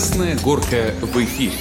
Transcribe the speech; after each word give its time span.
Красная 0.00 0.38
горка 0.38 0.94
в 1.02 1.14
эфире. 1.22 1.52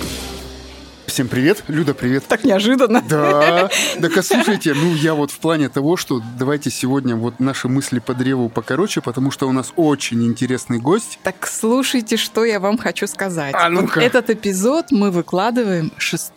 Всем 1.08 1.28
привет, 1.28 1.62
Люда, 1.68 1.94
привет. 1.94 2.24
Так 2.26 2.46
неожиданно. 2.46 3.02
Да, 3.02 3.70
так 4.02 4.24
слушайте, 4.24 4.74
ну 4.74 4.96
я 4.96 5.14
вот 5.14 5.30
в 5.30 5.40
плане 5.40 5.68
того, 5.68 5.98
что 5.98 6.22
давайте 6.40 6.70
сегодня 6.70 7.18
вот 7.18 7.42
наши 7.42 7.68
мысли 7.68 8.00
по 8.00 8.14
древу 8.14 8.48
покороче, 8.48 9.02
потому 9.02 9.30
что 9.32 9.50
у 9.50 9.52
нас 9.52 9.74
очень 9.76 10.26
интересный 10.26 10.80
гость. 10.80 11.20
Так 11.22 11.46
слушайте, 11.48 12.16
что 12.16 12.46
я 12.46 12.62
вам 12.62 12.78
хочу 12.78 13.08
сказать. 13.08 13.54
А 13.54 13.68
ну-ка. 13.68 14.00
Этот 14.00 14.30
эпизод 14.30 14.86
мы 14.92 15.12
выкладываем 15.12 15.92
6 15.98 16.32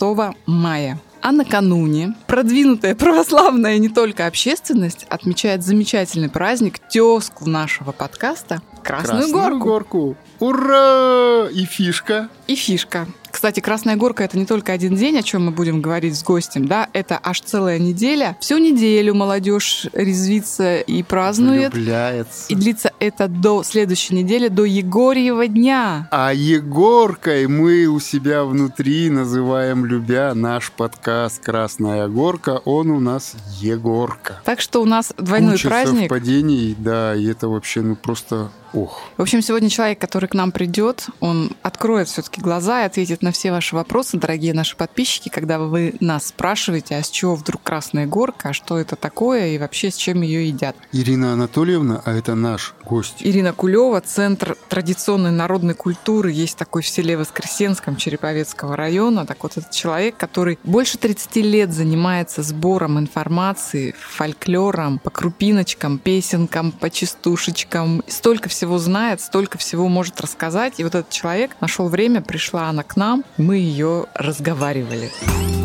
мая. 0.47 0.99
А 1.23 1.31
накануне 1.31 2.17
продвинутая 2.27 2.97
православная 2.97 3.79
не 3.79 3.89
только 3.89 4.27
общественность 4.27 5.07
отмечает 5.09 5.63
замечательный 5.63 6.29
праздник, 6.29 6.81
тезку 6.81 7.49
нашего 7.49 7.93
подкаста 7.93 8.61
Красную, 8.83 9.29
Красную 9.31 9.33
Горку. 9.33 9.65
горку. 9.65 10.17
Ура! 10.41 11.49
И 11.53 11.65
фишка. 11.65 12.29
И 12.49 12.57
фишка. 12.57 13.07
Кстати, 13.33 13.61
Красная 13.61 13.97
Горка 13.97 14.23
это 14.25 14.39
не 14.39 14.47
только 14.47 14.73
один 14.73 14.95
день, 14.95 15.19
о 15.19 15.23
чем 15.23 15.47
мы 15.47 15.53
будем 15.53 15.81
говорить 15.81 16.17
с 16.17 16.23
гостем, 16.23 16.67
да, 16.69 16.89
это 16.93 17.19
аж 17.21 17.41
целая 17.41 17.79
неделя. 17.79 18.37
Всю 18.41 18.59
неделю 18.59 19.15
молодежь 19.15 19.87
резвится 19.93 20.79
и 20.79 21.03
празднует. 21.03 21.73
Влюбляется. 21.73 22.45
И 22.49 22.55
длится 22.55 22.93
это 22.99 23.29
до 23.29 23.63
следующей 23.63 24.15
недели, 24.15 24.49
до 24.49 24.65
Егорьева 24.65 25.49
дня. 25.49 26.09
А 26.11 26.33
Егоркой 26.33 27.47
мы 27.49 27.87
у 27.87 27.99
себя 28.01 28.45
внутри 28.45 29.11
называем, 29.11 29.87
любя, 29.87 30.35
наш 30.35 30.71
подкаст 30.71 31.43
«Красная 31.43 32.09
горка». 32.09 32.61
Он 32.65 32.91
у 32.91 33.01
нас 33.01 33.35
Егорка. 33.61 34.41
Так 34.45 34.61
что 34.61 34.83
у 34.83 34.85
нас 34.85 35.13
двойной 35.17 35.53
Куча 35.53 35.69
праздник. 35.69 36.01
совпадений, 36.03 36.77
да, 36.79 37.17
и 37.17 37.27
это 37.27 37.49
вообще, 37.49 37.81
ну, 37.81 37.97
просто 37.97 38.51
ох. 38.73 39.01
В 39.17 39.23
общем, 39.23 39.43
сегодня 39.43 39.69
человек, 39.69 39.99
который 39.99 40.29
к 40.29 40.35
нам 40.35 40.53
придет, 40.53 41.07
он 41.21 41.53
откроет 41.63 42.09
все-таки 42.09 42.41
глаза 42.41 42.83
и 42.83 42.87
ответит 42.87 43.23
на 43.23 43.33
все 43.33 43.51
ваши 43.53 43.75
вопросы, 43.75 44.17
дорогие 44.17 44.55
наши 44.55 44.77
подписчики, 44.77 45.29
когда 45.29 45.59
вы 45.59 45.95
нас 46.01 46.29
спрашиваете, 46.29 46.97
а 46.97 47.03
с 47.03 47.11
чего 47.11 47.35
вдруг 47.35 47.63
Красная 47.63 48.07
Горка, 48.07 48.51
а 48.51 48.53
что 48.53 48.79
это 48.79 48.97
такое 48.97 49.49
и 49.49 49.59
вообще 49.59 49.91
с 49.91 49.97
чем 49.97 50.23
ее 50.23 50.49
едят. 50.49 50.77
Ирина 50.93 51.33
Анатольевна, 51.33 52.03
а 52.05 52.13
это 52.13 52.35
наш 52.35 52.75
гость. 52.85 53.17
Ирина 53.21 53.53
Кулева, 53.53 54.01
Центр 54.01 54.57
традиционной 54.69 55.31
народной 55.31 55.75
культуры, 55.75 56.33
есть 56.33 56.57
такой 56.57 56.83
в 56.83 56.89
селе 56.89 57.17
Воскресенском 57.17 57.97
Череповецкого 57.97 58.77
района. 58.77 59.27
Так 59.27 59.43
вот, 59.43 59.57
это 59.57 59.73
человек, 59.73 60.17
который 60.17 60.59
больше 60.65 60.99
30 60.99 61.37
лет 61.37 61.73
занимается 61.73 62.43
сбором 62.43 62.99
информации, 62.99 63.95
фольклором, 63.99 64.99
по 64.99 65.11
крупиночкам, 65.11 65.99
песенкам, 65.99 66.73
по 66.73 66.91
частушечкам. 66.91 68.03
Столько 68.07 68.49
всего 68.49 68.62
знает, 68.79 69.21
столько 69.21 69.59
всего 69.59 69.89
может 69.89 70.21
рассказать. 70.21 70.75
И 70.79 70.85
вот 70.85 70.95
этот 70.95 71.11
человек 71.11 71.53
нашел 71.61 71.89
время, 71.89 72.23
пришла 72.23 72.69
она 72.69 72.83
к 72.83 72.97
нам, 72.97 73.25
мы 73.37 73.57
ее 73.57 74.07
разговаривали. 74.15 75.11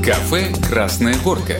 Кафе 0.03 0.53
«Красная 0.69 1.15
горка». 1.23 1.59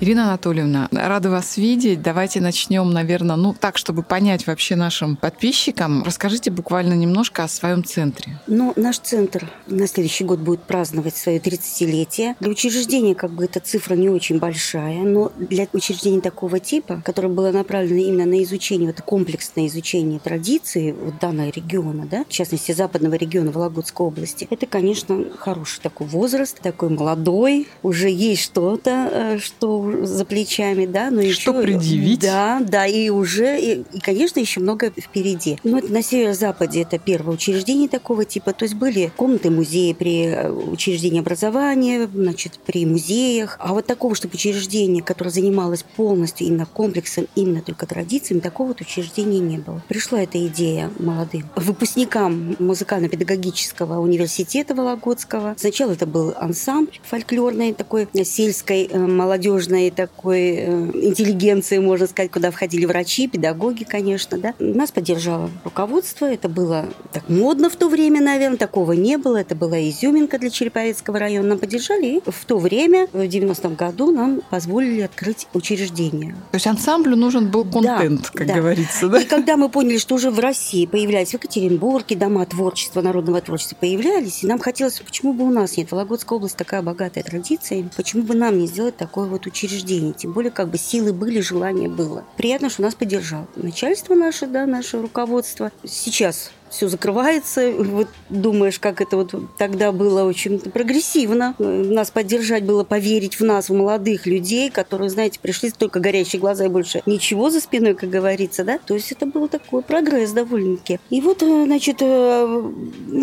Ирина 0.00 0.26
Анатольевна, 0.26 0.88
рада 0.92 1.28
вас 1.28 1.56
видеть. 1.56 2.02
Давайте 2.02 2.40
начнем, 2.40 2.88
наверное, 2.88 3.34
ну 3.34 3.52
так, 3.52 3.76
чтобы 3.76 4.04
понять 4.04 4.46
вообще 4.46 4.76
нашим 4.76 5.16
подписчикам. 5.16 6.04
Расскажите 6.04 6.52
буквально 6.52 6.94
немножко 6.94 7.42
о 7.42 7.48
своем 7.48 7.82
центре. 7.82 8.38
Ну, 8.46 8.72
наш 8.76 9.00
центр 9.00 9.50
на 9.66 9.88
следующий 9.88 10.22
год 10.22 10.38
будет 10.38 10.62
праздновать 10.62 11.16
свое 11.16 11.40
30-летие. 11.40 12.36
Для 12.38 12.48
учреждения 12.48 13.16
как 13.16 13.32
бы 13.32 13.46
эта 13.46 13.58
цифра 13.58 13.96
не 13.96 14.08
очень 14.08 14.38
большая, 14.38 14.98
но 14.98 15.32
для 15.36 15.66
учреждения 15.72 16.20
такого 16.20 16.60
типа, 16.60 17.02
которое 17.04 17.28
было 17.28 17.50
направлено 17.50 17.98
именно 17.98 18.24
на 18.24 18.40
изучение, 18.44 18.86
вот 18.86 19.00
комплексное 19.00 19.66
изучение 19.66 20.20
традиций 20.20 20.92
вот 20.92 21.18
данного 21.18 21.48
региона, 21.48 22.06
да, 22.08 22.22
в 22.22 22.32
частности, 22.32 22.70
западного 22.70 23.16
региона 23.16 23.50
Вологодской 23.50 24.06
области, 24.06 24.46
это, 24.48 24.66
конечно, 24.66 25.24
хороший 25.36 25.80
такой 25.80 26.06
возраст, 26.06 26.60
такой 26.60 26.90
молодой, 26.90 27.66
уже 27.82 28.08
есть 28.08 28.42
что-то, 28.42 29.10
э, 29.12 29.38
что 29.40 29.87
за 30.04 30.24
плечами, 30.24 30.86
да, 30.86 31.10
но 31.10 31.22
Что 31.22 31.52
еще... 31.52 31.62
предъявить. 31.62 32.20
Да, 32.20 32.60
да, 32.60 32.86
и 32.86 33.08
уже, 33.10 33.60
и, 33.60 33.84
и, 33.92 34.00
конечно, 34.00 34.40
еще 34.40 34.60
много 34.60 34.90
впереди. 34.90 35.58
Но 35.64 35.78
это 35.78 35.92
на 35.92 36.02
северо-западе 36.02 36.82
это 36.82 36.98
первое 36.98 37.34
учреждение 37.34 37.88
такого 37.88 38.24
типа, 38.24 38.52
то 38.52 38.64
есть 38.64 38.74
были 38.74 39.10
комнаты 39.16 39.50
музея 39.50 39.94
при 39.94 40.26
э, 40.26 40.50
учреждении 40.50 41.20
образования, 41.20 42.08
значит, 42.12 42.58
при 42.64 42.86
музеях, 42.86 43.56
а 43.60 43.72
вот 43.72 43.86
такого, 43.86 44.14
чтобы 44.14 44.34
учреждение, 44.34 45.02
которое 45.02 45.30
занималось 45.30 45.84
полностью 45.96 46.46
именно 46.46 46.66
комплексом, 46.66 47.26
именно 47.34 47.62
только 47.62 47.86
традициями, 47.86 48.40
такого 48.40 48.68
вот 48.68 48.80
учреждения 48.80 49.40
не 49.40 49.58
было. 49.58 49.82
Пришла 49.88 50.22
эта 50.22 50.44
идея 50.46 50.90
молодым 50.98 51.48
выпускникам 51.56 52.56
музыкально-педагогического 52.58 54.00
университета 54.00 54.74
Вологодского. 54.74 55.54
Сначала 55.56 55.92
это 55.92 56.06
был 56.06 56.34
ансамбль 56.36 56.98
фольклорный, 57.02 57.72
такой 57.72 58.08
сельской, 58.24 58.88
э, 58.90 58.98
молодежной 59.78 59.90
такой 59.90 60.40
э, 60.56 60.90
интеллигенции, 60.94 61.78
можно 61.78 62.06
сказать, 62.06 62.30
куда 62.30 62.50
входили 62.50 62.84
врачи, 62.84 63.28
педагоги, 63.28 63.84
конечно, 63.84 64.38
да. 64.38 64.54
Нас 64.58 64.90
поддержало 64.90 65.50
руководство, 65.64 66.26
это 66.26 66.48
было 66.48 66.86
так 67.12 67.28
модно 67.28 67.70
в 67.70 67.76
то 67.76 67.88
время, 67.88 68.20
наверное, 68.20 68.58
такого 68.58 68.92
не 68.92 69.16
было, 69.18 69.38
это 69.38 69.54
была 69.54 69.78
изюминка 69.88 70.38
для 70.38 70.50
Череповецкого 70.50 71.18
района. 71.18 71.48
Нам 71.48 71.58
поддержали, 71.58 72.06
и 72.18 72.30
в 72.30 72.44
то 72.44 72.58
время, 72.58 73.06
в 73.12 73.20
90-м 73.20 73.74
году, 73.74 74.10
нам 74.10 74.40
позволили 74.50 75.02
открыть 75.02 75.46
учреждение. 75.54 76.32
То 76.50 76.56
есть 76.56 76.66
ансамблю 76.66 77.16
нужен 77.16 77.50
был 77.50 77.64
контент, 77.64 78.22
Да, 78.22 78.30
как 78.32 78.46
да. 78.46 78.54
говорится, 78.54 79.08
да? 79.08 79.20
И 79.20 79.24
когда 79.24 79.56
мы 79.56 79.68
поняли, 79.68 79.98
что 79.98 80.14
уже 80.14 80.30
в 80.30 80.38
России 80.38 80.86
появлялись 80.86 81.30
в 81.30 81.34
Екатеринбурге 81.34 82.16
дома 82.16 82.44
творчества, 82.46 83.02
народного 83.02 83.40
творчества 83.40 83.76
появлялись, 83.80 84.44
и 84.44 84.46
нам 84.46 84.58
хотелось, 84.58 85.00
почему 85.00 85.32
бы 85.32 85.44
у 85.44 85.50
нас 85.50 85.76
нет? 85.76 85.90
Вологодская 85.90 86.36
область 86.36 86.56
такая 86.56 86.82
богатая 86.82 87.22
традициями, 87.22 87.90
почему 87.96 88.22
бы 88.22 88.34
нам 88.34 88.58
не 88.58 88.66
сделать 88.66 88.96
такое 88.96 89.26
вот 89.26 89.46
учреждение? 89.46 89.67
Тем 90.16 90.32
более, 90.32 90.50
как 90.50 90.68
бы 90.70 90.78
силы 90.78 91.12
были, 91.12 91.40
желание 91.40 91.88
было. 91.88 92.24
Приятно, 92.36 92.70
что 92.70 92.82
нас 92.82 92.94
поддержало. 92.94 93.46
Начальство 93.56 94.14
наше, 94.14 94.46
да, 94.46 94.66
наше 94.66 95.00
руководство. 95.00 95.70
Сейчас 95.84 96.50
все 96.70 96.88
закрывается. 96.88 97.70
Вот 97.70 98.08
думаешь, 98.28 98.78
как 98.78 99.00
это 99.00 99.16
вот 99.16 99.34
тогда 99.56 99.92
было 99.92 100.24
очень 100.24 100.58
прогрессивно. 100.58 101.54
Нас 101.58 102.10
поддержать 102.10 102.64
было, 102.64 102.84
поверить 102.84 103.38
в 103.38 103.44
нас, 103.44 103.68
в 103.68 103.74
молодых 103.74 104.26
людей, 104.26 104.70
которые, 104.70 105.10
знаете, 105.10 105.38
пришли 105.40 105.70
только 105.70 106.00
горящие 106.00 106.40
глаза 106.40 106.64
и 106.64 106.68
больше 106.68 107.02
ничего 107.06 107.50
за 107.50 107.60
спиной, 107.60 107.94
как 107.94 108.10
говорится, 108.10 108.64
да. 108.64 108.78
То 108.78 108.94
есть 108.94 109.12
это 109.12 109.26
был 109.26 109.48
такой 109.48 109.82
прогресс 109.82 110.32
довольно-таки. 110.32 111.00
И 111.10 111.20
вот, 111.20 111.42
э, 111.42 111.64
значит, 111.64 111.98
э, 112.00 112.62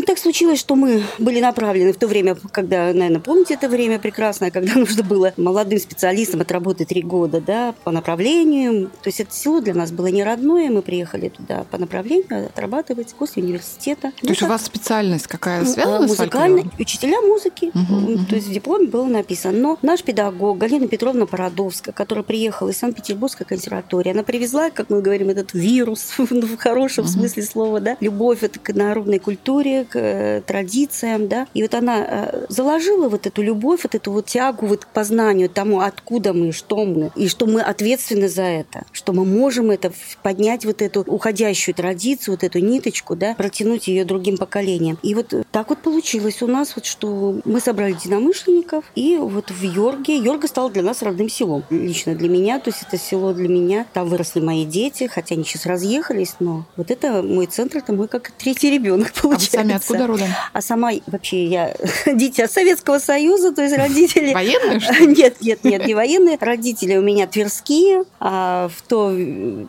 так 0.06 0.18
случилось, 0.18 0.60
что 0.60 0.76
мы 0.76 1.04
были 1.20 1.40
направлены 1.40 1.94
в 1.94 1.98
то 1.98 2.08
время, 2.08 2.36
когда, 2.52 2.94
наверное, 2.94 3.20
помните 3.20 3.54
это 3.56 3.70
время 3.70 4.00
прекрасное, 4.00 4.52
когда 4.52 4.74
нужно 4.80 5.04
было 5.04 5.34
молодым 5.38 5.80
специалистам 5.80 6.42
отработать 6.42 6.90
три 6.90 7.02
года, 7.02 7.42
да, 7.42 7.74
по 7.84 7.92
направлению. 7.92 8.88
То 9.02 9.08
есть 9.08 9.20
это 9.20 9.34
село 9.34 9.62
для 9.62 9.74
нас 9.74 9.92
было 9.92 10.08
не 10.08 10.24
родное, 10.24 10.70
мы 10.70 10.82
приехали 10.82 11.30
туда 11.30 11.66
по 11.70 11.78
направлению 11.78 12.48
отрабатывать 12.48 13.14
после 13.18 13.35
университета. 13.38 14.12
То 14.22 14.28
есть 14.28 14.42
у 14.42 14.48
вас 14.48 14.66
специальность 14.66 15.28
какая 15.28 15.62
Ну, 15.62 15.66
связана 15.66 16.08
с 16.08 16.10
музыкальный, 16.10 16.62
фольклором? 16.64 16.80
учителя 16.80 17.22
музыки. 17.22 17.72
Мгм, 17.74 17.96
мгм. 18.14 18.26
То 18.26 18.36
есть 18.36 18.48
в 18.48 18.52
дипломе 18.54 18.88
было 18.88 19.06
написано. 19.06 19.58
Но 19.58 19.78
наш 19.82 20.04
педагог 20.04 20.58
Галина 20.58 20.88
Петровна 20.88 21.26
Породовская, 21.26 21.94
которая 21.94 22.24
приехала 22.24 22.70
из 22.70 22.78
Санкт-Петербургской 22.78 23.46
консерватории, 23.46 24.12
она 24.12 24.24
привезла, 24.24 24.70
как 24.70 24.90
мы 24.90 25.02
говорим, 25.02 25.30
этот 25.30 25.54
вирус, 25.54 26.14
ну, 26.18 26.42
в 26.42 26.58
хорошем 26.58 27.06
Мгм. 27.06 27.14
смысле 27.14 27.44
слова, 27.44 27.80
да, 27.80 27.98
любовь 28.00 28.44
это 28.44 28.60
к 28.60 28.74
народной 28.74 29.20
культуре, 29.20 29.86
к 29.86 29.96
э, 29.98 30.42
традициям, 30.46 31.28
да. 31.28 31.48
И 31.54 31.62
вот 31.62 31.74
она 31.74 32.06
э, 32.08 32.46
заложила 32.50 33.10
вот 33.10 33.28
эту 33.28 33.42
любовь, 33.42 33.82
вот 33.84 33.96
эту 33.96 34.12
вот 34.12 34.26
тягу 34.28 34.66
вот 34.68 34.86
к 34.86 34.88
познанию 34.90 35.50
тому, 35.50 35.80
откуда 35.82 36.34
мы, 36.34 36.52
что 36.52 36.86
мы, 36.86 37.12
и 37.16 37.28
что 37.28 37.46
мы 37.46 37.62
ответственны 37.62 38.28
за 38.30 38.44
это, 38.44 38.86
что 38.92 39.14
мы 39.14 39.26
можем 39.26 39.72
это 39.72 39.92
поднять 40.24 40.66
вот 40.66 40.82
эту 40.82 41.02
уходящую 41.02 41.76
традицию, 41.76 42.34
вот 42.36 42.44
эту 42.44 42.60
ниточку, 42.60 43.16
да, 43.16 43.25
протянуть 43.34 43.88
ее 43.88 44.06
другим 44.06 44.38
поколениям. 44.38 44.98
И 45.02 45.16
вот 45.16 45.34
так 45.52 45.70
вот 45.70 45.80
получилось 45.80 46.42
у 46.42 46.48
нас, 46.48 46.76
вот 46.76 46.86
что 46.86 47.40
мы 47.46 47.60
собрали 47.60 47.94
единомышленников, 47.94 48.86
и 48.96 49.18
вот 49.18 49.52
в 49.52 49.64
Йорге, 49.64 50.18
Йорга 50.18 50.48
стал 50.48 50.70
для 50.70 50.84
нас 50.84 51.02
родным 51.02 51.30
селом, 51.30 51.64
лично 51.70 52.16
для 52.16 52.30
меня, 52.30 52.60
то 52.60 52.70
есть 52.70 52.84
это 52.88 52.98
село 52.98 53.34
для 53.34 53.48
меня, 53.48 53.86
там 53.94 54.08
выросли 54.08 54.40
мои 54.40 54.66
дети, 54.66 55.08
хотя 55.08 55.36
они 55.36 55.44
сейчас 55.44 55.66
разъехались, 55.66 56.36
но 56.40 56.66
вот 56.76 56.92
это 56.92 57.24
мой 57.24 57.46
центр, 57.48 57.78
это 57.78 57.94
мой 57.94 58.08
как 58.08 58.32
третий 58.32 58.70
ребенок 58.70 59.12
А 59.16 59.16
вы 59.16 59.22
получается. 59.22 59.58
сами 59.58 59.74
откуда 59.74 60.08
родом? 60.08 60.28
А 60.54 60.62
сама 60.62 60.92
вообще 61.08 61.46
я 61.46 61.76
дитя 62.06 62.48
Советского 62.48 63.00
Союза, 63.00 63.54
то 63.54 63.62
есть 63.62 63.76
родители... 63.76 64.34
Военные, 64.34 64.80
что? 64.80 65.06
Нет, 65.06 65.42
нет, 65.42 65.64
нет, 65.64 65.86
не 65.86 65.94
военные. 65.94 66.38
Родители 66.40 66.98
у 66.98 67.02
меня 67.02 67.28
тверские. 67.28 68.04
А 68.20 68.70
в 68.76 68.82
то 68.88 69.16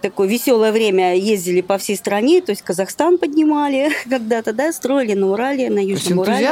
такое 0.03 0.29
веселое 0.29 0.73
время 0.73 1.17
ездили 1.17 1.61
по 1.61 1.79
всей 1.79 1.97
стране, 1.97 2.41
то 2.41 2.50
есть 2.50 2.62
Казахстан 2.62 3.19
поднимали 3.19 3.45
когда-то, 4.08 4.52
да, 4.52 4.72
строили 4.72 5.14
на 5.14 5.31
Урале, 5.31 5.70
на 5.70 5.78
Южном 5.78 6.20
Урале. 6.20 6.46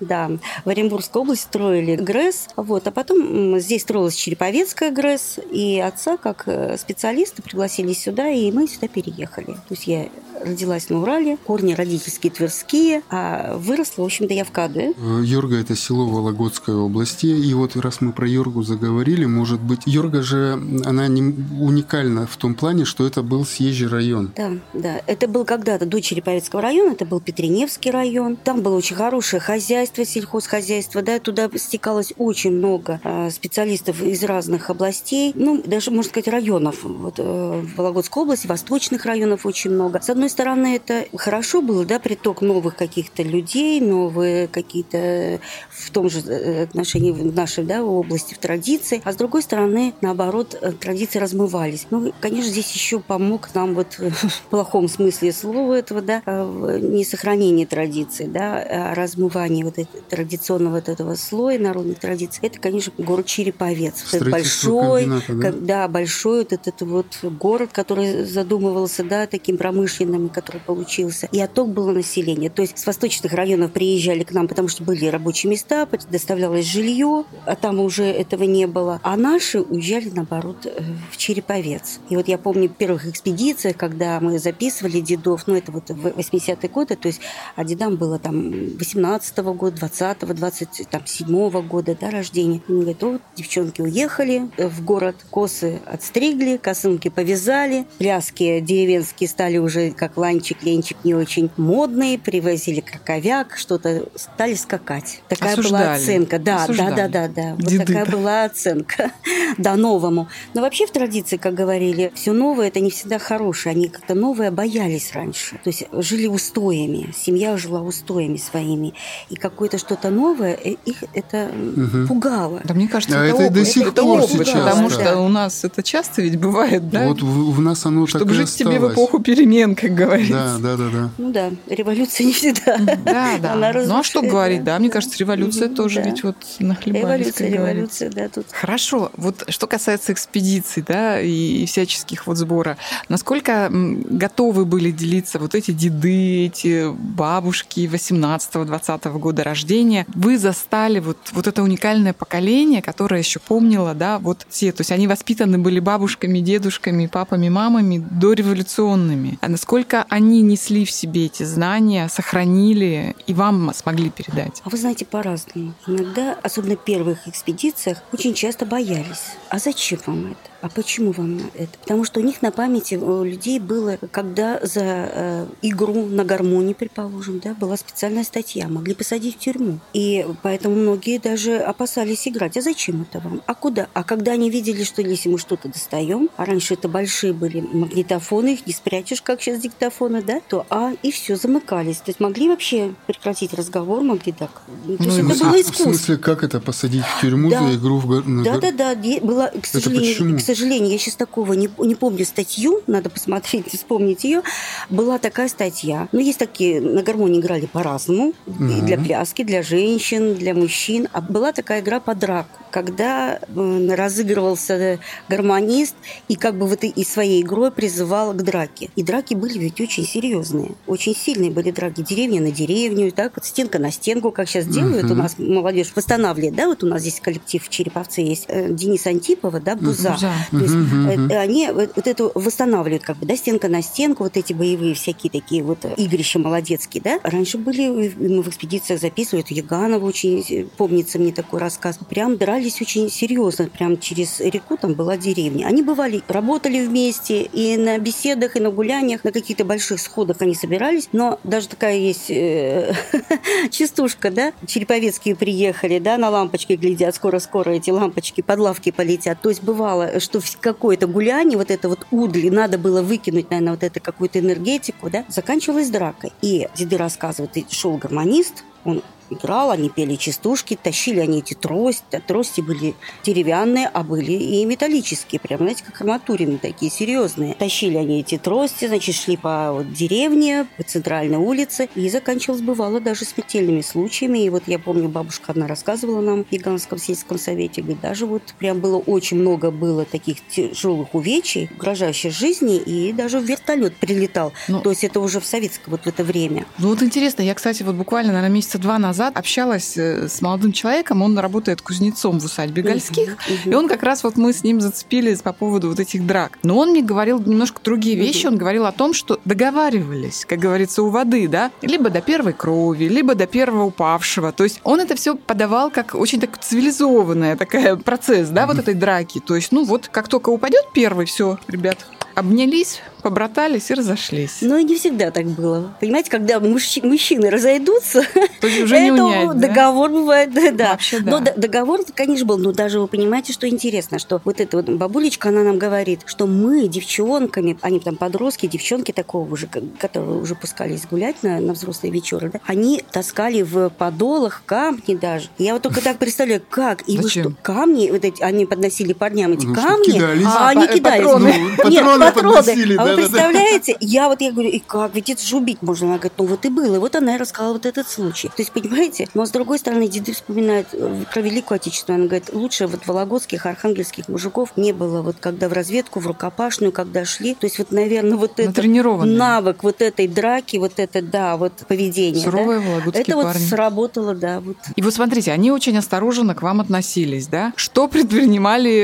Да, 0.00 0.30
в 0.64 0.68
Оренбургской 0.68 1.22
области 1.22 1.44
строили 1.44 1.96
ГРЭС, 1.96 2.48
вот, 2.56 2.86
а 2.86 2.90
потом 2.90 3.58
здесь 3.58 3.82
строилась 3.82 4.14
Череповецкая 4.14 4.90
ГРЭС, 4.90 5.38
и 5.50 5.80
отца 5.80 6.16
как 6.16 6.44
э, 6.46 6.76
специалиста 6.78 7.42
пригласили 7.42 7.92
сюда, 7.92 8.28
и 8.28 8.50
мы 8.50 8.68
сюда 8.68 8.88
переехали. 8.88 9.46
То 9.46 9.70
есть 9.70 9.86
я 9.86 10.08
родилась 10.44 10.88
на 10.88 11.00
Урале, 11.00 11.36
корни 11.36 11.74
родительские 11.74 12.32
тверские, 12.32 13.02
а 13.10 13.56
выросла, 13.56 14.02
в 14.02 14.06
общем-то, 14.06 14.34
я 14.34 14.44
в 14.44 14.50
Кадуе. 14.50 14.92
Э, 14.96 15.22
Йорга– 15.24 15.56
это 15.60 15.76
село 15.76 16.06
Вологодской 16.06 16.74
области. 16.74 17.26
И 17.26 17.54
вот 17.54 17.76
раз 17.76 18.00
мы 18.00 18.12
про 18.12 18.26
Йоргу 18.26 18.62
заговорили, 18.62 19.24
может 19.24 19.60
быть, 19.60 19.80
Йорга 19.86 20.22
же, 20.22 20.52
она 20.84 21.08
не 21.08 21.22
уникальна 21.22 22.26
в 22.26 22.36
том 22.36 22.54
плане, 22.54 22.84
что 22.84 23.06
это 23.06 23.22
был 23.22 23.44
съезжий 23.44 23.88
район. 23.88 24.32
Да, 24.36 24.52
да. 24.72 25.00
Это 25.06 25.28
был 25.28 25.44
когда-то 25.44 25.86
до 25.86 26.00
Череповецкого 26.00 26.62
района, 26.62 26.92
это 26.92 27.04
был 27.04 27.20
Петреневский 27.20 27.90
район. 27.90 28.36
Там 28.36 28.62
было 28.62 28.76
очень 28.76 28.96
хорошее 28.96 29.40
хозяйство, 29.40 30.04
сельхозхозяйство, 30.04 31.02
да, 31.02 31.18
туда 31.18 31.50
стекалось 31.56 32.12
очень 32.16 32.52
много 32.52 33.00
э, 33.04 33.30
специалистов 33.30 34.02
из 34.02 34.22
разных 34.24 34.70
областей, 34.70 35.32
ну, 35.34 35.62
даже, 35.64 35.90
можно 35.90 36.10
сказать, 36.10 36.28
районов. 36.28 36.82
Вот 36.82 37.14
э, 37.18 37.64
Вологодской 37.76 38.22
области, 38.22 38.46
восточных 38.46 39.04
районов 39.04 39.46
очень 39.46 39.70
много. 39.70 40.00
С 40.00 40.10
одной 40.10 40.27
стороны, 40.30 40.76
это 40.76 41.06
хорошо 41.16 41.62
было, 41.62 41.84
да, 41.84 41.98
приток 41.98 42.42
новых 42.42 42.76
каких-то 42.76 43.22
людей, 43.22 43.80
новые 43.80 44.48
какие-то 44.48 45.40
в 45.70 45.90
том 45.90 46.08
же 46.10 46.20
э, 46.20 46.64
отношении 46.64 47.10
в 47.10 47.34
нашей 47.34 47.64
да, 47.64 47.82
области, 47.84 48.34
в 48.34 48.38
традиции. 48.38 49.00
А 49.04 49.12
с 49.12 49.16
другой 49.16 49.42
стороны, 49.42 49.94
наоборот, 50.00 50.56
э, 50.60 50.72
традиции 50.72 51.18
размывались. 51.18 51.86
Ну, 51.90 52.12
конечно, 52.20 52.50
здесь 52.50 52.72
еще 52.72 53.00
помог 53.00 53.54
нам 53.54 53.74
вот 53.74 53.94
в 53.98 54.42
плохом 54.50 54.88
смысле 54.88 55.32
слова 55.32 55.74
этого, 55.74 56.02
да, 56.02 56.22
э, 56.24 56.78
не 56.82 57.04
сохранение 57.04 57.66
традиций, 57.66 58.26
да, 58.26 58.58
а 58.58 58.94
размывание 58.94 59.64
вот 59.64 59.78
этого 59.78 60.02
традиционного 60.08 60.74
вот 60.74 60.88
этого 60.88 61.14
слоя 61.14 61.58
народных 61.58 61.98
традиций. 61.98 62.40
Это, 62.42 62.58
конечно, 62.58 62.92
город 62.98 63.26
Череповец. 63.26 64.04
Этот 64.12 64.30
большой, 64.30 65.08
да? 65.28 65.52
да, 65.52 65.88
большой 65.88 66.40
вот 66.40 66.52
этот 66.52 66.80
вот 66.82 67.18
город, 67.22 67.70
который 67.72 68.24
задумывался, 68.24 69.04
да, 69.04 69.26
таким 69.26 69.56
промышленным, 69.56 70.17
который 70.26 70.60
получился. 70.60 71.28
И 71.30 71.40
отток 71.40 71.68
было 71.68 71.92
население. 71.92 72.50
То 72.50 72.62
есть 72.62 72.76
с 72.76 72.86
восточных 72.86 73.32
районов 73.32 73.72
приезжали 73.72 74.24
к 74.24 74.32
нам, 74.32 74.48
потому 74.48 74.66
что 74.66 74.82
были 74.82 75.06
рабочие 75.06 75.50
места, 75.50 75.86
доставлялось 76.10 76.66
жилье, 76.66 77.24
а 77.46 77.54
там 77.54 77.78
уже 77.78 78.04
этого 78.04 78.42
не 78.44 78.66
было. 78.66 79.00
А 79.02 79.16
наши 79.16 79.60
уезжали, 79.60 80.10
наоборот, 80.10 80.66
э, 80.66 80.82
в 81.12 81.16
Череповец. 81.16 82.00
И 82.08 82.16
вот 82.16 82.28
я 82.28 82.38
помню 82.38 82.68
в 82.68 82.72
первых 82.72 83.06
экспедициях, 83.06 83.76
когда 83.76 84.18
мы 84.20 84.38
записывали 84.38 85.00
дедов, 85.00 85.46
ну, 85.46 85.54
это 85.54 85.70
вот 85.70 85.90
в 85.90 86.06
80-е 86.06 86.68
годы, 86.68 86.96
то 86.96 87.08
есть, 87.08 87.20
а 87.54 87.64
дедам 87.64 87.96
было 87.96 88.18
там 88.18 88.50
18-го 88.50 89.54
года, 89.54 89.86
20-го, 89.86 90.32
27-го 90.32 91.62
года, 91.62 91.96
да, 92.00 92.10
рождения. 92.10 92.62
Они 92.68 92.80
говорят, 92.80 93.02
вот, 93.02 93.22
девчонки 93.36 93.80
уехали 93.80 94.48
в 94.56 94.84
город, 94.84 95.16
косы 95.30 95.80
отстригли, 95.86 96.56
косынки 96.56 97.08
повязали, 97.08 97.86
пляски 97.98 98.60
деревенские 98.60 99.28
стали 99.28 99.58
уже 99.58 99.90
как 99.90 100.07
ланчик, 100.16 100.62
ленчик 100.62 100.96
не 101.04 101.14
очень 101.14 101.50
модные, 101.56 102.18
привозили 102.18 102.80
краковяк, 102.80 103.56
что-то 103.56 104.04
стали 104.14 104.54
скакать. 104.54 105.22
Такая 105.28 105.52
Осуждали. 105.52 105.84
была 105.84 105.94
оценка. 105.94 106.38
Да, 106.38 106.64
Осуждали. 106.64 106.94
да, 106.96 107.08
да, 107.08 107.28
да, 107.28 107.34
да. 107.34 107.56
Вот 107.58 107.86
такая 107.86 108.04
да. 108.04 108.10
была 108.12 108.44
оценка. 108.44 109.10
да, 109.58 109.76
новому. 109.76 110.28
Но 110.54 110.60
вообще 110.62 110.86
в 110.86 110.90
традиции, 110.90 111.36
как 111.36 111.54
говорили, 111.54 112.12
все 112.14 112.32
новое 112.32 112.68
это 112.68 112.80
не 112.80 112.90
всегда 112.90 113.18
хорошее. 113.18 113.74
Они 113.74 113.88
как-то 113.88 114.14
новое 114.14 114.50
боялись 114.50 115.12
раньше. 115.12 115.56
То 115.64 115.70
есть 115.70 115.84
жили 115.92 116.26
устоями. 116.26 117.12
Семья 117.16 117.56
жила 117.56 117.80
устоями 117.82 118.36
своими. 118.36 118.94
И 119.30 119.36
какое-то 119.36 119.78
что-то 119.78 120.10
новое, 120.10 120.54
э, 120.62 120.74
их 120.84 121.04
это 121.14 121.50
м, 121.52 122.06
пугало. 122.08 122.60
Да 122.64 122.74
мне 122.74 122.88
кажется, 122.88 123.20
А 123.20 123.24
это, 123.24 123.42
это 123.42 123.54
до 123.54 123.64
сих 123.64 123.88
это 123.88 124.02
пор 124.02 124.20
опыт, 124.20 124.30
сейчас, 124.46 124.50
потому 124.50 124.88
да. 124.88 124.94
что 124.94 125.18
у 125.20 125.28
нас 125.28 125.64
это 125.64 125.82
часто 125.82 126.22
ведь 126.22 126.38
бывает, 126.38 126.90
да? 126.90 127.08
Вот 127.08 127.22
в, 127.22 127.52
в 127.52 127.60
нас 127.60 127.84
оно 127.86 128.06
так 128.06 128.16
Чтобы 128.16 128.32
и 128.32 128.34
жить 128.34 128.54
тебе 128.54 128.70
в 128.70 128.74
осталось. 128.74 128.94
эпоху 128.94 129.18
перемен, 129.20 129.74
как 129.74 129.94
говорится. 129.98 130.32
Да, 130.32 130.58
да, 130.58 130.76
да, 130.76 130.90
да. 130.90 131.10
Ну 131.18 131.32
да, 131.32 131.50
революция 131.66 132.26
не 132.26 132.32
всегда. 132.32 132.76
Да, 132.78 133.38
да. 133.42 133.52
Она 133.52 133.72
ну 133.72 133.98
а 133.98 134.02
что 134.02 134.22
говорить, 134.22 134.64
да? 134.64 134.78
Мне 134.78 134.90
кажется, 134.90 135.18
революция 135.18 135.68
тоже 135.68 136.00
да. 136.00 136.08
ведь 136.08 136.22
вот 136.22 136.36
нахлебались, 136.58 137.38
Революция, 137.38 137.50
революция, 137.50 138.10
да, 138.10 138.28
тут. 138.28 138.46
Хорошо. 138.50 139.10
Вот 139.16 139.44
что 139.48 139.66
касается 139.66 140.12
экспедиций, 140.12 140.84
да, 140.86 141.20
и 141.20 141.66
всяческих 141.66 142.26
вот 142.26 142.36
сбора, 142.36 142.76
насколько 143.08 143.68
готовы 143.70 144.64
были 144.64 144.90
делиться 144.90 145.38
вот 145.38 145.54
эти 145.54 145.70
деды, 145.70 146.46
эти 146.46 146.90
бабушки 146.90 147.80
18-20 147.80 149.18
года 149.18 149.44
рождения? 149.44 150.06
Вы 150.14 150.38
застали 150.38 151.00
вот, 151.00 151.18
вот 151.32 151.46
это 151.46 151.62
уникальное 151.62 152.12
поколение, 152.12 152.82
которое 152.82 153.20
еще 153.20 153.40
помнило, 153.40 153.94
да, 153.94 154.18
вот 154.18 154.46
те, 154.50 154.72
то 154.72 154.80
есть 154.80 154.92
они 154.92 155.06
воспитаны 155.06 155.58
были 155.58 155.80
бабушками, 155.80 156.40
дедушками, 156.40 157.06
папами, 157.06 157.48
мамами 157.48 158.04
дореволюционными. 158.10 159.38
А 159.40 159.48
насколько 159.48 159.87
они 159.94 160.42
несли 160.42 160.84
в 160.84 160.90
себе 160.90 161.26
эти 161.26 161.42
знания, 161.42 162.08
сохранили 162.08 163.16
и 163.26 163.34
вам 163.34 163.72
смогли 163.74 164.10
передать? 164.10 164.62
А 164.64 164.70
вы 164.70 164.76
знаете, 164.76 165.04
по-разному. 165.04 165.74
Иногда, 165.86 166.38
особенно 166.42 166.76
в 166.76 166.84
первых 166.84 167.26
экспедициях, 167.28 168.02
очень 168.12 168.34
часто 168.34 168.66
боялись. 168.66 169.36
А 169.48 169.58
зачем 169.58 170.00
вам 170.06 170.26
это? 170.26 170.57
А 170.60 170.68
почему 170.68 171.12
вам 171.12 171.40
это? 171.54 171.78
Потому 171.80 172.04
что 172.04 172.18
у 172.20 172.22
них 172.22 172.42
на 172.42 172.50
памяти 172.50 172.96
у 172.96 173.22
людей 173.22 173.60
было, 173.60 173.96
когда 174.10 174.58
за 174.62 174.82
э, 174.84 175.46
игру 175.62 176.06
на 176.06 176.24
гармонии, 176.24 176.74
предположим, 176.74 177.38
да, 177.38 177.54
была 177.54 177.76
специальная 177.76 178.24
статья, 178.24 178.66
могли 178.68 178.94
посадить 178.94 179.36
в 179.36 179.38
тюрьму. 179.38 179.78
И 179.94 180.26
поэтому 180.42 180.74
многие 180.74 181.18
даже 181.18 181.58
опасались 181.58 182.26
играть. 182.26 182.56
А 182.56 182.60
зачем 182.60 183.02
это 183.08 183.20
вам? 183.20 183.40
А 183.46 183.54
куда? 183.54 183.86
А 183.94 184.02
когда 184.02 184.32
они 184.32 184.50
видели, 184.50 184.82
что 184.82 185.00
если 185.00 185.28
мы 185.28 185.38
что-то 185.38 185.68
достаем, 185.68 186.28
а 186.36 186.44
раньше 186.44 186.74
это 186.74 186.88
большие 186.88 187.32
были 187.32 187.60
магнитофоны, 187.60 188.54
их 188.54 188.66
не 188.66 188.72
спрячешь, 188.72 189.22
как 189.22 189.40
сейчас 189.40 189.60
диктофоны, 189.60 190.22
да, 190.22 190.40
то 190.48 190.66
а 190.70 190.92
и 191.04 191.12
все, 191.12 191.36
замыкались. 191.36 191.98
То 191.98 192.08
есть 192.10 192.18
могли 192.20 192.48
вообще 192.48 192.94
прекратить 193.06 193.54
разговор, 193.54 194.02
могли 194.02 194.32
так. 194.32 194.50
Ну, 194.86 194.96
То 194.96 195.04
есть 195.04 195.22
Ну, 195.22 195.30
это 195.30 195.44
а, 195.44 195.50
было 195.50 195.56
В 195.56 195.60
искусство. 195.60 195.84
смысле, 195.84 196.16
как 196.16 196.42
это 196.42 196.60
посадить 196.60 197.04
в 197.04 197.20
тюрьму 197.20 197.48
Да. 197.48 197.62
за 197.62 197.76
игру 197.76 197.98
в 197.98 198.42
Да, 198.44 198.58
да, 198.58 198.72
да, 198.72 198.94
де- 198.96 199.20
была, 199.20 199.48
к 199.48 199.64
сожалению, 199.64 200.14
почему? 200.14 200.47
К 200.48 200.50
сожалению, 200.50 200.90
я 200.90 200.96
сейчас 200.98 201.14
такого 201.16 201.52
не, 201.52 201.68
не 201.76 201.94
помню 201.94 202.24
статью, 202.24 202.80
надо 202.86 203.10
посмотреть, 203.10 203.66
вспомнить 203.74 204.24
ее. 204.24 204.40
Была 204.88 205.18
такая 205.18 205.48
статья. 205.48 206.08
Ну, 206.12 206.20
есть 206.20 206.38
такие, 206.38 206.80
на 206.80 207.02
гармонии 207.02 207.38
играли 207.40 207.66
по-разному, 207.66 208.32
Мгм. 208.46 208.86
для 208.86 208.96
пляски, 208.96 209.44
для 209.44 209.62
женщин, 209.62 210.34
для 210.36 210.54
мужчин. 210.54 211.06
А 211.12 211.20
была 211.20 211.52
такая 211.52 211.82
игра 211.82 212.00
по 212.00 212.14
драку, 212.14 212.48
когда 212.70 213.38
э, 213.46 213.94
разыгрывался 213.94 215.00
гармонист 215.28 215.94
и 216.28 216.34
как 216.34 216.56
бы 216.56 216.66
вот 216.66 216.82
и- 216.82 217.04
своей 217.04 217.42
игрой 217.42 217.70
призывал 217.70 218.32
к 218.32 218.42
драке. 218.42 218.88
И 218.96 219.02
драки 219.02 219.34
были 219.34 219.58
ведь 219.58 219.80
очень 219.82 220.06
серьезные, 220.06 220.70
очень 220.86 221.14
сильные 221.14 221.50
были 221.50 221.70
драки. 221.72 222.00
Деревня 222.02 222.40
на 222.40 222.50
деревню, 222.52 223.12
так 223.12 223.32
вот 223.36 223.44
стенка 223.44 223.78
на 223.78 223.90
стенку, 223.92 224.30
как 224.32 224.48
сейчас 224.48 224.66
делают 224.66 225.04
у 225.04 225.08
Мгм. 225.08 225.18
нас 225.18 225.34
молодежь 225.38 225.92
восстанавливает, 225.94 226.54
да, 226.54 226.68
вот 226.68 226.82
у 226.84 226.86
нас 226.86 227.02
здесь 227.02 227.20
коллектив 227.20 227.62
в 227.62 227.68
Череповце 227.68 228.22
есть, 228.22 228.46
э, 228.48 228.68
Денис 228.70 229.06
Антипова, 229.06 229.60
да, 229.60 229.76
Буза. 229.76 230.12
Буза. 230.12 230.32
То 230.50 230.58
есть 230.58 230.74
мгм. 230.74 231.30
они 231.32 231.68
вот 231.72 231.98
вот 231.98 232.06
это 232.06 232.30
восстанавливают, 232.34 233.02
как 233.02 233.16
бы, 233.16 233.26
да, 233.26 233.36
стенка 233.36 233.68
на 233.68 233.82
стенку, 233.82 234.24
вот 234.24 234.36
эти 234.36 234.52
боевые 234.52 234.94
всякие 234.94 235.30
такие 235.30 235.62
вот 235.62 235.78
игрища 235.96 236.38
молодецкие, 236.38 237.02
да. 237.02 237.18
Раньше 237.24 237.58
были, 237.58 238.06
э, 238.06 238.12
мы 238.16 238.42
в 238.42 238.48
экспедициях 238.48 239.00
записывали, 239.00 239.44
это 239.44 239.54
Яганова 239.54 240.06
очень, 240.06 240.70
помнится 240.76 241.18
мне 241.18 241.32
такой 241.32 241.60
рассказ, 241.60 241.98
прям 242.08 242.36
дрались 242.36 242.80
очень 242.80 243.10
серьезно, 243.10 243.68
прям 243.68 243.98
через 243.98 244.40
реку 244.40 244.76
там 244.76 244.94
была 244.94 245.16
деревня. 245.16 245.66
Они 245.66 245.82
бывали, 245.82 246.22
работали 246.28 246.86
вместе, 246.86 247.42
и 247.42 247.76
на 247.76 247.98
беседах, 247.98 248.56
и 248.56 248.60
на 248.60 248.70
гуляниях, 248.70 249.24
на 249.24 249.32
каких-то 249.32 249.64
больших 249.64 250.00
сходах 250.00 250.40
они 250.40 250.54
собирались, 250.54 251.08
но 251.12 251.40
даже 251.42 251.68
такая 251.68 251.96
есть 251.96 252.28
частушка, 253.70 254.30
да, 254.30 254.52
череповецкие 254.66 255.34
приехали, 255.34 255.98
да, 255.98 256.16
на 256.16 256.30
лампочки 256.30 256.74
глядят, 256.74 257.14
скоро-скоро 257.14 257.70
эти 257.70 257.90
лампочки 257.90 258.40
под 258.40 258.58
лавки 258.60 258.90
полетят. 258.90 259.40
То 259.42 259.48
есть 259.48 259.62
бывало, 259.62 260.20
что 260.28 260.40
какое-то 260.60 261.06
гуляние, 261.06 261.56
вот 261.56 261.70
это 261.70 261.88
вот 261.88 262.06
удли, 262.10 262.50
надо 262.50 262.76
было 262.76 263.00
выкинуть, 263.00 263.50
наверное, 263.50 263.72
вот 263.72 263.82
это 263.82 263.98
какую-то 263.98 264.38
энергетику, 264.38 265.08
да, 265.08 265.24
заканчивалась 265.28 265.88
дракой. 265.88 266.32
И 266.42 266.68
деды 266.74 266.98
рассказывают, 266.98 267.56
шел 267.72 267.96
гармонист, 267.96 268.64
он 268.84 269.02
играл, 269.30 269.70
они 269.70 269.88
пели 269.88 270.16
частушки, 270.16 270.78
тащили 270.80 271.20
они 271.20 271.38
эти 271.38 271.54
трости, 271.54 272.22
трости 272.26 272.60
были 272.60 272.94
деревянные, 273.24 273.88
а 273.92 274.02
были 274.02 274.32
и 274.32 274.64
металлические, 274.64 275.40
прям, 275.40 275.60
знаете, 275.60 275.84
как 275.84 276.00
арматурины 276.00 276.58
такие 276.58 276.90
серьезные. 276.90 277.54
Тащили 277.54 277.96
они 277.96 278.20
эти 278.20 278.38
трости, 278.38 278.86
значит, 278.86 279.14
шли 279.14 279.36
по 279.36 279.72
вот 279.72 279.92
деревне, 279.92 280.66
по 280.76 280.82
центральной 280.82 281.38
улице, 281.38 281.88
и 281.94 282.08
заканчивалось, 282.08 282.62
бывало, 282.62 283.00
даже 283.00 283.24
смертельными 283.24 283.80
случаями. 283.80 284.38
И 284.38 284.50
вот 284.50 284.64
я 284.66 284.78
помню, 284.78 285.08
бабушка 285.08 285.52
одна 285.52 285.66
рассказывала 285.66 286.20
нам 286.20 286.44
в 286.44 286.50
Гигантском 286.50 286.98
сельском 286.98 287.38
совете, 287.38 287.82
говорит, 287.82 288.00
даже 288.00 288.26
вот 288.26 288.42
прям 288.58 288.80
было 288.80 288.98
очень 288.98 289.38
много 289.38 289.70
было 289.70 290.04
таких 290.04 290.46
тяжелых 290.48 291.14
увечий, 291.14 291.70
угрожающих 291.76 292.32
жизни, 292.32 292.76
и 292.76 293.12
даже 293.12 293.40
вертолет 293.40 293.96
прилетал. 293.96 294.52
Ну, 294.68 294.80
То 294.80 294.90
есть 294.90 295.04
это 295.04 295.20
уже 295.20 295.40
в 295.40 295.46
советское 295.46 295.90
вот 295.90 296.02
в 296.02 296.06
это 296.06 296.24
время. 296.24 296.66
Ну 296.78 296.88
вот 296.88 297.02
интересно, 297.02 297.42
я, 297.42 297.54
кстати, 297.54 297.82
вот 297.82 297.94
буквально, 297.94 298.32
наверное, 298.32 298.54
месяца 298.54 298.78
два 298.78 298.98
назад 298.98 299.17
назад 299.18 299.36
общалась 299.36 299.96
э, 299.96 300.28
с 300.28 300.40
молодым 300.40 300.72
человеком, 300.72 301.22
он 301.22 301.38
работает 301.38 301.82
кузнецом 301.82 302.38
в 302.38 302.44
усадьбе 302.44 302.82
Гольских, 302.82 303.36
и 303.64 303.74
он 303.74 303.88
как 303.88 304.02
раз 304.04 304.22
вот 304.22 304.36
мы 304.36 304.52
с 304.52 304.62
ним 304.62 304.80
зацепились 304.80 305.42
по 305.42 305.52
поводу 305.52 305.88
вот 305.88 305.98
этих 305.98 306.24
драк. 306.24 306.58
Но 306.62 306.78
он 306.78 306.90
мне 306.90 307.02
говорил 307.02 307.40
немножко 307.40 307.80
другие 307.82 308.16
вещи, 308.16 308.46
он 308.46 308.56
говорил 308.56 308.86
о 308.86 308.92
том, 308.92 309.12
что 309.12 309.40
договаривались, 309.44 310.44
как 310.48 310.60
говорится, 310.60 311.02
у 311.02 311.08
воды, 311.08 311.48
да, 311.48 311.72
либо 311.82 312.10
до 312.10 312.20
первой 312.20 312.52
крови, 312.52 313.04
либо 313.04 313.34
до 313.34 313.46
первого 313.46 313.84
упавшего. 313.84 314.52
То 314.52 314.64
есть 314.64 314.80
он 314.84 315.00
это 315.00 315.16
все 315.16 315.34
подавал 315.34 315.90
как 315.90 316.14
очень 316.14 316.40
так 316.40 316.58
цивилизованная 316.58 317.56
такая 317.56 317.96
процесс, 317.96 318.48
да, 318.50 318.66
вот 318.66 318.78
этой 318.78 318.94
драки. 318.94 319.40
То 319.40 319.56
есть, 319.56 319.72
ну 319.72 319.84
вот, 319.84 320.08
как 320.08 320.28
только 320.28 320.50
упадет 320.50 320.84
первый, 320.94 321.26
все, 321.26 321.58
ребят, 321.66 321.98
обнялись, 322.34 323.00
побратались 323.22 323.90
и 323.90 323.94
разошлись. 323.94 324.58
Но 324.60 324.76
и 324.78 324.84
не 324.84 324.96
всегда 324.96 325.30
так 325.30 325.46
было. 325.46 325.94
Понимаете, 326.00 326.30
когда 326.30 326.56
мужч- 326.56 327.04
мужчины 327.06 327.50
разойдутся, 327.50 328.22
То 328.60 328.66
есть 328.66 328.80
уже 328.82 329.00
не 329.00 329.10
это 329.10 329.24
унять, 329.24 329.46
да? 329.60 329.68
договор 329.68 330.10
бывает, 330.10 330.52
да, 330.52 330.70
да. 330.72 330.90
Вообще 330.92 331.20
да. 331.20 331.30
Но 331.32 331.40
д- 331.40 331.54
договор, 331.56 332.00
конечно, 332.14 332.46
был. 332.46 332.58
Но 332.58 332.72
даже 332.72 333.00
вы 333.00 333.06
понимаете, 333.08 333.52
что 333.52 333.68
интересно, 333.68 334.18
что 334.18 334.40
вот 334.44 334.60
эта 334.60 334.76
вот 334.76 334.88
бабулечка, 334.88 335.48
она 335.50 335.62
нам 335.62 335.78
говорит, 335.78 336.20
что 336.26 336.46
мы 336.46 336.88
девчонками, 336.88 337.78
они 337.82 338.00
там 338.00 338.16
подростки, 338.16 338.66
девчонки 338.66 339.12
такого 339.12 339.50
уже, 339.52 339.68
которые 339.98 340.38
уже 340.40 340.54
пускались 340.54 341.02
гулять 341.10 341.42
на, 341.42 341.60
на 341.60 341.72
взрослые 341.72 342.12
вечеры, 342.12 342.50
да, 342.52 342.60
они 342.66 343.02
таскали 343.10 343.62
в 343.62 343.90
подолах 343.90 344.62
камни 344.66 345.14
даже. 345.14 345.48
Я 345.58 345.74
вот 345.74 345.82
только 345.82 346.00
так 346.02 346.18
представляю, 346.18 346.62
как? 346.68 347.08
И 347.08 347.16
вы 347.16 347.24
Зачем? 347.24 347.44
что, 347.52 347.54
камни, 347.62 348.10
вот 348.10 348.24
эти, 348.24 348.42
они 348.42 348.66
подносили 348.66 349.12
парням 349.12 349.52
эти 349.52 349.66
Ну, 349.66 349.74
камни, 349.74 350.12
кидались. 350.12 350.44
а 350.46 350.68
А, 350.68 350.68
они 350.70 350.86
па- 350.86 350.92
кидались. 350.92 351.24
патроны. 351.24 351.54
Ну, 351.84 351.88
Нет, 351.90 352.02
патроны 352.04 352.24
патроны. 352.26 352.56
подносили, 352.56 352.96
А 352.96 353.04
вы 353.10 353.16
представляете, 353.16 353.96
я 354.00 354.28
вот 354.28 354.40
я 354.40 354.52
говорю, 354.52 354.70
и 354.70 354.78
как, 354.78 355.14
ведь 355.14 355.30
это 355.30 355.42
же 355.42 355.56
убить 355.56 355.82
можно. 355.82 356.06
Она 356.08 356.16
говорит, 356.16 356.32
ну 356.38 356.46
вот 356.46 356.64
и 356.64 356.68
было. 356.68 356.96
И 356.96 356.98
вот 356.98 357.14
она 357.16 357.34
и 357.34 357.38
рассказала 357.38 357.74
вот 357.74 357.86
этот 357.86 358.08
случай. 358.08 358.48
То 358.48 358.54
есть, 358.58 358.72
понимаете, 358.72 359.28
но 359.34 359.46
с 359.46 359.50
другой 359.50 359.78
стороны, 359.78 360.08
деды 360.08 360.32
вспоминают 360.32 360.88
э, 360.92 361.24
про 361.32 361.40
Великую 361.40 361.76
Отечественную. 361.76 362.20
Она 362.20 362.28
говорит, 362.28 362.50
лучше 362.52 362.86
вот 362.86 363.06
вологодских, 363.06 363.66
архангельских 363.66 364.28
мужиков 364.28 364.72
не 364.76 364.92
было, 364.92 365.22
вот 365.22 365.36
когда 365.40 365.68
в 365.68 365.72
разведку, 365.72 366.20
в 366.20 366.26
рукопашную, 366.26 366.92
когда 366.92 367.24
шли. 367.24 367.54
То 367.54 367.66
есть, 367.66 367.78
вот, 367.78 367.90
наверное, 367.90 368.36
вот 368.36 368.52
это 368.58 368.68
Натренированные. 368.68 369.36
навык 369.36 369.82
вот 369.82 370.00
этой 370.02 370.28
драки, 370.28 370.76
вот 370.76 370.92
это, 370.96 371.22
да, 371.22 371.56
вот 371.56 371.72
поведение. 371.88 372.44
да, 372.44 372.50
Суровые 372.50 372.80
вологодские 372.80 373.22
это 373.22 373.36
вот 373.36 373.44
парни. 373.44 373.64
сработало, 373.66 374.34
да, 374.34 374.60
вот. 374.60 374.76
И 374.96 375.02
вот 375.02 375.14
смотрите, 375.14 375.52
они 375.52 375.70
очень 375.70 375.96
осторожно 375.96 376.54
к 376.54 376.62
вам 376.62 376.80
относились, 376.80 377.46
да? 377.46 377.72
Что 377.76 378.08
предпринимали 378.08 379.02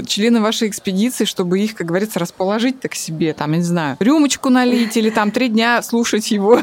э, 0.00 0.02
члены 0.06 0.40
вашей 0.40 0.68
экспедиции, 0.68 1.24
чтобы 1.24 1.60
их, 1.60 1.74
как 1.74 1.86
говорится, 1.86 2.18
расположить 2.18 2.80
так 2.80 2.90
к 2.92 2.94
себе? 3.20 3.34
Там, 3.34 3.52
я 3.52 3.58
не 3.58 3.64
знаю, 3.64 3.96
рюмочку 4.00 4.48
налить 4.48 4.96
или 4.96 5.10
там 5.10 5.30
три 5.30 5.48
дня 5.48 5.82
слушать 5.82 6.30
его 6.30 6.60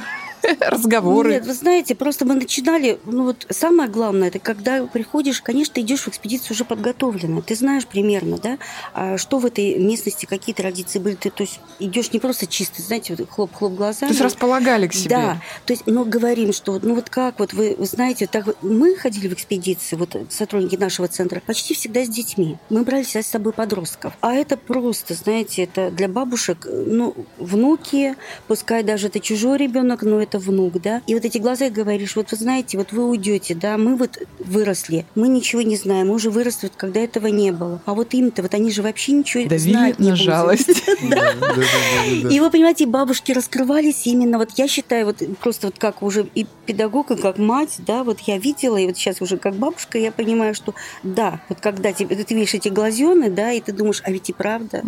разговоры? 0.60 1.32
Нет, 1.32 1.46
вы 1.46 1.54
знаете, 1.54 1.96
просто 1.96 2.26
мы 2.26 2.36
начинали, 2.36 3.00
ну 3.06 3.26
вот 3.26 3.46
самое 3.50 3.90
главное, 3.90 4.30
это 4.30 4.40
когда 4.40 4.86
приходишь, 4.86 5.42
конечно, 5.42 5.76
ты 5.76 5.82
идешь 5.82 6.02
в 6.02 6.08
экспедицию 6.08 6.54
уже 6.54 6.66
подготовленно, 6.66 7.42
ты 7.42 7.56
знаешь 7.56 7.86
примерно, 7.86 8.38
да, 8.38 8.58
а 8.94 9.18
что 9.18 9.40
в 9.40 9.46
этой 9.46 9.76
местности, 9.76 10.26
какие 10.26 10.56
традиции 10.56 11.00
были, 11.00 11.16
ты, 11.16 11.30
то 11.30 11.44
есть 11.44 11.60
идешь 11.80 12.14
не 12.14 12.20
просто 12.20 12.48
чисто, 12.48 12.82
знаете, 12.82 13.16
вот 13.16 13.30
хлоп-хлоп 13.30 13.74
глазами. 13.74 14.10
То 14.10 14.14
есть 14.14 14.22
располагали 14.22 14.88
к 14.88 14.94
себе? 14.94 15.10
Да, 15.10 15.42
то 15.66 15.74
есть, 15.74 15.84
ну, 15.86 16.06
говорим, 16.06 16.54
что, 16.54 16.80
ну, 16.82 16.96
вот 16.96 17.10
как, 17.10 17.40
вот 17.40 17.54
вы, 17.54 17.76
вы 17.78 17.86
знаете, 17.86 18.28
так 18.28 18.46
мы 18.62 18.96
ходили 18.96 19.28
в 19.28 19.34
экспедиции, 19.34 19.96
вот 19.96 20.16
сотрудники 20.30 20.76
нашего 20.76 21.08
центра, 21.08 21.42
почти 21.46 21.74
всегда 21.74 22.04
с 22.06 22.10
детьми. 22.10 22.58
Мы 22.70 22.84
брали 22.84 23.04
всегда 23.04 23.24
с 23.24 23.28
собой 23.28 23.54
подростков. 23.54 24.14
А 24.22 24.34
это 24.34 24.58
просто, 24.58 25.14
знаете, 25.14 25.64
это 25.64 25.92
для 25.92 26.08
бабушек, 26.08 26.68
ну, 26.70 27.16
внуки, 27.38 28.16
пускай 28.48 28.84
даже 28.84 29.08
это 29.08 29.20
чужой 29.20 29.58
ребенок, 29.58 30.04
но 30.04 30.22
это 30.22 30.37
внук, 30.40 30.82
да. 30.82 31.02
И 31.08 31.14
вот 31.14 31.26
эти 31.26 31.38
глаза 31.38 31.66
и 31.66 31.70
говоришь, 31.70 32.16
вот 32.16 32.32
вы 32.32 32.38
знаете, 32.38 32.78
вот 32.78 32.92
вы 32.92 33.08
уйдете, 33.08 33.56
да, 33.56 33.78
мы 33.78 33.96
вот 33.96 34.20
выросли, 34.40 35.06
мы 35.16 35.28
ничего 35.28 35.62
не 35.62 35.78
знаем, 35.78 36.08
мы 36.08 36.16
уже 36.16 36.30
выросли, 36.30 36.68
вот 36.68 36.76
когда 36.76 37.00
этого 37.00 37.28
не 37.28 37.52
было. 37.52 37.82
А 37.86 37.94
вот 37.94 38.14
им-то, 38.14 38.42
вот 38.42 38.54
они 38.54 38.72
же 38.72 38.82
вообще 38.82 39.14
ничего 39.14 39.48
Давили 39.48 39.72
знать 39.72 40.00
не 40.00 40.10
на 40.10 40.16
жалость. 40.16 40.68
И 42.32 42.40
вы 42.40 42.52
понимаете, 42.52 42.86
бабушки 42.86 43.32
раскрывались 43.32 44.08
именно, 44.08 44.38
вот 44.38 44.52
я 44.56 44.68
считаю, 44.68 45.06
вот 45.08 45.22
просто 45.40 45.68
вот 45.68 45.78
как 45.78 46.02
уже 46.02 46.28
и 46.36 46.46
педагог, 46.66 47.12
и 47.12 47.16
как 47.16 47.38
мать, 47.38 47.78
да, 47.80 48.04
вот 48.04 48.20
я 48.22 48.38
видела, 48.38 48.78
и 48.78 48.86
вот 48.86 48.98
сейчас 48.98 49.22
уже 49.22 49.38
как 49.38 49.56
бабушка, 49.56 49.98
я 49.98 50.12
понимаю, 50.12 50.54
что 50.54 50.74
да, 51.04 51.40
вот 51.50 51.60
когда 51.60 51.94
тебе, 51.94 52.16
ты 52.16 52.36
видишь 52.36 52.54
эти 52.54 52.70
глазены, 52.70 53.30
да, 53.30 53.52
и 53.52 53.62
ты 53.62 53.72
думаешь, 53.72 54.02
а 54.04 54.12
ведь 54.12 54.30
и 54.30 54.34
правда, 54.34 54.84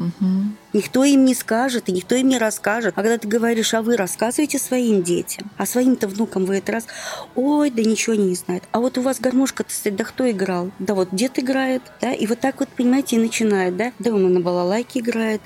никто 0.73 1.03
им 1.03 1.25
не 1.25 1.33
скажет, 1.33 1.89
и 1.89 1.91
никто 1.91 2.15
им 2.15 2.27
не 2.27 2.37
расскажет. 2.37 2.93
А 2.95 3.01
когда 3.01 3.17
ты 3.17 3.27
говоришь, 3.27 3.73
а 3.73 3.81
вы 3.81 3.95
рассказываете 3.97 4.59
своим 4.59 5.03
детям, 5.03 5.38
а 5.58 5.65
своим-то 5.65 6.08
внукам 6.08 6.46
вы 6.46 6.58
это 6.58 6.72
раз, 6.72 6.88
ой, 7.36 7.69
да 7.69 7.81
ничего 7.81 8.13
они 8.13 8.29
не 8.29 8.36
знают. 8.36 8.63
А 8.72 8.79
вот 8.79 8.98
у 8.98 9.01
вас 9.01 9.19
гармошка-то 9.19 9.74
стоит, 9.74 9.96
да 9.96 10.03
кто 10.03 10.29
играл? 10.29 10.72
Да 10.79 10.96
вот 10.96 11.10
дед 11.12 11.39
играет, 11.39 11.81
да, 12.01 12.13
и 12.13 12.27
вот 12.27 12.39
так 12.39 12.60
вот, 12.60 12.69
понимаете, 12.69 13.15
и 13.15 13.19
начинает, 13.19 13.77
да, 13.77 13.91
да 14.00 14.12
он 14.12 14.31
на 14.34 14.39
балалайке 14.39 15.00
играет, 15.00 15.41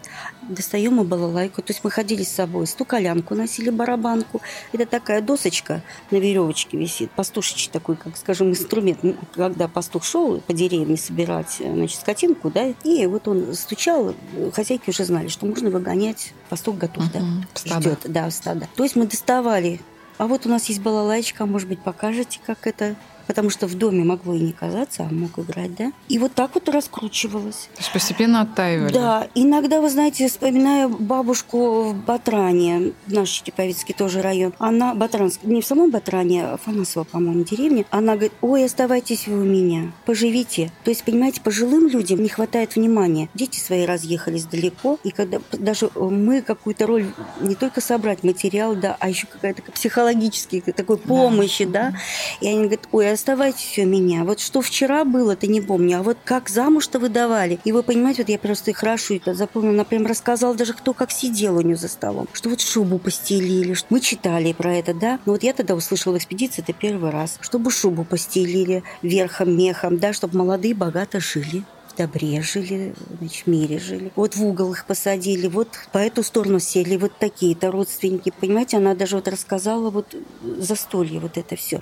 достаем 0.50 0.96
мы 0.96 1.04
балалайку, 1.04 1.62
то 1.62 1.72
есть 1.72 1.84
мы 1.84 1.92
ходили 1.92 2.24
с 2.24 2.32
собой, 2.32 2.68
стуколянку 2.68 3.36
носили, 3.36 3.70
барабанку. 3.70 4.42
Это 4.72 4.86
такая 4.86 5.22
досочка 5.22 5.82
на 6.12 6.18
веревочке 6.18 6.78
висит, 6.78 7.12
пастушечий 7.12 7.72
такой, 7.72 7.96
как, 7.96 8.18
скажем, 8.18 8.50
инструмент, 8.50 9.00
когда 9.34 9.68
пастух 9.68 10.04
шел 10.04 10.42
по 10.42 10.54
деревне 10.54 10.98
собирать, 10.98 11.60
значит, 11.60 12.00
скотинку, 12.00 12.50
да, 12.50 12.74
и 12.84 13.06
вот 13.06 13.28
он 13.28 13.54
стучал, 13.54 14.14
хозяйки 14.54 14.90
уже 14.90 15.06
знали, 15.06 15.28
что 15.28 15.46
можно 15.46 15.70
выгонять, 15.70 16.34
пастух 16.50 16.78
готов, 16.78 17.12
да, 17.12 17.22
стадо. 17.54 17.82
ждет, 17.82 18.00
да, 18.06 18.30
в 18.30 18.34
стадо. 18.34 18.68
То 18.76 18.84
есть 18.84 18.96
мы 18.96 19.08
доставали, 19.08 19.80
а 20.18 20.28
вот 20.28 20.46
у 20.46 20.50
нас 20.50 20.66
есть 20.66 20.82
балалайчика, 20.82 21.46
может 21.46 21.68
быть, 21.68 21.80
покажете, 21.80 22.40
как 22.46 22.68
это 22.68 22.96
Потому 23.27 23.50
что 23.50 23.68
в 23.68 23.75
доме 23.75 24.03
могло 24.03 24.34
и 24.34 24.39
не 24.39 24.51
казаться, 24.51 25.08
а 25.10 25.13
мог 25.13 25.39
играть, 25.39 25.75
да? 25.75 25.92
И 26.10 26.20
вот 26.20 26.34
так 26.34 26.51
вот 26.56 26.68
раскручивалось. 26.70 27.70
То 27.74 27.80
есть 27.80 27.94
постепенно 27.94 28.42
оттаивали? 28.42 28.92
Да, 28.92 29.27
иногда, 29.34 29.82
вы 29.82 29.89
знаете, 29.89 30.27
вспоминаю 30.27 30.89
бабушку 30.89 31.84
в 31.84 31.96
Батране, 31.96 32.92
наш 33.08 33.30
Чеповицкий 33.30 33.94
тоже 33.94 34.22
район. 34.22 34.53
Она, 34.60 34.94
Батранск, 34.94 35.44
не 35.44 35.62
в 35.62 35.65
самом 35.65 35.89
Батране, 35.89 36.46
а 36.46 36.58
Фанасово, 36.58 37.06
по-моему, 37.06 37.44
деревня. 37.44 37.86
Она 37.92 38.13
говорит, 38.13 38.34
ой, 38.42 38.65
оставайтесь 38.65 39.27
вы 39.27 39.42
у 39.42 39.46
меня, 39.46 39.92
поживите. 40.06 40.72
То 40.84 40.92
есть, 40.92 41.03
понимаете, 41.03 41.39
пожилым 41.42 41.88
людям 41.88 42.22
не 42.22 42.30
хватает 42.30 42.75
внимания. 42.75 43.30
Дети 43.34 43.60
свои 43.60 43.86
разъехались 43.86 44.46
далеко, 44.46 45.00
и 45.03 45.12
когда 45.12 45.39
даже 45.51 45.89
мы 45.96 46.42
какую-то 46.42 46.88
роль 46.88 47.08
не 47.39 47.56
только 47.56 47.80
собрать 47.80 48.24
материал, 48.24 48.75
да, 48.75 48.98
а 49.00 49.10
еще 49.10 49.27
какая-то 49.27 49.62
психологическая 49.72 50.62
такой 50.62 50.98
помощи, 50.98 51.65
да. 51.65 51.94
И 52.42 52.48
они 52.48 52.63
говорят, 52.63 52.88
ой, 52.92 53.12
оставайтесь 53.13 53.77
у 53.79 53.86
меня. 53.86 54.24
Вот 54.24 54.39
что 54.39 54.62
вчера 54.62 55.05
было, 55.05 55.36
ты 55.36 55.48
не 55.48 55.62
помню, 55.62 56.00
а 56.00 56.03
вот 56.03 56.17
как 56.24 56.50
замуж-то 56.50 57.00
выдавали. 57.00 57.60
И 57.63 57.72
вы 57.72 57.84
понимаете, 57.84 58.24
вот 58.24 58.29
я 58.29 58.39
просто 58.39 58.74
хорошо 58.74 59.15
это 59.15 59.34
запомнила, 59.34 59.74
она 59.74 59.84
прям 59.84 60.05
рассказала 60.05 60.55
даже, 60.55 60.74
кто 60.74 60.93
как 60.93 61.12
сидел 61.12 61.58
у 61.58 61.62
нее 61.62 61.75
за 61.75 61.88
столом. 61.88 62.27
Что 62.34 62.50
вот 62.50 62.62
шубу 62.62 62.98
постелили, 62.98 63.74
что 63.74 63.88
мы 63.89 64.00
читали 64.00 64.53
про 64.53 64.75
это, 64.75 64.93
да. 64.93 65.20
Но 65.25 65.34
вот 65.34 65.43
я 65.43 65.53
тогда 65.53 65.75
услышала 65.75 66.20
в 66.20 66.27
это 66.29 66.74
первый 66.74 67.12
раз. 67.12 67.38
Чтобы 67.41 67.72
шубу 67.72 68.03
постелили 68.03 68.84
верхом, 69.01 69.55
мехом, 69.58 69.98
да, 69.98 70.13
чтобы 70.13 70.38
молодые 70.38 70.74
богато 70.74 71.20
жили 71.20 71.63
добре 71.98 72.41
жили, 72.41 72.93
значит, 73.20 73.46
в 73.46 73.48
мире 73.48 73.79
жили. 73.79 74.12
Вот 74.15 74.36
в 74.36 74.43
угол 74.43 74.74
их 74.74 74.86
посадили, 74.86 75.48
вот 75.48 75.70
по 75.91 75.98
эту 75.98 76.24
сторону 76.24 76.60
сели, 76.60 76.98
вот 76.98 77.12
такие-то 77.17 77.72
родственники. 77.72 78.34
Понимаете, 78.39 78.77
она 78.77 78.96
даже 78.96 79.15
вот 79.15 79.27
рассказала 79.27 79.89
вот 79.89 80.15
застолье, 80.58 81.20
вот 81.20 81.38
это 81.38 81.55
все. 81.55 81.82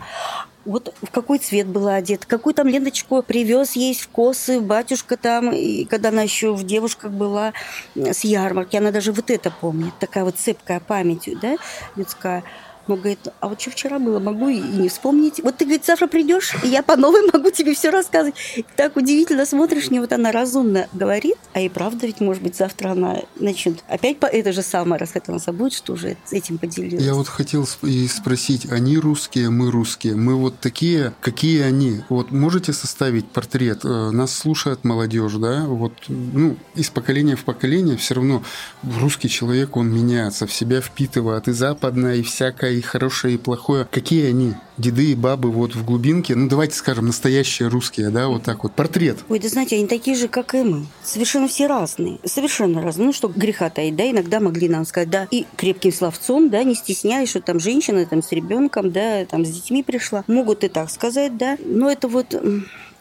Вот 0.66 0.94
в 1.02 1.10
какой 1.10 1.40
цвет 1.40 1.68
была 1.68 1.96
одета, 1.96 2.28
какую 2.28 2.54
там 2.54 2.68
ленточку 2.68 3.24
привез 3.24 3.74
ей 3.74 3.96
в 3.96 4.08
косы 4.10 4.60
батюшка 4.60 5.18
там, 5.18 5.52
и 5.52 5.86
когда 5.86 6.10
она 6.10 6.22
еще 6.22 6.54
в 6.54 6.64
девушках 6.64 7.12
была 7.12 7.54
с 7.96 8.24
ярмарки, 8.24 8.76
она 8.76 8.92
даже 8.92 9.12
вот 9.12 9.32
это 9.32 9.50
помнит, 9.50 9.94
такая 10.00 10.24
вот 10.24 10.36
цепкая 10.38 10.80
памятью, 10.80 11.40
да, 11.42 11.58
людская. 11.96 12.44
Но 12.92 12.98
говорит, 12.98 13.20
а 13.40 13.48
вот 13.48 13.62
что 13.62 13.72
вчера 13.72 14.00
было, 14.00 14.20
могу 14.20 14.50
и 14.50 14.60
не 14.60 14.90
вспомнить. 14.90 15.40
Вот 15.42 15.56
ты, 15.56 15.64
говорит, 15.64 15.86
завтра 15.86 16.08
придешь, 16.08 16.58
и 16.62 16.68
я 16.68 16.84
по 16.84 16.98
новой 16.98 17.22
могу 17.32 17.50
тебе 17.50 17.74
все 17.74 17.90
рассказывать. 17.90 18.36
Так 18.76 18.98
удивительно 18.98 19.46
смотришь, 19.46 19.90
мне 19.90 20.02
вот 20.02 20.12
она 20.12 20.34
разумно 20.34 20.90
говорит, 20.92 21.36
а 21.54 21.62
и 21.62 21.70
правда 21.70 22.06
ведь, 22.06 22.20
может 22.20 22.44
быть, 22.44 22.58
завтра 22.58 22.90
она 22.90 23.20
начнет 23.40 23.82
опять 23.88 24.20
по 24.20 24.26
это 24.26 24.52
же 24.52 24.62
самое 24.62 25.00
рассказать, 25.00 25.30
она 25.30 25.40
забудет, 25.40 25.72
что 25.72 25.94
уже 25.94 26.18
этим 26.32 26.58
поделилась. 26.58 27.02
Я 27.02 27.14
вот 27.14 27.30
хотел 27.30 27.66
и 27.84 28.08
спросить, 28.10 28.70
они 28.70 28.98
русские, 28.98 29.50
мы 29.50 29.72
русские, 29.72 30.16
мы 30.16 30.36
вот 30.36 30.60
такие, 30.60 31.14
какие 31.22 31.62
они? 31.62 32.02
Вот 32.10 32.32
можете 32.32 32.74
составить 32.74 33.26
портрет? 33.26 33.86
Э, 33.86 34.10
Нас 34.12 34.36
слушает 34.36 34.84
молодежь, 34.84 35.36
да? 35.36 35.64
Вот, 35.66 35.94
ну, 36.10 36.58
из 36.76 36.90
поколения 36.90 37.38
в 37.38 37.46
поколение 37.46 37.96
все 37.96 38.16
равно 38.16 38.44
русский 38.84 39.30
человек, 39.30 39.78
он 39.78 39.94
меняется, 39.94 40.46
в 40.46 40.52
себя 40.52 40.82
впитывает 40.82 41.48
и 41.48 41.54
западное, 41.54 42.16
и 42.16 42.22
всякое 42.22 42.81
и 42.82 42.84
хорошее, 42.84 43.36
и 43.36 43.38
плохое. 43.38 43.88
Какие 43.90 44.28
они? 44.28 44.54
Деды 44.78 45.12
и 45.12 45.16
бабы 45.16 45.52
вот 45.52 45.76
в 45.76 45.86
глубинке, 45.86 46.36
ну 46.36 46.50
давайте 46.50 46.76
скажем, 46.76 47.06
настоящие 47.06 47.70
русские, 47.70 48.10
да, 48.10 48.28
вот 48.28 48.44
так 48.44 48.64
вот. 48.64 48.74
Портрет. 48.74 49.20
Ой, 49.30 49.40
да 49.40 49.48
знаете, 49.48 49.76
они 49.76 49.88
такие 49.88 50.18
же, 50.18 50.28
как 50.28 50.56
и 50.56 50.64
мы. 50.64 50.88
Совершенно 51.04 51.48
все 51.48 51.68
разные. 51.68 52.20
Совершенно 52.26 52.82
разные. 52.82 53.06
Ну, 53.08 53.14
что 53.14 53.28
греха 53.28 53.70
таить, 53.70 53.96
да, 53.96 54.10
иногда 54.10 54.40
могли 54.40 54.68
нам 54.68 54.86
сказать, 54.86 55.10
да, 55.10 55.28
и 55.30 55.46
крепким 55.56 55.94
словцом, 55.94 56.50
да, 56.50 56.64
не 56.64 56.76
стесняясь, 56.76 57.30
что 57.30 57.42
там 57.42 57.60
женщина 57.60 58.06
там 58.06 58.24
с 58.24 58.32
ребенком, 58.32 58.92
да, 58.92 59.26
там 59.26 59.46
с 59.46 59.50
детьми 59.50 59.84
пришла. 59.84 60.24
Могут 60.28 60.64
и 60.64 60.68
так 60.68 60.90
сказать, 60.90 61.38
да. 61.38 61.58
Но 61.64 61.92
это 61.92 62.08
вот 62.08 62.36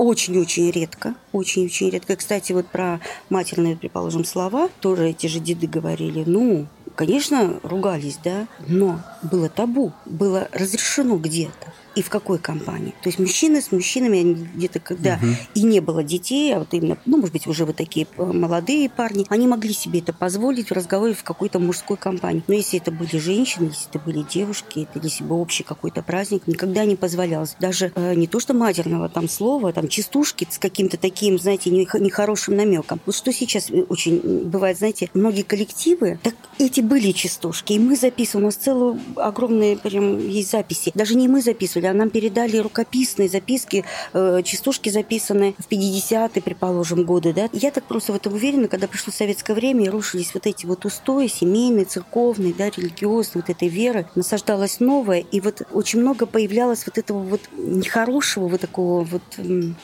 очень-очень 0.00 0.70
редко, 0.70 1.14
очень-очень 1.32 1.90
редко. 1.90 2.16
Кстати, 2.16 2.52
вот 2.52 2.66
про 2.66 3.00
матерные, 3.28 3.76
предположим, 3.76 4.24
слова 4.24 4.70
тоже 4.80 5.10
эти 5.10 5.26
же 5.26 5.40
деды 5.40 5.66
говорили. 5.66 6.24
Ну, 6.26 6.66
конечно, 6.94 7.60
ругались, 7.62 8.18
да, 8.22 8.46
но 8.66 9.00
было 9.22 9.48
табу, 9.48 9.92
было 10.06 10.48
разрешено 10.52 11.16
где-то 11.16 11.69
и 11.94 12.02
в 12.02 12.10
какой 12.10 12.38
компании. 12.38 12.94
То 13.02 13.08
есть 13.08 13.18
мужчины 13.18 13.60
с 13.60 13.72
мужчинами, 13.72 14.20
они 14.20 14.34
где-то 14.54 14.80
когда 14.80 15.14
угу. 15.14 15.26
и 15.54 15.62
не 15.62 15.80
было 15.80 16.02
детей, 16.02 16.54
а 16.54 16.60
вот 16.60 16.72
именно, 16.72 16.96
ну, 17.06 17.18
может 17.18 17.32
быть, 17.32 17.46
уже 17.46 17.64
вот 17.64 17.76
такие 17.76 18.06
молодые 18.16 18.88
парни, 18.88 19.26
они 19.28 19.46
могли 19.46 19.72
себе 19.72 20.00
это 20.00 20.12
позволить 20.12 20.68
в 20.70 20.72
разговоре 20.72 21.14
в 21.14 21.24
какой-то 21.24 21.58
мужской 21.58 21.96
компании. 21.96 22.42
Но 22.46 22.54
если 22.54 22.78
это 22.78 22.90
были 22.90 23.16
женщины, 23.18 23.66
если 23.66 23.88
это 23.88 23.98
были 23.98 24.22
девушки, 24.22 24.88
это 24.90 25.04
если 25.04 25.24
бы 25.24 25.40
общий 25.40 25.62
какой-то 25.62 26.02
праздник, 26.02 26.46
никогда 26.46 26.84
не 26.84 26.96
позволялось. 26.96 27.56
Даже 27.60 27.92
э, 27.94 28.14
не 28.14 28.26
то, 28.26 28.40
что 28.40 28.54
матерного 28.54 29.08
там 29.08 29.28
слова, 29.28 29.72
там 29.72 29.88
частушки 29.88 30.46
с 30.50 30.58
каким-то 30.58 30.96
таким, 30.96 31.38
знаете, 31.38 31.70
нехорошим 31.70 32.56
намеком. 32.56 33.00
Вот 33.06 33.14
что 33.14 33.32
сейчас 33.32 33.70
очень 33.88 34.44
бывает, 34.44 34.78
знаете, 34.78 35.10
многие 35.14 35.42
коллективы, 35.42 36.18
так 36.22 36.34
эти 36.58 36.80
были 36.80 37.12
частушки, 37.12 37.72
и 37.72 37.78
мы 37.78 37.96
записываем, 37.96 38.44
у 38.44 38.48
нас 38.48 38.56
целую 38.56 39.00
огромные 39.16 39.76
прям 39.76 40.18
есть 40.18 40.50
записи. 40.50 40.92
Даже 40.94 41.14
не 41.14 41.28
мы 41.28 41.42
записывали, 41.42 41.79
записывали, 41.80 41.86
а 41.86 41.92
нам 41.94 42.10
передали 42.10 42.58
рукописные 42.58 43.28
записки, 43.28 43.84
э, 44.12 44.42
частушки 44.44 44.88
записанные 44.90 45.54
в 45.58 45.68
50-е, 45.70 46.42
предположим, 46.42 47.04
годы. 47.04 47.32
Да? 47.32 47.48
Я 47.52 47.70
так 47.70 47.84
просто 47.84 48.12
в 48.12 48.16
этом 48.16 48.34
уверена, 48.34 48.68
когда 48.68 48.86
пришло 48.86 49.12
советское 49.12 49.54
время, 49.54 49.86
и 49.86 49.88
рушились 49.88 50.34
вот 50.34 50.46
эти 50.46 50.66
вот 50.66 50.84
устои 50.84 51.26
семейные, 51.26 51.84
церковные, 51.84 52.54
да, 52.54 52.70
религиозные, 52.70 53.42
вот 53.46 53.50
этой 53.50 53.68
веры, 53.68 54.06
насаждалась 54.14 54.80
новая, 54.80 55.20
и 55.20 55.40
вот 55.40 55.62
очень 55.72 56.00
много 56.00 56.26
появлялось 56.26 56.84
вот 56.86 56.98
этого 56.98 57.18
вот 57.18 57.40
нехорошего, 57.56 58.48
вот 58.48 58.60
такого 58.60 59.04
вот, 59.04 59.22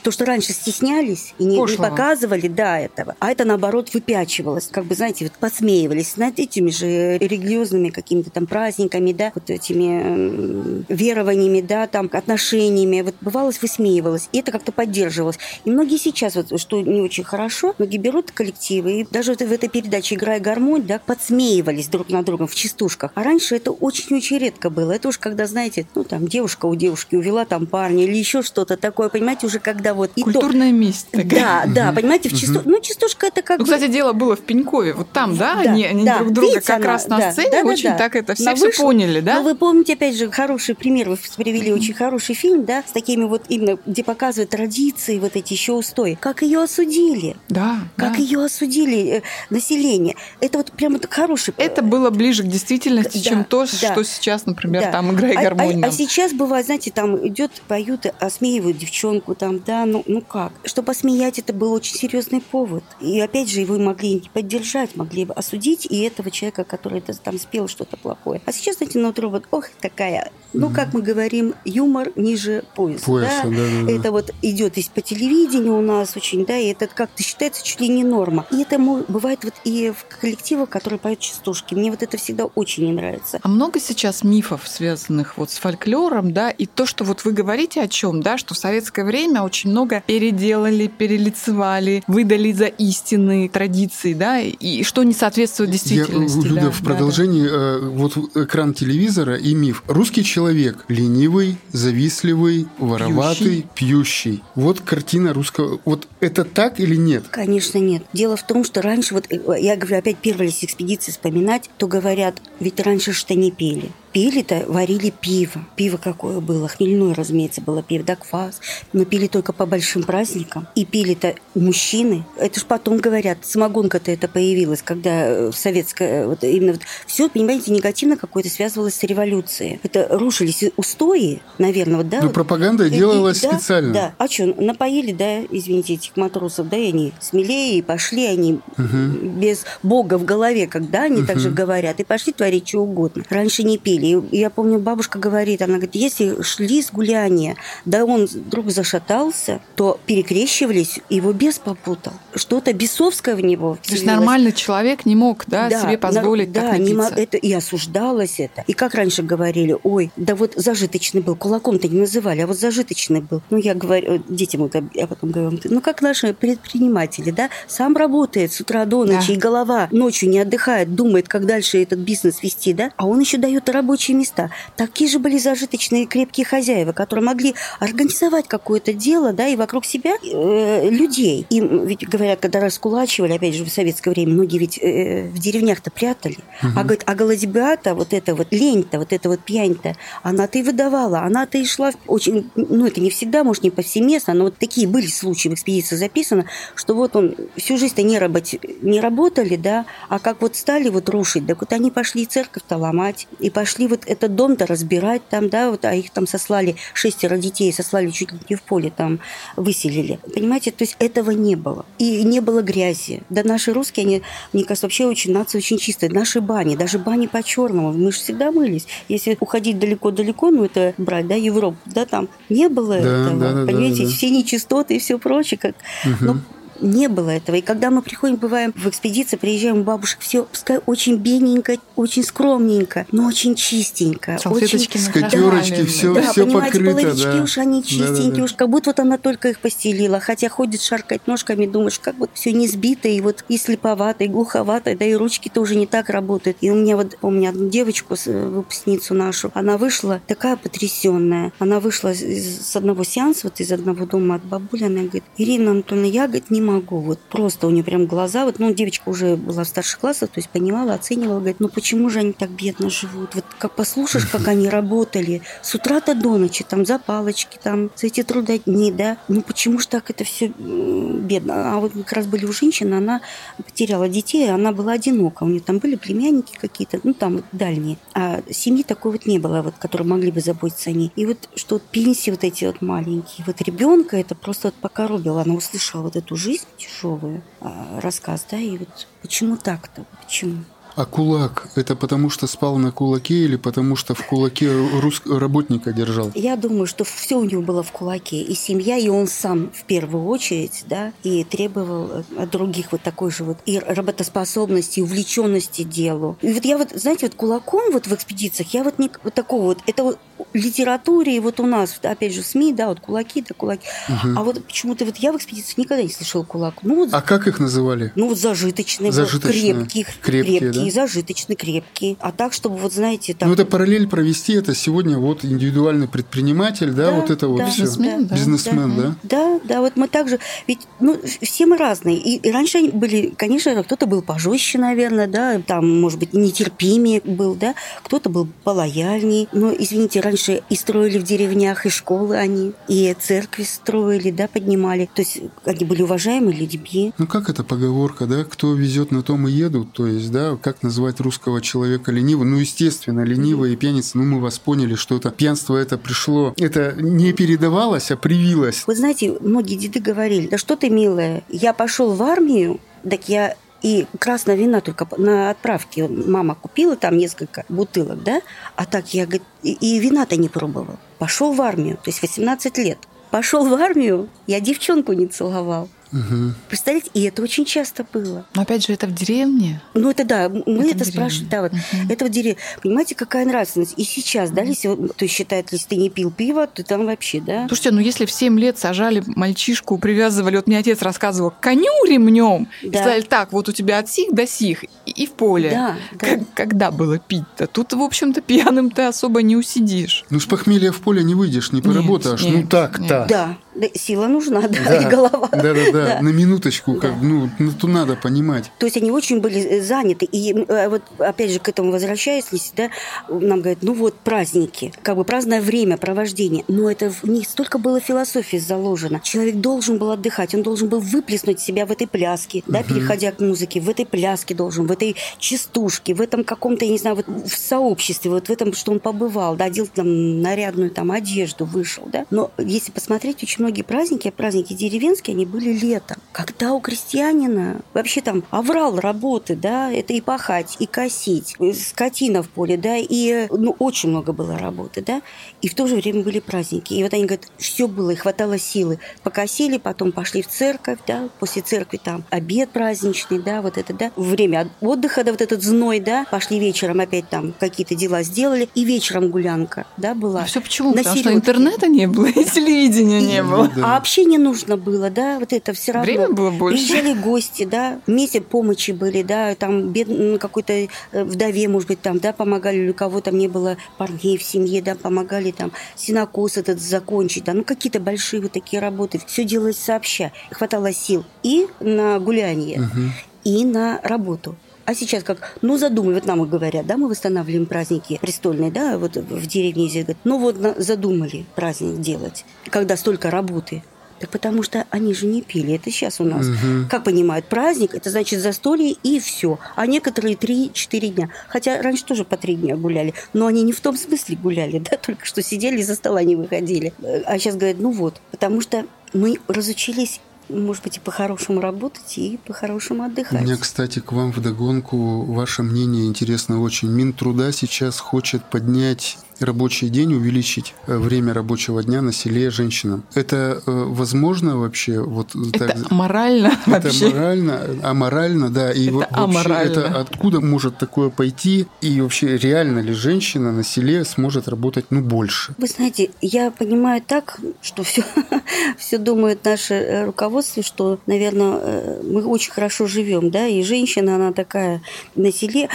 то, 0.03 0.11
что 0.11 0.25
раньше 0.25 0.53
стеснялись 0.53 1.35
и 1.39 1.45
не, 1.45 1.57
не 1.57 1.77
показывали, 1.77 2.49
да, 2.49 2.79
этого, 2.79 3.15
а 3.19 3.31
это, 3.31 3.45
наоборот, 3.45 3.95
выпячивалось, 3.95 4.69
как 4.71 4.85
бы, 4.85 4.95
знаете, 4.95 5.25
вот 5.25 5.33
подсмеивались 5.35 6.17
над 6.17 6.39
этими 6.39 6.71
же 6.71 7.19
религиозными 7.19 7.91
какими-то 7.91 8.31
там 8.31 8.47
праздниками, 8.47 9.13
да, 9.13 9.33
вот 9.35 9.51
этими 9.51 10.85
верованиями, 10.89 11.61
да, 11.61 11.86
там, 11.87 12.11
отношениями, 12.13 13.03
вот 13.03 13.15
бывалось, 13.21 13.61
высмеивалось, 13.61 14.29
и 14.33 14.39
это 14.39 14.53
как-то 14.53 14.73
поддерживалось. 14.73 15.39
И 15.65 15.71
многие 15.71 15.99
сейчас, 15.99 16.35
вот, 16.37 16.61
что 16.61 16.81
не 16.81 17.01
очень 17.01 17.25
хорошо, 17.25 17.75
многие 17.79 17.99
берут 17.99 18.31
коллективы, 18.31 19.01
и 19.01 19.07
даже 19.11 19.33
вот 19.33 19.41
в 19.41 19.53
этой 19.53 19.69
передаче 19.69 20.15
«Играя 20.15 20.41
гармонь», 20.41 20.83
да, 20.83 21.01
подсмеивались 21.05 21.89
друг 21.89 22.11
на 22.11 22.23
другом 22.23 22.47
в 22.47 22.55
частушках. 22.55 23.13
А 23.15 23.23
раньше 23.23 23.57
это 23.57 23.71
очень-очень 23.71 24.39
редко 24.39 24.71
было. 24.71 24.93
Это 24.93 25.09
уж 25.09 25.19
когда, 25.19 25.47
знаете, 25.47 25.87
ну, 25.95 26.05
там, 26.05 26.27
девушка 26.29 26.67
у 26.67 26.75
девушки 26.75 27.15
увела 27.15 27.45
там 27.45 27.67
парня 27.67 28.05
или 28.05 28.15
еще 28.15 28.43
что-то 28.43 28.77
такое, 28.77 29.09
понимаете, 29.09 29.47
уже 29.47 29.59
когда 29.59 29.95
вот... 29.95 30.11
И 30.17 30.23
Культурная 30.23 30.71
то... 30.71 30.77
месть 30.77 31.09
Да, 31.13 31.65
да, 31.67 31.93
понимаете, 31.93 32.29
в 32.29 32.39
часту... 32.39 32.63
ну, 32.65 32.81
частушка 32.81 33.27
это 33.27 33.43
как 33.43 33.59
Ну, 33.59 33.65
кстати, 33.65 33.89
дело 33.89 34.13
было 34.13 34.37
в 34.37 34.41
Пенькове, 34.41 34.93
вот 34.93 35.11
там, 35.13 35.37
да, 35.37 35.61
они, 35.61 35.85
они 35.85 36.05
друг 36.05 36.33
друга 36.33 36.49
Видите, 36.49 36.67
как 36.67 36.85
раз 36.85 37.09
на 37.09 37.33
сцене 37.33 37.63
очень 37.65 37.97
так 37.97 38.17
это 38.17 38.35
все, 38.35 38.55
все 38.55 38.71
поняли, 38.73 39.21
да? 39.21 39.37
Ну, 39.37 39.45
вы 39.45 39.55
помните, 39.55 39.95
опять 39.95 40.17
же, 40.17 40.31
хороший 40.31 40.75
пример 40.75 41.09
вы 41.11 41.19
привели 41.37 41.73
очень 41.77 41.95
хороший 41.95 42.35
фильм, 42.35 42.65
да, 42.65 42.83
с 42.87 42.93
такими 42.93 43.25
вот 43.25 43.45
именно, 43.49 43.79
где 43.87 44.03
показывают 44.03 44.51
традиции, 44.51 45.19
вот 45.19 45.37
эти 45.37 45.53
еще 45.53 45.73
устои. 45.73 46.17
Как 46.21 46.43
ее 46.43 46.63
осудили. 46.63 47.37
Да. 47.49 47.79
Как 47.97 48.15
да. 48.15 48.19
ее 48.19 48.45
осудили 48.45 49.19
э, 49.19 49.23
население. 49.51 50.17
Это 50.41 50.59
вот 50.59 50.73
прямо 50.73 50.99
хороший... 51.09 51.55
Это 51.57 51.83
было 51.83 52.11
ближе 52.11 52.43
к 52.43 52.47
действительности, 52.47 53.19
да, 53.19 53.25
чем 53.31 53.45
то, 53.45 53.61
да. 53.61 53.93
что 53.93 54.05
сейчас, 54.05 54.47
например, 54.47 54.83
да. 54.83 54.93
там 54.93 55.13
игра 55.13 55.31
и 55.31 55.35
гармония. 55.35 55.85
А, 55.85 55.87
а, 55.87 55.89
а 55.89 55.93
сейчас 55.93 56.33
бывает, 56.33 56.67
знаете, 56.67 56.91
там 56.91 57.27
идет, 57.27 57.51
поют, 57.69 58.07
осмеивают 58.21 58.79
девчонку, 58.79 59.35
там, 59.35 59.61
да, 59.61 59.85
ну, 59.85 60.03
ну 60.07 60.21
как? 60.21 60.53
Чтобы 60.65 60.93
осмеять, 60.93 61.39
это 61.39 61.53
был 61.53 61.73
очень 61.73 61.97
серьезный 61.97 62.41
повод. 62.41 62.85
И 63.01 63.21
опять 63.21 63.51
же, 63.51 63.61
его 63.61 63.79
могли 63.79 64.15
не 64.15 64.31
поддержать, 64.33 64.97
могли 64.97 65.25
бы 65.25 65.35
осудить 65.35 65.87
и 65.87 66.01
этого 66.03 66.31
человека, 66.31 66.65
который 66.65 66.99
это, 66.99 67.17
там 67.19 67.39
спел 67.39 67.69
что-то 67.69 67.97
плохое. 67.97 68.41
А 68.47 68.53
сейчас, 68.53 68.77
знаете, 68.77 68.99
на 68.99 69.13
вот, 69.17 69.45
ох, 69.51 69.69
такая, 69.81 70.31
ну, 70.53 70.71
как 70.71 70.93
мы 70.93 71.03
говорим, 71.03 71.55
юмор 71.67 72.13
ниже 72.17 72.65
пояса. 72.75 73.05
пояса 73.05 73.43
да? 73.45 73.51
Да, 73.51 73.57
да, 73.57 73.87
да. 73.87 73.93
Это 73.93 74.13
вот 74.13 74.31
идет 74.43 74.79
из 74.79 74.89
по 74.89 75.01
телевидению 75.01 75.77
у 75.79 75.83
нас 75.83 76.17
очень, 76.17 76.47
да, 76.47 76.57
и 76.57 76.69
это 76.69 76.87
как-то 76.87 77.23
считается 77.23 77.65
чуть 77.65 77.81
ли 77.81 77.89
не 77.89 78.05
норма. 78.05 78.47
И 78.51 78.63
это 78.63 78.79
бывает 78.79 79.45
вот 79.45 79.55
и 79.65 79.93
в 79.97 80.21
коллективах, 80.21 80.69
которые 80.69 80.99
поют 80.99 81.21
частушки. 81.21 81.75
Мне 81.75 81.91
вот 81.91 82.03
это 82.03 82.17
всегда 82.17 82.45
очень 82.47 82.87
не 82.87 82.93
нравится. 82.93 83.39
А 83.43 83.49
много 83.49 83.81
сейчас 83.81 84.23
мифов, 84.23 84.63
связанных 84.67 85.37
вот 85.37 85.51
с 85.51 85.59
фольклором, 85.59 86.33
да, 86.33 86.51
и 86.51 86.67
то, 86.67 86.87
что 86.87 87.05
вот 87.05 87.25
вы 87.25 87.33
говорите 87.33 87.83
о 87.83 87.89
чем, 87.89 88.23
да, 88.23 88.39
что 88.39 88.55
в 88.55 88.59
советское 88.59 89.05
время 89.05 89.43
очень 89.43 89.71
много 89.71 90.03
переделали, 90.07 90.87
перелицевали, 90.87 92.03
выдали 92.07 92.53
за 92.53 92.67
истинные 92.67 93.49
традиции, 93.49 94.15
да, 94.15 94.41
и 94.41 94.83
что 94.83 95.03
не 95.03 95.13
соответствует 95.13 95.71
действительности. 95.71 96.39
Я, 96.39 96.49
Люда, 96.49 96.61
да, 96.63 96.71
в 96.71 96.83
продолжении 96.83 97.47
да, 97.47 97.79
да. 97.79 97.89
вот 97.89 98.17
экран 98.37 98.75
телевизора 98.75 99.37
и 99.37 99.55
миф. 99.55 99.83
Русский 99.87 100.25
человек 100.25 100.85
ленивый, 100.89 101.56
завистливый, 101.73 102.67
вороватый, 102.79 103.67
пьющий. 103.75 104.37
пьющий. 104.37 104.43
Вот 104.55 104.81
картина 104.81 105.33
русского. 105.33 105.81
Вот 105.85 106.09
это 106.21 106.45
так 106.45 106.81
или 106.81 106.97
нет? 106.97 107.25
Конечно, 107.31 107.79
нет. 107.79 108.03
Дело 108.13 108.37
в 108.37 108.47
том, 108.47 108.65
что 108.65 108.83
раньше, 108.83 109.15
вот 109.15 109.27
э, 109.31 109.39
я 109.61 109.77
говорю, 109.77 109.99
опять 109.99 110.17
первые 110.19 110.51
экспедиции 110.51 111.13
вспоминать, 111.13 111.71
то 111.79 111.87
говорят, 111.87 112.41
ведь 112.61 112.81
раньше 112.81 113.13
что 113.13 113.35
не 113.35 113.51
пели 113.51 113.91
пили-то, 114.17 114.65
варили 114.69 115.11
пиво. 115.11 115.67
Пиво 115.77 115.99
какое 115.99 116.41
было? 116.41 116.69
Хмельное, 116.69 117.15
разумеется, 117.15 117.61
было 117.61 117.83
пиво, 117.83 118.03
да 118.03 118.17
квас. 118.17 118.63
Но 118.95 119.05
пили 119.05 119.27
только 119.27 119.53
по 119.53 119.67
большим 119.67 120.05
праздникам. 120.05 120.67
И 120.75 120.87
пили-то 120.87 121.35
мужчины. 121.55 122.25
Это 122.39 122.59
ж 122.59 122.65
потом 122.65 122.97
говорят, 122.97 123.37
самогонка-то 123.43 124.11
это 124.11 124.27
появилась, 124.27 124.81
когда 124.81 125.27
э, 125.27 125.51
в 125.51 125.55
советское... 125.55 126.23
Э, 126.23 126.27
вот 126.29 126.45
именно 126.45 126.73
вот, 126.73 126.81
все, 127.07 127.29
понимаете, 127.29 127.71
негативно 127.73 128.17
какое-то 128.17 128.49
связывалось 128.49 128.95
с 128.95 129.03
революцией. 129.03 129.81
Это 129.83 130.09
рушились 130.09 130.65
устои, 130.79 131.43
наверное, 131.59 131.99
вот, 131.99 132.09
да? 132.09 132.19
Но 132.19 132.27
вот, 132.27 132.35
пропаганда 132.35 132.87
и, 132.87 132.91
делалась 132.91 133.43
и, 133.43 133.47
специально. 133.47 133.93
Да, 133.93 134.15
А 134.19 134.29
что, 134.29 134.47
напоили, 134.47 135.13
да, 135.13 135.43
извините, 135.51 135.95
этих 135.95 136.17
матросов, 136.17 136.69
да, 136.69 136.77
и 136.77 136.89
они 136.89 137.13
смелее, 137.21 137.79
и 137.79 137.83
пошли 137.83 138.27
они 138.27 138.61
угу. 138.77 139.29
без 139.39 139.65
Бога 139.83 140.19
в 140.19 140.25
голове, 140.25 140.67
когда 140.67 141.03
они 141.05 141.19
угу. 141.19 141.27
так 141.27 141.39
же 141.39 141.51
говорят, 141.51 142.01
и 142.01 142.05
пошли 142.05 142.33
творить 142.33 142.69
что 142.69 142.81
угодно. 142.81 143.25
Раньше 143.31 143.63
не 143.63 143.79
пили, 143.79 144.23
и 144.31 144.39
я 144.39 144.51
помню, 144.51 144.79
бабушка 144.79 145.19
говорит, 145.19 145.63
она 145.63 145.75
говорит, 145.75 145.95
если 145.95 146.43
шли 146.43 146.83
с 146.83 146.91
гуляния, 146.91 147.57
да 147.85 148.05
он 148.05 148.27
вдруг 148.27 148.71
зашатался, 148.71 149.61
то 149.75 149.99
перекрещивались, 150.07 151.01
его 151.09 151.33
бес 151.33 151.59
попутал. 151.59 152.13
Что-то 152.35 152.73
бесовское 152.73 153.37
в 153.37 153.41
него. 153.41 153.79
То 153.87 153.93
есть 153.93 154.05
нормальный 154.05 154.53
человек 154.53 155.07
не 155.07 155.17
мог 155.17 155.45
да, 155.47 155.69
да, 155.69 155.83
себе 155.83 155.99
позволить 155.99 156.49
на, 156.49 156.61
так 156.61 156.71
да, 156.73 156.79
не 156.79 156.93
это 157.23 157.37
И 157.37 157.53
осуждалось 157.53 158.41
это. 158.41 158.65
И 158.67 158.73
как 158.73 158.95
раньше 158.95 159.23
говорили, 159.23 159.77
ой, 159.83 160.11
да 160.17 160.35
вот 160.35 160.55
зажиточный 160.57 161.21
был, 161.21 161.36
кулаком-то 161.37 161.89
не 161.89 162.01
называли, 162.01 162.41
а 162.41 162.47
вот 162.47 162.59
зажиточный 162.59 163.21
был. 163.21 163.43
Ну, 163.51 163.59
я 163.59 163.75
говорю, 163.75 164.23
детям 164.29 164.63
вот, 164.63 164.75
я 164.95 165.07
потом 165.07 165.31
говорю, 165.31 165.59
ну, 165.65 165.81
как 165.81 166.03
наши 166.03 166.35
предприниматели, 166.35 167.31
да, 167.31 167.51
сам 167.67 167.97
работает 167.97 168.53
с 168.53 168.61
утра 168.61 168.85
до 168.85 169.05
ночи, 169.05 169.29
да. 169.29 169.35
и 169.35 169.37
голова 169.37 169.89
ночью 169.91 170.29
не 170.29 170.39
отдыхает, 170.39 170.95
думает, 170.95 171.29
как 171.29 171.47
дальше 171.47 171.83
этот 171.83 172.01
бизнес 172.01 172.43
вести, 172.43 172.73
да, 172.73 172.91
а 172.97 173.07
он 173.07 173.21
еще 173.21 173.39
дает 173.39 173.69
рабочие 173.69 174.17
места. 174.17 174.51
Такие 174.77 175.11
же 175.11 175.19
были 175.19 175.39
зажиточные 175.39 176.07
крепкие 176.07 176.47
хозяева, 176.47 176.93
которые 176.93 177.25
могли 177.25 177.55
организовать 177.81 178.49
какое-то 178.49 178.93
дело, 178.93 179.33
да, 179.33 179.49
и 179.49 179.57
вокруг 179.57 179.85
себя 179.85 180.17
э, 180.23 180.91
людей. 180.91 181.47
И 181.51 181.61
ведь 181.61 182.09
говорят, 182.09 182.41
когда 182.41 182.61
раскулачивали, 182.61 183.33
опять 183.33 183.55
же, 183.55 183.65
в 183.65 183.69
советское 183.69 184.11
время, 184.11 184.33
многие 184.33 184.59
ведь 184.59 184.79
э, 184.79 185.29
в 185.29 185.39
деревнях-то 185.39 185.91
прятали. 185.91 186.39
Угу. 186.63 186.73
А 186.77 186.83
говорит, 186.83 187.03
а 187.07 187.15
голодьбя-то, 187.15 187.95
вот 187.95 188.13
это 188.13 188.35
вот 188.35 188.49
лень-то, 188.51 188.99
вот 188.99 189.13
это 189.13 189.29
вот 189.29 189.41
пьянь-то, 189.41 189.95
она-то 190.23 190.59
и 190.59 190.63
выдавала, 190.63 191.21
она-то 191.27 191.59
и 191.59 191.65
шла 191.65 191.93
очень, 192.07 192.51
ну, 192.55 192.87
это 192.87 193.01
не 193.01 193.11
всегда, 193.11 193.45
может, 193.45 193.63
не 193.63 193.71
повсеместно, 193.71 194.35
но 194.35 194.45
вот 194.45 194.57
такие 194.57 194.87
были 194.87 195.07
случаи 195.07 195.49
в 195.49 195.55
экспедиции 195.55 195.97
записано, 195.97 196.47
что 196.75 196.95
вот 196.95 197.17
он 197.17 197.35
всю 197.57 197.77
жизнь-то 197.77 198.03
не, 198.03 198.19
работ... 198.19 198.45
не 198.83 199.01
работали, 199.01 199.57
да, 199.57 199.87
а 200.09 200.19
как 200.19 200.43
вот 200.43 200.57
стали 200.57 200.89
вот 200.89 201.09
рушить, 201.09 201.47
так 201.47 201.61
вот 201.61 201.73
они 201.73 201.91
пошли 201.91 202.27
церковь-то 202.27 202.77
ломать, 202.77 203.29
и 203.41 203.51
пошли 203.51 203.87
вот 203.87 204.03
этот 204.07 204.35
дом-то 204.35 204.67
разбирать 204.67 205.23
там, 205.29 205.49
да, 205.49 205.71
вот, 205.71 205.85
а 205.85 205.95
их 205.95 206.11
там 206.11 206.27
сослали, 206.27 206.77
шестеро 206.95 207.37
детей 207.37 207.73
сослали 207.73 208.11
чуть 208.11 208.33
ли 208.33 208.39
не 208.49 208.57
в 208.57 208.63
поле, 208.63 208.93
там 208.95 209.21
выселили. 209.57 210.19
Понимаете, 210.35 210.71
то 210.71 210.85
есть 210.85 210.97
этого 210.99 211.31
не 211.31 211.57
было. 211.57 211.85
И 211.99 212.23
не 212.25 212.41
было 212.41 212.63
грязи. 212.63 213.23
Да 213.31 213.43
наши 213.45 213.73
русские, 213.73 214.07
они, 214.07 214.23
мне 214.53 214.65
кажется, 214.65 214.87
вообще 214.87 215.07
очень 215.07 215.33
нация 215.33 215.59
очень 215.59 215.79
чистая. 215.79 216.11
Наши 216.11 216.41
бани, 216.41 216.77
даже 216.77 216.99
бани 216.99 217.27
по-черному, 217.27 217.93
мы 217.93 218.13
же 218.13 218.19
всегда 218.19 218.53
мылись. 218.53 218.87
Если 219.09 219.37
уходить 219.41 219.79
далеко-далеко, 219.79 220.51
ну 220.51 220.65
это 220.65 220.95
брать, 221.07 221.27
да, 221.27 221.35
Европу, 221.35 221.79
да, 221.87 222.05
там 222.05 222.29
не 222.51 222.69
было 222.69 222.99
Да, 223.01 223.23
этого, 223.25 223.41
да, 223.41 223.53
да, 223.53 223.67
понимаете, 223.67 224.03
да, 224.03 224.09
да. 224.09 224.15
все 224.15 224.31
нечистоты 224.31 224.97
и 224.97 224.99
все 224.99 225.19
прочее, 225.19 225.59
как, 225.59 225.75
ну, 226.21 226.37
не 226.81 227.09
было 227.09 227.31
этого. 227.31 227.57
И 227.57 227.61
когда 227.61 227.91
мы 227.91 228.03
приходим, 228.03 228.37
бываем 228.37 228.73
в 228.77 228.87
экспедиции, 228.89 229.37
приезжаем 229.37 229.79
у 229.81 229.85
бабушек, 229.85 230.21
все, 230.21 230.45
пускай 230.45 230.79
очень 230.87 231.17
бедненько, 231.17 231.77
очень 231.97 232.23
скромненько, 232.25 233.07
но 233.13 233.27
очень 233.27 233.55
чистенько. 233.55 234.39
Салфеточки 234.43 234.97
очень... 234.99 235.01
Скатерочки, 235.01 235.71
накрывали. 235.71 235.87
все, 235.87 236.15
Да, 236.15 236.33
все 236.33 236.45
понимаете, 236.45 236.79
покрыто, 236.79 236.91
половички 237.01 237.25
да. 237.37 237.43
уж 237.43 237.59
они 237.59 237.83
чистенькие, 237.85 238.23
Да-да-да. 238.25 238.43
уж 238.45 238.53
как 238.55 238.69
будто 238.71 238.91
вот 238.91 239.01
она 239.01 239.19
только 239.19 239.49
их 239.51 239.59
постелила. 239.61 240.21
Хотя 240.21 240.49
ходит 240.49 240.81
шаркать 240.83 241.27
ножками, 241.27 241.67
думаешь, 241.67 241.99
как 241.99 242.17
вот 242.19 242.31
все 242.35 242.53
не 242.53 242.69
сбито, 242.69 243.09
и 243.09 243.21
вот 243.21 243.45
и 243.49 243.59
слеповато, 243.59 244.25
и 244.25 244.29
глуховато, 244.29 244.95
да 244.97 245.05
и 245.05 245.15
ручки 245.15 245.49
тоже 245.49 245.75
не 245.77 245.87
так 245.87 246.11
работают. 246.11 246.59
И 246.61 246.71
у 246.71 246.75
меня 246.75 246.97
вот, 246.97 247.17
помню, 247.21 247.51
одну 247.51 247.69
девочку, 247.69 248.17
с- 248.17 248.27
э, 248.27 248.47
выпускницу 248.49 249.15
нашу, 249.15 249.51
она 249.55 249.77
вышла 249.79 250.21
такая 250.27 250.57
потрясенная. 250.57 251.53
Она 251.59 251.81
вышла 251.81 252.13
с 252.15 252.75
одного 252.77 253.05
сеанса, 253.05 253.41
вот 253.45 253.61
из 253.61 253.73
одного 253.73 254.07
дома 254.07 254.37
от 254.37 254.45
бабули, 254.45 254.85
она 254.85 255.03
говорит, 255.03 255.25
Ирина 255.37 255.71
Анатольевна, 255.73 256.09
я, 256.09 256.27
говорит, 256.27 256.51
не 256.51 256.61
могу. 256.67 256.99
Вот 256.99 257.19
просто 257.19 257.67
у 257.67 257.71
нее 257.71 257.85
прям 257.85 258.07
глаза, 258.07 258.45
вот, 258.45 258.59
ну, 258.59 258.73
девочка 258.75 259.09
уже 259.09 259.37
была 259.37 259.65
в 259.65 259.69
старших 259.69 260.01
классах, 260.01 260.31
то 260.31 260.39
есть 260.39 260.51
понимала, 260.51 260.95
оценивала, 260.95 261.39
говорит, 261.39 261.61
ну 261.61 261.69
почему 261.69 262.11
же 262.11 262.21
они 262.21 262.33
так 262.33 262.51
бедно 262.51 262.91
живут? 262.91 263.35
Вот 263.35 263.45
как 263.59 263.73
послушаешь, 263.75 264.27
как 264.27 264.49
они 264.49 264.69
работали 264.69 265.43
с 265.63 265.75
утра-то 265.75 266.15
до 266.15 266.37
ночи, 266.37 266.65
там, 266.69 266.85
за 266.85 266.99
палочки, 266.99 267.59
там, 267.63 267.91
за 267.97 268.09
эти 268.09 268.23
трудодни, 268.23 268.91
да, 268.91 269.19
ну 269.29 269.43
почему 269.43 269.79
же 269.79 269.89
так 269.89 270.11
это 270.11 270.25
все 270.25 270.49
бедно? 270.59 271.75
А 271.75 271.79
вот 271.79 271.93
как 271.93 272.13
раз 272.13 272.27
были 272.27 272.45
у 272.45 272.53
женщины, 272.53 272.95
она 272.95 273.21
потеряла 273.57 274.09
детей, 274.09 274.51
она 274.51 274.73
была 274.73 274.93
одинока, 274.93 275.45
у 275.45 275.49
нее 275.49 275.61
там 275.61 275.79
были 275.79 275.97
племянники 275.97 276.57
какие-то, 276.57 277.01
ну, 277.05 277.15
там 277.15 277.45
дальние, 277.53 277.99
а 278.15 278.43
семьи 278.51 278.83
такой 278.83 279.13
вот 279.13 279.27
не 279.27 279.39
было, 279.39 279.63
вот, 279.63 279.75
которые 279.79 280.09
могли 280.09 280.31
бы 280.31 280.41
заботиться 280.41 280.91
о 280.91 280.93
ней. 280.93 281.13
И 281.17 281.27
вот 281.27 281.49
что 281.55 281.77
вот 281.77 281.83
пенсии 281.83 282.31
вот 282.31 282.45
эти 282.45 282.65
вот 282.65 282.83
маленькие, 282.83 283.45
вот 283.47 283.61
ребенка 283.63 284.17
это 284.17 284.35
просто 284.35 284.69
вот 284.69 284.75
покоробило, 284.75 285.43
она 285.43 285.55
услышала 285.55 286.03
вот 286.03 286.17
эту 286.17 286.37
жизнь 286.37 286.56
тяжелую, 286.77 287.43
а, 287.61 288.01
рассказ, 288.01 288.47
да, 288.51 288.59
и 288.59 288.79
вот 288.79 289.07
почему 289.23 289.57
так-то, 289.57 290.05
почему? 290.23 290.65
А 290.97 291.05
кулак, 291.05 291.69
это 291.75 291.95
потому 291.95 292.31
что 292.31 292.47
спал 292.47 292.79
на 292.79 292.91
кулаке 292.91 293.35
или 293.35 293.57
потому 293.57 293.97
что 293.97 294.15
в 294.15 294.27
кулаке 294.27 294.71
рус... 294.71 295.21
работника 295.27 295.93
держал? 295.93 296.31
Я 296.35 296.57
думаю, 296.57 296.87
что 296.87 297.05
все 297.05 297.37
у 297.39 297.45
него 297.45 297.61
было 297.61 297.83
в 297.83 297.93
кулаке. 297.93 298.41
И 298.41 298.55
семья, 298.55 298.97
и 298.97 299.09
он 299.09 299.27
сам 299.27 299.71
в 299.75 299.85
первую 299.85 300.25
очередь, 300.25 300.85
да, 300.89 301.13
и 301.23 301.45
требовал 301.45 302.25
от 302.39 302.51
других 302.51 302.93
вот 302.93 303.03
такой 303.03 303.31
же 303.31 303.45
вот 303.45 303.59
и 303.67 303.79
работоспособности, 303.79 305.01
и 305.01 305.03
увлеченности 305.03 305.83
делу. 305.83 306.39
И 306.41 306.51
вот 306.51 306.65
я 306.65 306.79
вот, 306.79 306.93
знаете, 306.95 307.27
вот 307.27 307.35
кулаком 307.35 307.93
вот 307.93 308.07
в 308.07 308.15
экспедициях, 308.15 308.73
я 308.73 308.83
вот 308.83 308.99
не 308.99 309.11
вот 309.23 309.35
такого 309.35 309.65
вот, 309.65 309.81
это 309.87 310.03
вот 310.03 310.19
литературе, 310.55 311.37
и 311.37 311.41
вот 311.41 311.61
у 311.61 311.67
нас, 311.67 311.99
опять 312.03 312.35
же, 312.35 312.43
в 312.43 312.47
СМИ, 312.47 312.73
да, 312.73 312.89
вот 312.89 313.01
кулаки, 313.01 313.45
да, 313.47 313.55
кулаки. 313.55 313.87
А 314.09 314.43
вот 314.43 314.65
почему-то 314.65 315.05
вот 315.05 315.17
я 315.19 315.33
в 315.33 315.37
экспедициях 315.37 315.77
никогда 315.79 316.03
не 316.03 316.11
слышала 316.11 316.45
кулак. 316.45 316.77
Ну 316.83 316.97
вот 316.97 317.11
А 317.13 317.21
как 317.21 317.47
их 317.47 317.59
называли? 317.59 318.13
ну 318.15 318.29
вот 318.29 318.39
зажиточные, 318.39 319.13
Зажиточные. 319.13 319.75
крепкие, 319.75 320.07
Крепкие, 320.23 320.61
крепкие, 320.61 320.85
да? 320.85 320.86
Зажиточные, 320.91 321.57
крепкие. 321.57 322.17
А 322.21 322.33
так, 322.33 322.53
чтобы 322.53 322.77
вот, 322.77 322.93
знаете, 322.93 323.35
там... 323.35 323.49
Ну, 323.49 323.55
это 323.55 323.65
параллель 323.65 324.09
провести, 324.09 324.55
это 324.55 324.75
сегодня 324.75 325.19
вот 325.19 325.45
индивидуальный 325.45 326.09
предприниматель, 326.09 326.93
да, 326.93 327.13
вот 327.13 327.31
это 327.31 327.49
вот 327.49 327.59
да, 327.59 327.67
все. 327.67 327.83
Бизнесмен, 327.83 328.27
да. 328.27 328.35
Бизнесмен, 328.35 328.97
да? 328.97 329.17
Да, 329.23 329.61
да, 329.65 329.81
вот 329.81 329.97
мы 329.97 330.09
также, 330.09 330.39
ведь 330.67 330.81
ну, 331.01 331.21
все 331.43 331.67
мы 331.67 331.77
разные. 331.77 332.17
И, 332.17 332.37
и 332.37 332.51
раньше 332.51 332.79
они 332.79 332.89
были, 332.89 333.33
конечно, 333.37 333.83
кто-то 333.83 334.07
был 334.07 334.23
пожестче, 334.23 334.79
наверное, 334.79 335.27
да, 335.27 335.61
там, 335.67 336.01
может 336.01 336.19
быть, 336.19 336.33
нетерпимее 336.33 337.21
был, 337.25 337.55
да, 337.55 337.75
кто-то 338.03 338.29
был 338.31 338.49
полояльней. 338.65 339.49
Но, 339.53 339.73
извините, 339.73 340.21
раньше 340.21 340.63
и 340.69 340.77
строили 340.77 341.19
в 341.19 341.23
деревнях, 341.23 341.87
и 341.87 341.91
школы 341.91 342.37
они, 342.37 342.73
и 342.89 343.15
церкви 343.19 343.63
строили, 343.65 344.31
да, 344.31 344.49
поднимали. 344.49 345.09
То 345.15 345.23
есть 345.23 345.41
они 345.65 345.85
были 345.85 346.03
уважаемы 346.03 346.53
людьми. 346.53 347.13
Ну, 347.19 347.27
как 347.27 347.49
эта 347.49 347.65
поговорка, 347.65 348.27
да? 348.27 348.45
Кто 348.45 348.75
везет, 348.75 349.11
на 349.11 349.23
том 349.23 349.49
и 349.49 349.53
едут. 349.53 349.93
То 349.93 350.07
есть, 350.07 350.31
да, 350.31 350.57
как 350.57 350.76
назвать 350.83 351.21
русского 351.21 351.61
человека 351.61 352.13
ленивым? 352.13 352.53
Ну, 352.53 352.59
естественно, 352.59 353.23
ленивый 353.23 353.73
и 353.73 353.77
пьяница. 353.77 354.19
Ну, 354.19 354.25
мы 354.25 354.41
вас 354.41 354.59
поняли, 354.59 354.95
что 354.95 355.17
это 355.17 355.31
пьянство 355.31 355.77
это 355.77 355.99
пришло. 355.99 356.55
Это 356.57 356.95
не 356.99 357.33
передавалось, 357.33 358.11
а 358.11 358.17
привилось. 358.17 358.85
Вы 358.87 358.97
знаете, 358.97 359.37
многие 359.41 359.77
деды 359.77 360.01
говорили, 360.01 360.49
да 360.49 360.59
что 360.59 360.77
ты, 360.77 360.91
милая, 360.91 361.43
я 361.49 361.73
пошел 361.73 362.13
в 362.13 362.23
армию, 362.23 362.81
так 363.09 363.29
я 363.29 363.57
и 363.83 364.07
красное 364.19 364.57
вина 364.57 364.81
только 364.81 365.07
на 365.17 365.51
отправке 365.51 366.09
мама 366.09 366.55
купила 366.55 366.97
там 366.97 367.17
несколько 367.17 367.65
бутылок, 367.69 368.23
да, 368.23 368.41
а 368.75 368.87
так 368.87 369.15
я, 369.15 369.29
и 369.63 369.99
вина-то 369.99 370.37
не 370.37 370.49
пробовал. 370.49 370.99
Пошел 371.19 371.53
в 371.53 371.61
армию, 371.61 371.97
то 371.97 372.11
есть 372.11 372.23
18 372.23 372.79
лет. 372.79 372.99
Пошел 373.31 373.69
в 373.69 373.75
армию, 373.75 374.29
я 374.47 374.61
девчонку 374.61 375.13
не 375.13 375.27
целовал. 375.27 375.89
Мгм. 376.13 376.55
Представляете, 376.69 377.11
и 377.15 377.23
это 377.23 377.43
очень 377.43 377.65
часто 377.65 378.07
было. 378.13 378.47
Но 378.55 378.63
опять 378.63 378.87
же, 378.87 378.93
это 378.93 379.07
в 379.07 379.15
деревне. 379.15 379.81
Ну, 379.95 380.11
это 380.11 380.25
да, 380.25 380.49
мы 380.49 380.85
Это 380.89 380.97
это, 380.97 381.05
спрашиваем. 381.05 381.49
Да, 381.51 381.63
вот. 381.63 381.73
Мгм. 381.73 382.11
Это 382.11 382.25
вот 382.25 382.33
деревня. 382.33 382.59
Понимаете, 382.83 383.15
какая 383.15 383.45
нравственность? 383.45 383.95
И 383.97 384.05
сейчас, 384.05 384.51
да, 384.51 384.63
если, 384.63 384.95
то 384.95 385.25
есть 385.25 385.35
считают, 385.35 385.73
если 385.73 385.89
ты 385.89 385.97
не 385.97 386.11
пил 386.11 386.31
пиво, 386.31 386.67
то 386.67 386.83
там 386.85 387.07
вообще, 387.07 387.41
да? 387.41 387.67
Слушайте, 387.69 387.91
ну 387.93 388.01
если 388.01 388.25
в 388.27 388.31
7 388.31 388.59
лет 388.59 388.79
сажали 388.79 389.23
мальчишку, 389.27 389.99
привязывали, 389.99 390.57
вот 390.57 390.67
мне 390.67 390.79
отец 390.79 391.03
рассказывал, 391.03 391.53
коню 391.61 391.93
ремнем, 392.07 392.69
и 392.83 392.89
Да. 392.91 393.01
сказали, 393.01 393.23
так, 393.23 393.53
вот 393.53 393.69
у 393.69 393.73
тебя 393.73 393.99
от 393.99 394.09
сих 394.09 394.33
до 394.33 394.47
сих, 394.47 394.85
и, 394.85 394.89
и 395.07 395.27
в 395.27 395.33
поле. 395.33 395.71
Да, 395.71 395.97
да. 396.13 396.19
Как- 396.27 396.55
когда 396.55 396.91
было 396.91 397.19
пить-то? 397.19 397.67
Тут, 397.67 397.93
в 397.93 398.01
общем-то, 398.03 398.41
пьяным 398.41 398.91
ты 398.91 399.03
особо 399.03 399.43
не 399.43 399.57
усидишь. 399.57 400.25
Ну, 400.31 400.41
с 400.41 400.47
похмелья 400.47 400.93
в 400.93 401.01
поле 401.01 401.23
не 401.25 401.35
выйдешь, 401.35 401.73
не 401.73 401.77
Нет, 401.81 401.85
поработаешь. 401.87 402.43
ну, 402.43 402.59
нет, 402.59 402.69
так-то. 402.69 403.27
Да, 403.29 403.57
да, 403.77 403.87
сила 403.95 404.27
нужна, 404.27 404.61
да, 404.69 404.69
Да. 404.69 404.97
и 404.97 405.05
голова. 405.09 405.49
Да-да-да, 405.53 406.19
на 406.21 406.29
минуточку, 406.29 406.95
Да. 406.95 407.01
как, 407.01 407.13
ну, 407.23 407.51
ну, 407.59 407.73
тут 407.73 407.91
надо 407.91 408.17
понимать. 408.17 408.71
То 408.79 408.87
есть 408.87 408.97
они 408.97 409.11
очень 409.11 409.41
были 409.41 409.61
э, 409.61 409.83
заняты. 409.83 410.27
И 410.27 410.53
э, 410.53 410.89
вот 410.89 411.03
опять 411.19 411.51
же 411.51 411.59
к 411.59 411.69
этому 411.69 411.93
возвращаясь, 411.93 412.47
да, 412.77 412.91
нам 413.29 413.61
говорят, 413.61 413.79
ну 413.83 413.95
вот 413.95 414.15
праздники, 414.15 414.93
как 415.03 415.17
бы 415.17 415.25
праздное 415.25 415.61
время, 415.61 415.97
провождение. 415.97 416.65
Но 416.69 416.91
это 416.91 417.11
в 417.11 417.25
них 417.25 417.49
столько 417.49 417.79
было 417.79 418.01
философии 418.01 418.57
заложено. 418.57 419.21
Человек 419.21 419.57
должен 419.57 419.99
был 419.99 420.11
отдыхать, 420.11 420.55
он 420.55 420.63
должен 420.63 420.89
был 420.89 421.01
выплеснуть 421.01 421.61
себя 421.61 421.87
в 421.87 421.91
этой 421.93 422.07
пляске, 422.07 422.63
да, 422.67 422.83
переходя 422.83 423.33
к 423.33 423.41
музыке, 423.41 423.81
в 423.81 423.89
этой 423.89 424.07
пляске 424.07 424.55
должен, 424.55 424.87
в 424.87 424.93
этой 424.93 425.17
частушке, 425.39 426.15
в 426.15 426.21
этом 426.21 426.45
каком-то, 426.45 426.85
я 426.85 426.91
не 426.91 426.99
знаю, 426.99 427.17
вот 427.17 427.27
в 427.29 427.57
сообществе, 427.57 428.31
вот 428.31 428.49
в 428.49 428.51
этом, 428.51 428.73
что 428.73 428.93
он 428.93 429.01
побывал, 429.01 429.57
да, 429.57 429.67
одел 429.67 429.87
там 429.87 430.41
нарядную 430.41 430.91
там 430.91 431.11
одежду, 431.11 431.65
вышел, 431.65 432.05
да. 432.11 432.25
Но 432.31 432.51
если 432.59 432.93
посмотреть, 432.93 433.43
очень 433.43 433.65
многие 433.67 433.83
праздники, 433.83 434.31
праздники 434.31 434.75
деревенские, 434.75 435.35
они 435.35 435.45
были 435.45 435.73
летом. 435.73 436.19
Когда 436.31 436.73
у 436.73 436.79
крестьянина 436.79 437.81
вообще 437.95 438.21
там 438.21 438.45
аврал 438.51 439.01
работы, 439.01 439.57
да, 439.57 439.91
это 439.91 440.13
и 440.13 440.21
пахать, 440.21 440.77
и 440.79 440.87
косить, 440.87 441.57
и 441.59 441.73
скотина 441.73 442.45
в 442.45 442.49
поле, 442.49 442.77
да, 442.77 442.97
и, 442.97 443.49
ну, 443.51 443.75
очень 443.81 444.11
много 444.11 444.33
было 444.33 444.57
работы, 444.57 445.03
да, 445.05 445.21
и 445.63 445.69
в 445.69 445.75
то 445.75 445.89
же 445.89 445.97
время 445.97 446.23
были 446.23 446.39
праздники. 446.39 446.95
И 446.95 447.03
вот 447.03 447.13
они 447.13 447.25
говорят, 447.25 447.49
все 447.59 447.89
было, 447.89 448.11
и 448.11 448.15
хватало 448.15 448.57
силы. 448.57 449.01
Покосили, 449.25 449.79
потом 449.79 450.13
пошли 450.13 450.43
в 450.43 450.47
церковь, 450.47 451.01
да, 451.05 451.29
после 451.41 451.63
церкви 451.63 451.97
там 451.97 452.23
обед 452.31 452.71
праздничный, 452.71 453.41
да, 453.41 453.63
вот 453.63 453.79
это, 453.79 453.93
да, 453.95 454.13
время 454.15 454.69
отдыха, 454.81 455.25
да, 455.25 455.33
вот 455.33 455.41
этот 455.41 455.65
зной, 455.65 455.99
да, 455.99 456.25
пошли 456.31 456.61
вечером 456.61 457.01
опять 457.01 457.29
там 457.29 457.53
какие-то 457.59 457.97
дела 457.97 458.23
сделали, 458.23 458.69
и 458.77 458.85
вечером 458.85 459.29
гулянка, 459.29 459.87
да, 459.97 460.15
была. 460.15 460.43
А 460.43 460.45
все 460.45 460.61
почему? 460.61 460.91
На 460.91 460.99
Потому 460.99 461.17
что 461.17 461.31
середке. 461.31 461.51
интернета 461.51 461.89
не 461.89 462.07
было, 462.07 462.27
и 462.27 462.45
телевидения 462.45 463.21
не 463.21 463.43
было. 463.43 463.56
Да. 463.65 463.95
А 463.95 463.97
общение 463.97 464.39
нужно 464.39 464.77
было, 464.77 465.11
да, 465.11 465.39
вот 465.39 465.53
это 465.53 465.73
все 465.73 465.93
равно. 465.93 466.05
Время 466.13 466.29
было 466.33 466.51
больше. 466.51 466.87
Приезжали 466.87 467.15
гости, 467.15 467.65
да, 467.65 468.01
вместе 468.07 468.41
помощи 468.41 468.91
были, 468.93 469.23
да, 469.23 469.55
там 469.55 469.91
бед... 469.93 470.09
ну, 470.09 470.39
какой-то 470.39 470.73
э, 470.73 470.89
вдове, 471.25 471.69
может 471.69 471.89
быть, 471.89 472.01
там, 472.01 472.19
да, 472.19 472.33
помогали, 472.33 472.77
или 472.77 472.91
у 472.91 472.95
кого 472.95 473.21
там 473.21 473.39
не 473.39 473.49
было 473.49 473.77
парней 473.99 474.39
в 474.39 474.43
семье, 474.43 474.83
да, 474.83 474.95
помогали 474.95 475.51
там 475.51 475.73
синокос 475.97 476.57
этот 476.57 476.81
закончить, 476.81 477.45
да, 477.45 477.53
ну 477.55 477.65
какие-то 477.65 478.01
большие 478.01 478.41
вот 478.43 478.53
такие 478.53 478.81
работы. 478.81 479.21
Все 479.27 479.45
делалось 479.45 479.79
сообща. 479.79 480.33
Хватало 480.51 480.93
сил 480.93 481.25
и 481.43 481.67
на 481.81 482.19
гуляние, 482.19 482.81
Мгм. 482.81 483.13
и 483.45 483.65
на 483.65 484.01
работу. 484.03 484.57
А 484.87 484.95
сейчас 484.95 485.25
как, 485.25 485.59
ну 485.63 485.77
задумай, 485.79 486.15
вот 486.15 486.27
нам 486.27 486.45
и 486.45 486.49
говорят, 486.49 486.87
да, 486.87 486.97
мы 486.97 487.09
восстанавливаем 487.09 487.67
праздники 487.67 488.19
престольные, 488.23 488.71
да, 488.71 488.99
вот 488.99 489.17
в 489.17 489.47
деревне 489.47 489.89
здесь 489.89 490.05
говорят, 490.05 490.23
ну 490.25 490.39
вот 490.39 490.57
задумали 490.79 491.45
праздник 491.57 492.01
делать, 492.01 492.45
когда 492.71 492.97
столько 492.97 493.31
работы. 493.31 493.83
Так 494.21 494.31
потому 494.31 494.63
что 494.63 494.87
они 494.91 495.13
же 495.13 495.27
не 495.27 495.43
пили. 495.43 495.75
Это 495.75 495.91
сейчас 495.91 496.21
у 496.21 496.25
нас, 496.25 496.47
угу. 496.47 496.89
как 496.89 497.05
понимают, 497.05 497.47
праздник, 497.47 497.95
это 497.95 498.09
значит 498.11 498.41
застолье 498.41 498.97
и 499.03 499.21
все. 499.21 499.59
А 499.75 499.87
некоторые 499.87 500.37
3-4 500.37 501.09
дня. 501.09 501.31
Хотя 501.49 501.83
раньше 501.83 502.05
тоже 502.05 502.25
по 502.25 502.37
3 502.37 502.55
дня 502.55 502.77
гуляли. 502.77 503.13
Но 503.35 503.47
они 503.47 503.63
не 503.63 503.73
в 503.73 503.81
том 503.81 503.97
смысле 503.97 504.37
гуляли, 504.37 504.79
да, 504.91 504.97
только 504.97 505.27
что 505.27 505.43
сидели 505.43 505.83
за 505.83 505.95
стола 505.97 506.23
не 506.23 506.35
выходили. 506.35 506.95
А 507.27 507.39
сейчас 507.39 507.57
говорят, 507.57 507.79
ну 507.79 507.91
вот, 507.91 508.21
потому 508.31 508.63
что 508.63 508.87
мы 509.13 509.39
разучились 509.49 510.21
может 510.49 510.83
быть, 510.85 510.97
и 510.99 511.01
по-хорошему 511.01 511.61
работать, 511.61 512.19
и 512.19 512.39
по-хорошему 512.47 513.05
отдыхать. 513.05 513.41
У 513.41 513.45
меня, 513.45 513.57
кстати, 513.57 513.99
к 513.99 514.13
вам 514.13 514.33
вдогонку 514.33 515.25
ваше 515.25 515.63
мнение 515.63 516.07
интересно 516.07 516.61
очень. 516.61 516.89
Минтруда 516.89 517.53
сейчас 517.53 517.99
хочет 517.99 518.45
поднять 518.45 519.19
рабочий 519.41 519.89
день, 519.89 520.15
увеличить 520.15 520.75
э, 520.87 520.97
время 520.97 521.35
рабочего 521.35 521.83
дня 521.83 522.03
на 522.03 522.13
селе 522.13 522.51
женщинам. 522.51 523.05
Это 523.15 523.63
э, 523.67 523.85
возможно 523.89 524.57
вообще? 524.57 525.01
Вот 525.01 525.35
это 525.35 525.69
так, 525.69 525.91
морально 525.91 526.53
это 526.67 526.89
вообще? 526.89 527.09
морально, 527.09 527.61
аморально, 527.83 528.51
да. 528.51 528.73
И 528.73 528.87
это 528.87 528.95
вот, 528.95 529.07
вообще 529.11 529.53
это 529.53 530.01
откуда 530.01 530.41
может 530.41 530.79
такое 530.79 531.11
пойти? 531.11 531.67
И 531.81 532.01
вообще 532.01 532.37
реально 532.37 532.81
ли 532.81 532.93
женщина 532.93 533.53
на 533.53 533.65
селе 533.65 534.05
сможет 534.05 534.49
работать 534.49 534.87
ну 534.91 535.01
больше? 535.01 535.55
Вы 535.59 535.67
знаете, 535.67 536.11
я 536.21 536.51
понимаю 536.51 537.03
так, 537.07 537.39
что 537.63 537.83
все, 537.83 538.05
все 538.79 538.99
думает 538.99 539.45
наше 539.45 539.75
э, 539.75 540.05
руководство, 540.07 540.63
что, 540.63 540.99
наверное, 541.07 542.01
мы 542.03 542.25
очень 542.25 542.53
хорошо 542.53 542.87
живем, 542.87 543.31
да, 543.31 543.47
и 543.47 543.63
женщина, 543.63 544.17
она 544.17 544.33
такая 544.33 544.83
на 545.15 545.33
селе 545.33 545.69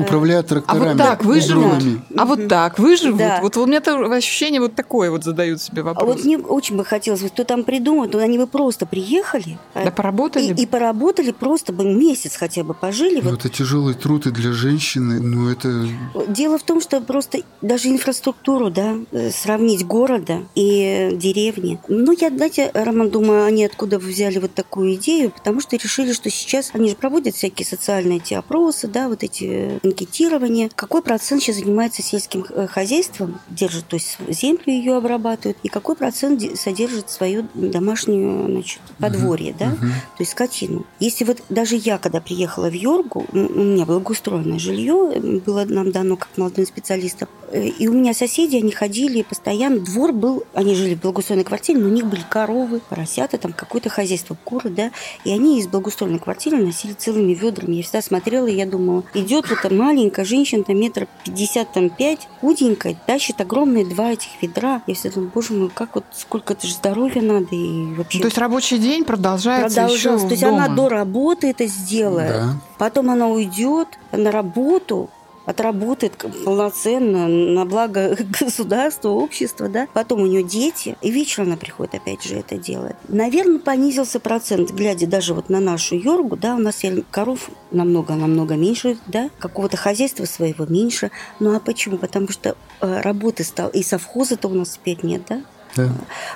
управляют 0.00 0.48
тракторами. 0.48 0.84
А 0.84 0.88
вот 0.88 0.98
так 0.98 1.24
выживут? 1.24 1.82
А 2.16 2.24
вот 2.24 2.48
так 2.48 2.78
выживут? 2.78 3.18
Да. 3.18 3.40
Вот 3.42 3.56
у 3.56 3.66
меня 3.66 3.80
ощущение 4.14 4.60
вот 4.60 4.74
такое 4.74 5.10
вот 5.10 5.24
задают 5.24 5.60
себе 5.60 5.82
вопрос. 5.82 6.02
А 6.02 6.06
вот 6.06 6.24
мне 6.24 6.38
очень 6.38 6.76
бы 6.76 6.84
хотелось, 6.84 7.20
кто 7.22 7.44
там 7.44 7.64
придумал, 7.64 8.08
то 8.08 8.18
они 8.18 8.38
бы 8.38 8.46
просто 8.46 8.86
приехали. 8.86 9.58
А 9.74 9.84
да 9.84 9.90
поработали? 9.90 10.54
И, 10.54 10.62
и 10.62 10.66
поработали 10.66 11.32
просто 11.32 11.72
бы 11.72 11.84
месяц 11.84 12.36
хотя 12.36 12.64
бы 12.64 12.74
пожили. 12.74 13.20
Ну, 13.20 13.30
вот. 13.30 13.40
это 13.40 13.48
тяжелый 13.48 13.94
труд 13.94 14.26
и 14.26 14.30
для 14.30 14.52
женщины, 14.52 15.20
но 15.20 15.50
это... 15.50 15.86
Дело 16.28 16.58
в 16.58 16.62
том, 16.62 16.80
что 16.80 17.00
просто 17.00 17.42
даже 17.62 17.88
инфраструктуру, 17.88 18.70
да, 18.70 18.96
э, 19.12 19.30
сравнить 19.30 19.86
города 19.86 20.42
и 20.54 21.10
деревни. 21.12 21.78
Ну, 21.88 22.12
я, 22.18 22.30
знаете, 22.30 22.70
Роман, 22.74 23.10
думаю, 23.10 23.44
они 23.44 23.64
откуда 23.64 23.98
взяли 23.98 24.38
вот 24.38 24.54
такую 24.54 24.94
идею, 24.94 25.30
потому 25.30 25.60
что 25.60 25.76
решили, 25.76 26.12
что 26.12 26.30
сейчас 26.30 26.70
они 26.72 26.90
же 26.90 26.96
проводят 26.96 27.34
всякие 27.34 27.66
социальные 27.66 28.18
эти 28.18 28.34
опросы, 28.34 28.88
да, 28.88 29.08
вот 29.08 29.22
эти 29.22 29.78
анкетирование, 29.90 30.70
какой 30.74 31.02
процент 31.02 31.42
сейчас 31.42 31.56
занимается 31.56 32.02
сельским 32.02 32.46
э, 32.48 32.66
хозяйством, 32.66 33.40
держит, 33.48 33.86
то 33.86 33.96
есть 33.96 34.18
землю 34.28 34.62
ее 34.66 34.96
обрабатывают, 34.96 35.58
и 35.62 35.68
какой 35.68 35.96
процент 35.96 36.42
содержит 36.58 37.10
свою 37.10 37.46
домашнюю 37.54 38.50
значит, 38.50 38.80
подворье, 38.98 39.50
uh-huh, 39.52 39.58
да, 39.58 39.66
uh-huh. 39.66 39.90
то 40.16 40.20
есть 40.20 40.32
скотину. 40.32 40.86
Если 41.00 41.24
вот 41.24 41.42
даже 41.48 41.76
я, 41.76 41.98
когда 41.98 42.20
приехала 42.20 42.68
в 42.70 42.74
Йоргу, 42.74 43.26
у 43.32 43.36
меня 43.36 43.84
благоустроенное 43.84 44.58
жилье, 44.58 45.40
было 45.44 45.64
нам 45.64 45.90
дано 45.90 46.16
как 46.16 46.28
молодым 46.36 46.66
специалистам, 46.66 47.28
э, 47.50 47.66
и 47.66 47.88
у 47.88 47.92
меня 47.92 48.14
соседи, 48.14 48.56
они 48.56 48.70
ходили 48.70 49.22
постоянно, 49.22 49.80
двор 49.80 50.12
был, 50.12 50.44
они 50.54 50.74
жили 50.74 50.94
в 50.94 51.00
благоустроенной 51.00 51.44
квартире, 51.44 51.80
но 51.80 51.88
у 51.88 51.92
них 51.92 52.06
были 52.06 52.22
коровы, 52.28 52.80
поросята, 52.88 53.38
там 53.38 53.52
какое-то 53.52 53.88
хозяйство, 53.88 54.36
куры, 54.44 54.70
да, 54.70 54.92
и 55.24 55.32
они 55.32 55.58
из 55.58 55.66
благоустроенной 55.66 56.18
квартиры 56.18 56.58
носили 56.58 56.92
целыми 56.92 57.34
ведрами. 57.34 57.76
Я 57.76 57.82
всегда 57.82 58.02
смотрела, 58.02 58.46
и 58.46 58.54
я 58.54 58.66
думала, 58.66 59.04
идет 59.14 59.48
вот 59.50 59.58
маленькая 59.70 60.24
женщина, 60.24 60.64
там 60.64 60.78
метр 60.78 61.06
пятьдесят, 61.24 61.72
там 61.72 61.90
пять, 61.90 62.28
худенькая, 62.40 62.96
тащит 63.06 63.40
огромные 63.40 63.84
два 63.84 64.12
этих 64.12 64.28
ведра. 64.40 64.82
Я 64.86 64.94
всегда 64.94 65.16
думаю, 65.16 65.32
боже 65.34 65.52
мой, 65.54 65.70
как 65.72 65.94
вот 65.94 66.04
сколько 66.12 66.52
это 66.52 66.66
же 66.66 66.74
здоровья 66.74 67.22
надо 67.22 67.48
и 67.54 67.94
вообще. 67.94 68.20
То 68.20 68.26
есть 68.26 68.38
рабочий 68.38 68.78
день 68.78 69.04
продолжается 69.04 69.82
еще 69.82 70.18
То 70.18 70.26
есть 70.28 70.42
дома. 70.42 70.64
она 70.64 70.74
до 70.74 70.88
работы 70.88 71.50
это 71.50 71.66
сделает, 71.66 72.32
да. 72.32 72.54
потом 72.78 73.10
она 73.10 73.28
уйдет 73.28 73.88
на 74.12 74.30
работу, 74.30 75.10
отработает 75.50 76.12
полноценно 76.44 77.26
на 77.28 77.64
благо 77.64 78.16
государства, 78.40 79.08
общества, 79.08 79.68
да. 79.68 79.88
Потом 79.92 80.22
у 80.22 80.26
нее 80.26 80.42
дети, 80.42 80.96
и 81.02 81.10
вечером 81.10 81.48
она 81.48 81.56
приходит 81.56 81.96
опять 81.96 82.22
же 82.22 82.36
это 82.36 82.56
делает. 82.56 82.96
Наверное, 83.08 83.58
понизился 83.58 84.20
процент, 84.20 84.70
глядя 84.70 85.06
даже 85.06 85.34
вот 85.34 85.48
на 85.48 85.60
нашу 85.60 85.96
Йоргу, 85.96 86.36
да, 86.36 86.54
у 86.54 86.58
нас 86.58 86.82
коров 87.10 87.50
намного-намного 87.70 88.54
меньше, 88.54 88.96
да, 89.06 89.30
какого-то 89.38 89.76
хозяйства 89.76 90.24
своего 90.24 90.64
меньше. 90.66 91.10
Ну 91.40 91.54
а 91.54 91.60
почему? 91.60 91.98
Потому 91.98 92.28
что 92.28 92.56
э, 92.80 93.00
работы 93.00 93.44
стал, 93.44 93.68
и 93.68 93.82
совхоза-то 93.82 94.48
у 94.48 94.54
нас 94.54 94.70
теперь 94.70 94.98
нет, 95.02 95.22
да. 95.28 95.42
Да. 95.76 95.88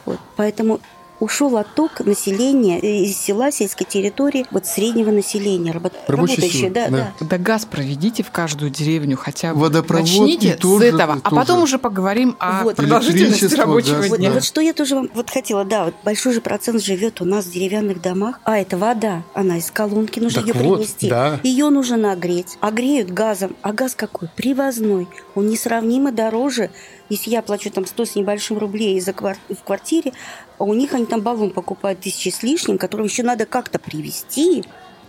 Вот, 0.04 0.18
поэтому 0.36 0.80
ушел 1.24 1.56
отток 1.56 2.00
населения 2.00 2.78
из 2.78 3.16
села, 3.16 3.50
сельской 3.50 3.86
территории, 3.88 4.46
вот 4.50 4.66
среднего 4.66 5.10
населения, 5.10 5.72
работ... 5.72 5.94
работающего. 6.06 6.70
Да, 6.70 6.88
да. 6.88 7.14
Да. 7.18 7.26
да 7.26 7.38
газ 7.38 7.64
проведите 7.64 8.22
в 8.22 8.30
каждую 8.30 8.70
деревню 8.70 9.16
хотя 9.16 9.54
бы. 9.54 9.60
Водопровод 9.60 10.04
Начните 10.04 10.58
с 10.60 10.80
этого, 10.82 11.20
а 11.22 11.30
потом 11.30 11.62
уже 11.62 11.78
поговорим 11.78 12.36
о 12.38 12.64
вот. 12.64 12.76
продолжительности 12.76 13.54
рабочего 13.54 14.00
газ, 14.00 14.18
дня. 14.18 14.28
Вот, 14.28 14.34
вот 14.34 14.44
что 14.44 14.60
я 14.60 14.74
тоже 14.74 14.96
вам 14.96 15.10
вот 15.14 15.30
хотела, 15.30 15.64
да, 15.64 15.86
вот 15.86 15.94
большой 16.04 16.34
же 16.34 16.40
процент 16.40 16.82
живет 16.82 17.20
у 17.20 17.24
нас 17.24 17.46
в 17.46 17.52
деревянных 17.52 18.02
домах, 18.02 18.40
а 18.44 18.58
это 18.58 18.76
вода, 18.76 19.22
она 19.32 19.56
из 19.58 19.70
колонки, 19.70 20.20
нужно 20.20 20.42
так 20.42 20.54
ее 20.54 20.62
вот, 20.62 20.76
принести. 20.76 21.08
Да. 21.08 21.40
Ее 21.42 21.70
нужно 21.70 21.96
нагреть, 21.96 22.58
а 22.60 22.70
греют 22.70 23.10
газом, 23.10 23.56
а 23.62 23.72
газ 23.72 23.94
какой? 23.94 24.28
Привозной, 24.36 25.08
он 25.34 25.48
несравнимо 25.48 26.12
дороже 26.12 26.70
если 27.08 27.30
я 27.30 27.42
плачу 27.42 27.70
там 27.70 27.86
100 27.86 28.04
с 28.04 28.14
небольшим 28.16 28.58
рублей 28.58 29.00
за 29.00 29.12
квар... 29.12 29.36
в 29.48 29.62
квартире, 29.62 30.12
а 30.58 30.64
у 30.64 30.74
них 30.74 30.94
они 30.94 31.06
там 31.06 31.20
баллон 31.20 31.50
покупают 31.50 32.00
тысячи 32.00 32.28
с 32.28 32.42
лишним, 32.42 32.78
который 32.78 33.06
еще 33.06 33.22
надо 33.22 33.46
как-то 33.46 33.78
привезти, 33.78 34.64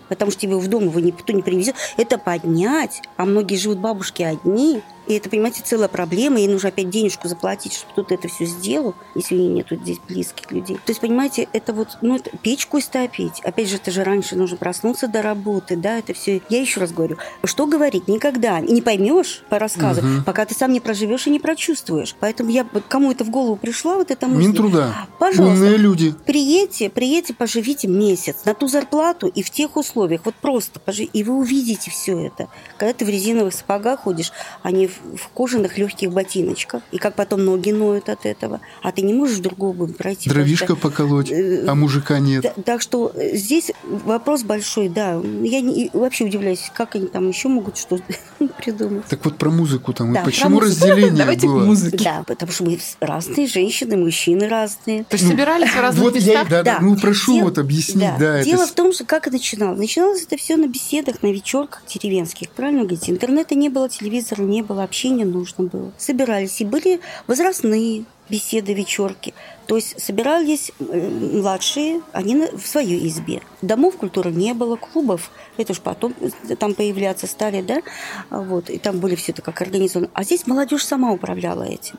потому 0.10 0.31
что 0.31 0.41
тебе 0.41 0.55
в 0.55 0.67
дом 0.67 0.86
его 0.86 0.99
никто 0.99 1.34
не 1.34 1.41
привезет. 1.41 1.75
Это 1.97 2.17
поднять, 2.17 3.01
а 3.17 3.25
многие 3.25 3.55
живут 3.55 3.79
бабушки 3.79 4.23
одни– 4.23 4.81
и 5.08 5.13
это, 5.15 5.30
понимаете, 5.30 5.62
целая 5.63 5.88
проблема. 5.88 6.39
Ей 6.39 6.48
нужно 6.48 6.70
опять 6.70 6.89
денежку 6.89 7.28
заплатить, 7.28 7.74
чтобы 7.74 7.91
кто-то 7.94 8.13
это 8.15 8.28
все 8.28 8.46
сделал, 8.46 8.96
если 9.15 9.36
у 9.36 9.39
нее 9.39 9.50
нету 9.50 9.76
здесь 9.76 10.00
близких 10.08 10.52
людей. 10.52 10.76
То 10.78 10.91
есть, 10.91 11.02
понимаете, 11.02 11.48
это 11.54 11.74
вот, 11.74 11.98
ну, 12.02 12.15
это 12.15 12.32
печку 12.38 12.80
истопить. 12.80 13.41
Опять 13.44 13.70
же, 13.70 13.76
это 13.76 13.91
же 13.91 14.04
раньше 14.04 14.36
нужно 14.36 14.58
проснуться 14.58 15.08
до 15.08 15.22
работы, 15.22 15.76
да, 15.76 16.00
это 16.00 16.13
все. 16.13 16.41
Я 16.50 16.62
еще 16.62 16.80
раз 16.80 16.91
говорю, 16.91 17.18
что 17.44 17.65
говорить 17.65 18.08
никогда. 18.08 18.60
Не 18.60 18.82
поймешь 18.82 19.44
по 19.50 19.60
рассказу, 19.60 20.02
угу. 20.02 20.24
пока 20.26 20.46
ты 20.46 20.56
сам 20.56 20.72
не 20.72 20.80
проживешь 20.80 21.28
и 21.28 21.30
не 21.30 21.39
прочувствуешь. 21.39 22.15
Поэтому 22.20 22.50
я, 22.50 22.65
кому 22.88 23.12
это 23.12 23.24
в 23.24 23.30
голову 23.30 23.56
пришла, 23.56 23.96
вот 23.96 24.12
эта 24.12 24.28
мысль. 24.28 24.48
Минтруда. 24.48 24.96
Пожалуйста. 25.20 25.56
Умные 25.56 25.78
люди. 25.78 26.13
Приедьте, 26.26 26.89
приедьте, 26.89 27.34
поживите 27.34 27.88
месяц 27.88 28.46
на 28.46 28.54
ту 28.54 28.68
зарплату 28.68 29.28
и 29.28 29.44
в 29.44 29.50
тех 29.50 29.78
условиях. 29.78 30.22
Вот 30.26 30.36
просто 30.36 30.80
поживите, 30.80 31.12
и 31.13 31.24
вы 31.24 31.36
увидите 31.36 31.91
все 31.91 32.28
это. 32.28 32.48
Когда 32.78 32.94
ты 32.94 33.06
в 33.06 33.10
резиновых 33.10 33.54
сапогах 33.54 34.02
ходишь, 34.02 34.32
а 34.63 34.72
не 34.72 34.88
в 34.88 34.94
кожаных 35.34 35.77
легких 35.77 36.12
ботиночках. 36.12 36.81
И 36.91 36.97
как 36.97 37.15
потом 37.15 37.45
ноги 37.45 37.71
ноют 37.71 38.10
от 38.10 38.25
этого. 38.25 38.62
А 38.81 38.91
ты 38.91 39.01
не 39.01 39.13
можешь 39.13 39.39
другого 39.39 39.88
пройти. 39.88 40.29
Дровишка 40.29 40.75
просто. 40.75 40.89
поколоть, 40.89 41.31
э, 41.31 41.65
а 41.67 41.75
мужика 41.75 42.19
нет. 42.19 42.43
Так, 42.43 42.63
так 42.63 42.81
что 42.81 43.12
э, 43.15 43.36
здесь 43.36 43.71
вопрос 43.84 44.43
большой, 44.43 44.89
да. 44.89 45.21
Я 45.41 45.62
не, 45.62 45.89
вообще 45.93 46.25
удивляюсь, 46.25 46.71
как 46.73 46.95
они 46.95 47.08
там 47.08 47.27
еще 47.27 47.47
могут 47.47 47.77
что-то 47.77 48.03
придумать. 48.58 49.05
Так 49.05 49.23
вот 49.25 49.38
про 49.38 49.49
музыку 49.49 49.93
там. 49.93 50.13
Да, 50.13 50.21
почему 50.23 50.60
разделение 50.60 51.12
Давайте 51.12 51.47
было? 51.47 51.62
к 51.62 51.65
музыке. 51.65 52.03
Да, 52.03 52.23
потому 52.27 52.51
что 52.51 52.65
мы 52.65 52.79
разные 52.99 53.47
женщины, 53.47 53.97
мужчины 53.97 54.47
разные. 54.47 55.03
То 55.05 55.15
есть 55.15 55.27
собирались 55.27 55.69
в 55.69 55.79
разных 55.79 56.03
вот 56.03 56.15
местах? 56.15 56.34
Я, 56.34 56.45
да, 56.45 56.63
да. 56.63 56.79
Ну, 56.81 56.95
прошу 56.97 57.36
Дел, 57.36 57.45
вот 57.45 57.58
объяснить. 57.58 57.99
Да. 57.99 58.17
Да, 58.19 58.43
Дело 58.43 58.63
это... 58.63 58.71
в 58.71 58.75
том, 58.75 58.93
что 58.93 59.05
как 59.05 59.27
это 59.27 59.36
начиналось. 59.36 59.79
Начиналось 59.79 60.23
это 60.23 60.38
все 60.38 60.58
на 60.58 60.67
беседах, 60.67 61.21
на 61.21 61.27
вечерках 61.27 61.84
деревенских. 61.88 62.49
Правильно 62.49 62.81
говорите? 62.81 63.12
Интернета 63.12 63.55
не 63.55 63.69
было, 63.69 63.89
телевизора 63.89 64.41
не 64.41 64.62
было, 64.62 64.84
общения 64.86 65.26
нужно 65.26 65.65
было. 65.65 65.91
Собирались, 65.98 66.62
и 66.62 66.65
были 66.65 67.00
возрастные 67.28 68.06
беседы, 68.30 68.74
вечерки. 68.74 69.34
То 69.68 69.78
есть 69.78 70.02
собирались 70.02 70.72
младшие, 70.80 72.02
они 72.12 72.36
в 72.36 72.66
своей 72.68 73.08
избе. 73.08 73.42
Домов 73.62 73.98
культуры 73.98 74.32
не 74.32 74.54
было, 74.54 74.76
клубов, 74.76 75.32
это 75.58 75.72
уж 75.72 75.80
потом 75.80 76.14
э, 76.20 76.56
там 76.56 76.76
появляться 76.76 77.26
стали, 77.26 77.62
да, 77.62 77.82
вот, 78.30 78.70
и 78.70 78.78
там 78.78 79.00
были 79.00 79.16
все 79.16 79.32
это 79.32 79.42
как 79.42 79.62
организовано. 79.62 80.12
А 80.14 80.24
здесь 80.24 80.46
молодежь 80.46 80.86
сама 80.86 81.12
управляла 81.12 81.64
этим. 81.64 81.98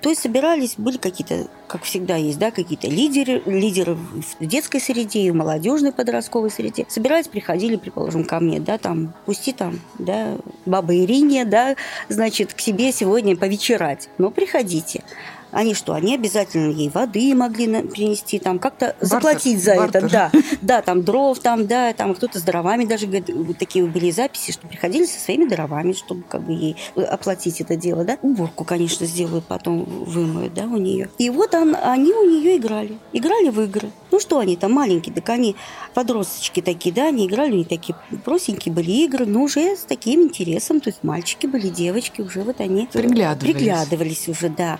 То 0.00 0.10
есть 0.10 0.22
собирались, 0.22 0.74
были 0.76 0.96
какие-то, 0.96 1.48
как 1.66 1.82
всегда 1.82 2.14
есть, 2.16 2.38
да, 2.38 2.52
какие-то 2.52 2.86
лидеры, 2.86 3.42
лидеры 3.46 3.94
в 3.94 4.46
детской 4.46 4.80
среде 4.80 5.22
и 5.22 5.30
в 5.30 5.34
молодежной 5.34 5.92
подростковой 5.92 6.50
среде. 6.50 6.86
Собирались, 6.88 7.26
приходили, 7.26 7.76
предположим, 7.76 8.24
ко 8.24 8.38
мне, 8.38 8.60
да, 8.60 8.78
там, 8.78 9.12
пусти 9.26 9.52
там, 9.52 9.80
да, 9.98 10.36
баба 10.66 10.94
Ирине, 10.94 11.44
да, 11.44 11.74
значит, 12.08 12.54
к 12.54 12.60
себе 12.60 12.92
сегодня 12.92 13.36
повечерать. 13.36 14.08
Но 14.18 14.30
приходите. 14.30 15.02
Они 15.50 15.74
что, 15.74 15.94
они 15.94 16.14
обязательно 16.14 16.70
ей 16.70 16.88
воды 16.90 17.34
могли 17.34 17.82
принести, 17.82 18.38
там 18.38 18.58
как-то 18.58 18.94
заплатить 19.00 19.62
за 19.62 19.76
бартер. 19.76 20.04
это, 20.04 20.12
да. 20.12 20.32
Да, 20.62 20.82
там 20.82 21.02
дров, 21.02 21.38
там, 21.38 21.66
да, 21.66 21.92
там 21.92 22.14
кто-то 22.14 22.38
с 22.38 22.42
дровами 22.42 22.84
даже, 22.84 23.06
говорит, 23.06 23.30
такие 23.58 23.84
были 23.86 24.10
записи, 24.10 24.52
что 24.52 24.66
приходили 24.66 25.04
со 25.06 25.18
своими 25.18 25.46
дровами, 25.48 25.92
чтобы 25.92 26.22
как 26.22 26.42
бы 26.42 26.52
ей 26.52 26.76
оплатить 26.96 27.60
это 27.60 27.76
дело, 27.76 28.04
да. 28.04 28.18
Уборку, 28.22 28.64
конечно, 28.64 29.06
сделают, 29.06 29.44
потом 29.46 29.84
вымоют, 29.84 30.54
да, 30.54 30.64
у 30.64 30.76
нее. 30.76 31.08
И 31.18 31.30
вот 31.30 31.54
он- 31.54 31.76
они 31.82 32.12
у 32.12 32.24
нее 32.28 32.56
играли. 32.58 32.98
Играли 33.12 33.48
в 33.48 33.60
игры. 33.62 33.90
Ну 34.10 34.20
что 34.20 34.38
они 34.38 34.56
там 34.56 34.72
маленькие, 34.72 35.14
так 35.14 35.28
они 35.30 35.54
подросточки 35.94 36.60
такие, 36.60 36.94
да, 36.94 37.08
они 37.08 37.26
играли, 37.26 37.52
у 37.52 37.56
них 37.56 37.68
такие 37.68 37.94
простенькие 38.24 38.74
были 38.74 38.90
игры, 39.04 39.26
но 39.26 39.42
уже 39.42 39.76
с 39.76 39.80
таким 39.82 40.22
интересом, 40.22 40.80
то 40.80 40.90
есть 40.90 41.02
мальчики 41.02 41.46
были, 41.46 41.68
девочки, 41.68 42.20
уже 42.20 42.42
вот 42.42 42.60
они 42.60 42.86
Приглядывались. 42.92 43.54
приглядывались 43.54 44.28
уже, 44.28 44.48
да. 44.48 44.78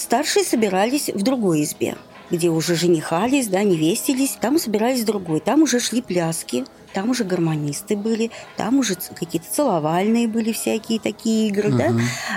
Старшие 0.00 0.46
собирались 0.46 1.10
в 1.10 1.22
другой 1.22 1.62
избе, 1.62 1.94
где 2.30 2.48
уже 2.48 2.74
женихались, 2.74 3.48
да, 3.48 3.62
невестились, 3.62 4.38
там 4.40 4.58
собирались 4.58 5.04
другой, 5.04 5.40
там 5.40 5.60
уже 5.60 5.78
шли 5.78 6.00
пляски, 6.00 6.64
там 6.92 7.10
уже 7.10 7.24
гармонисты 7.24 7.96
были, 7.96 8.30
там 8.56 8.78
уже 8.78 8.96
какие-то 9.14 9.48
целовальные 9.50 10.28
были 10.28 10.52
всякие 10.52 11.00
такие 11.00 11.48
игры, 11.48 11.70
да, 11.70 11.92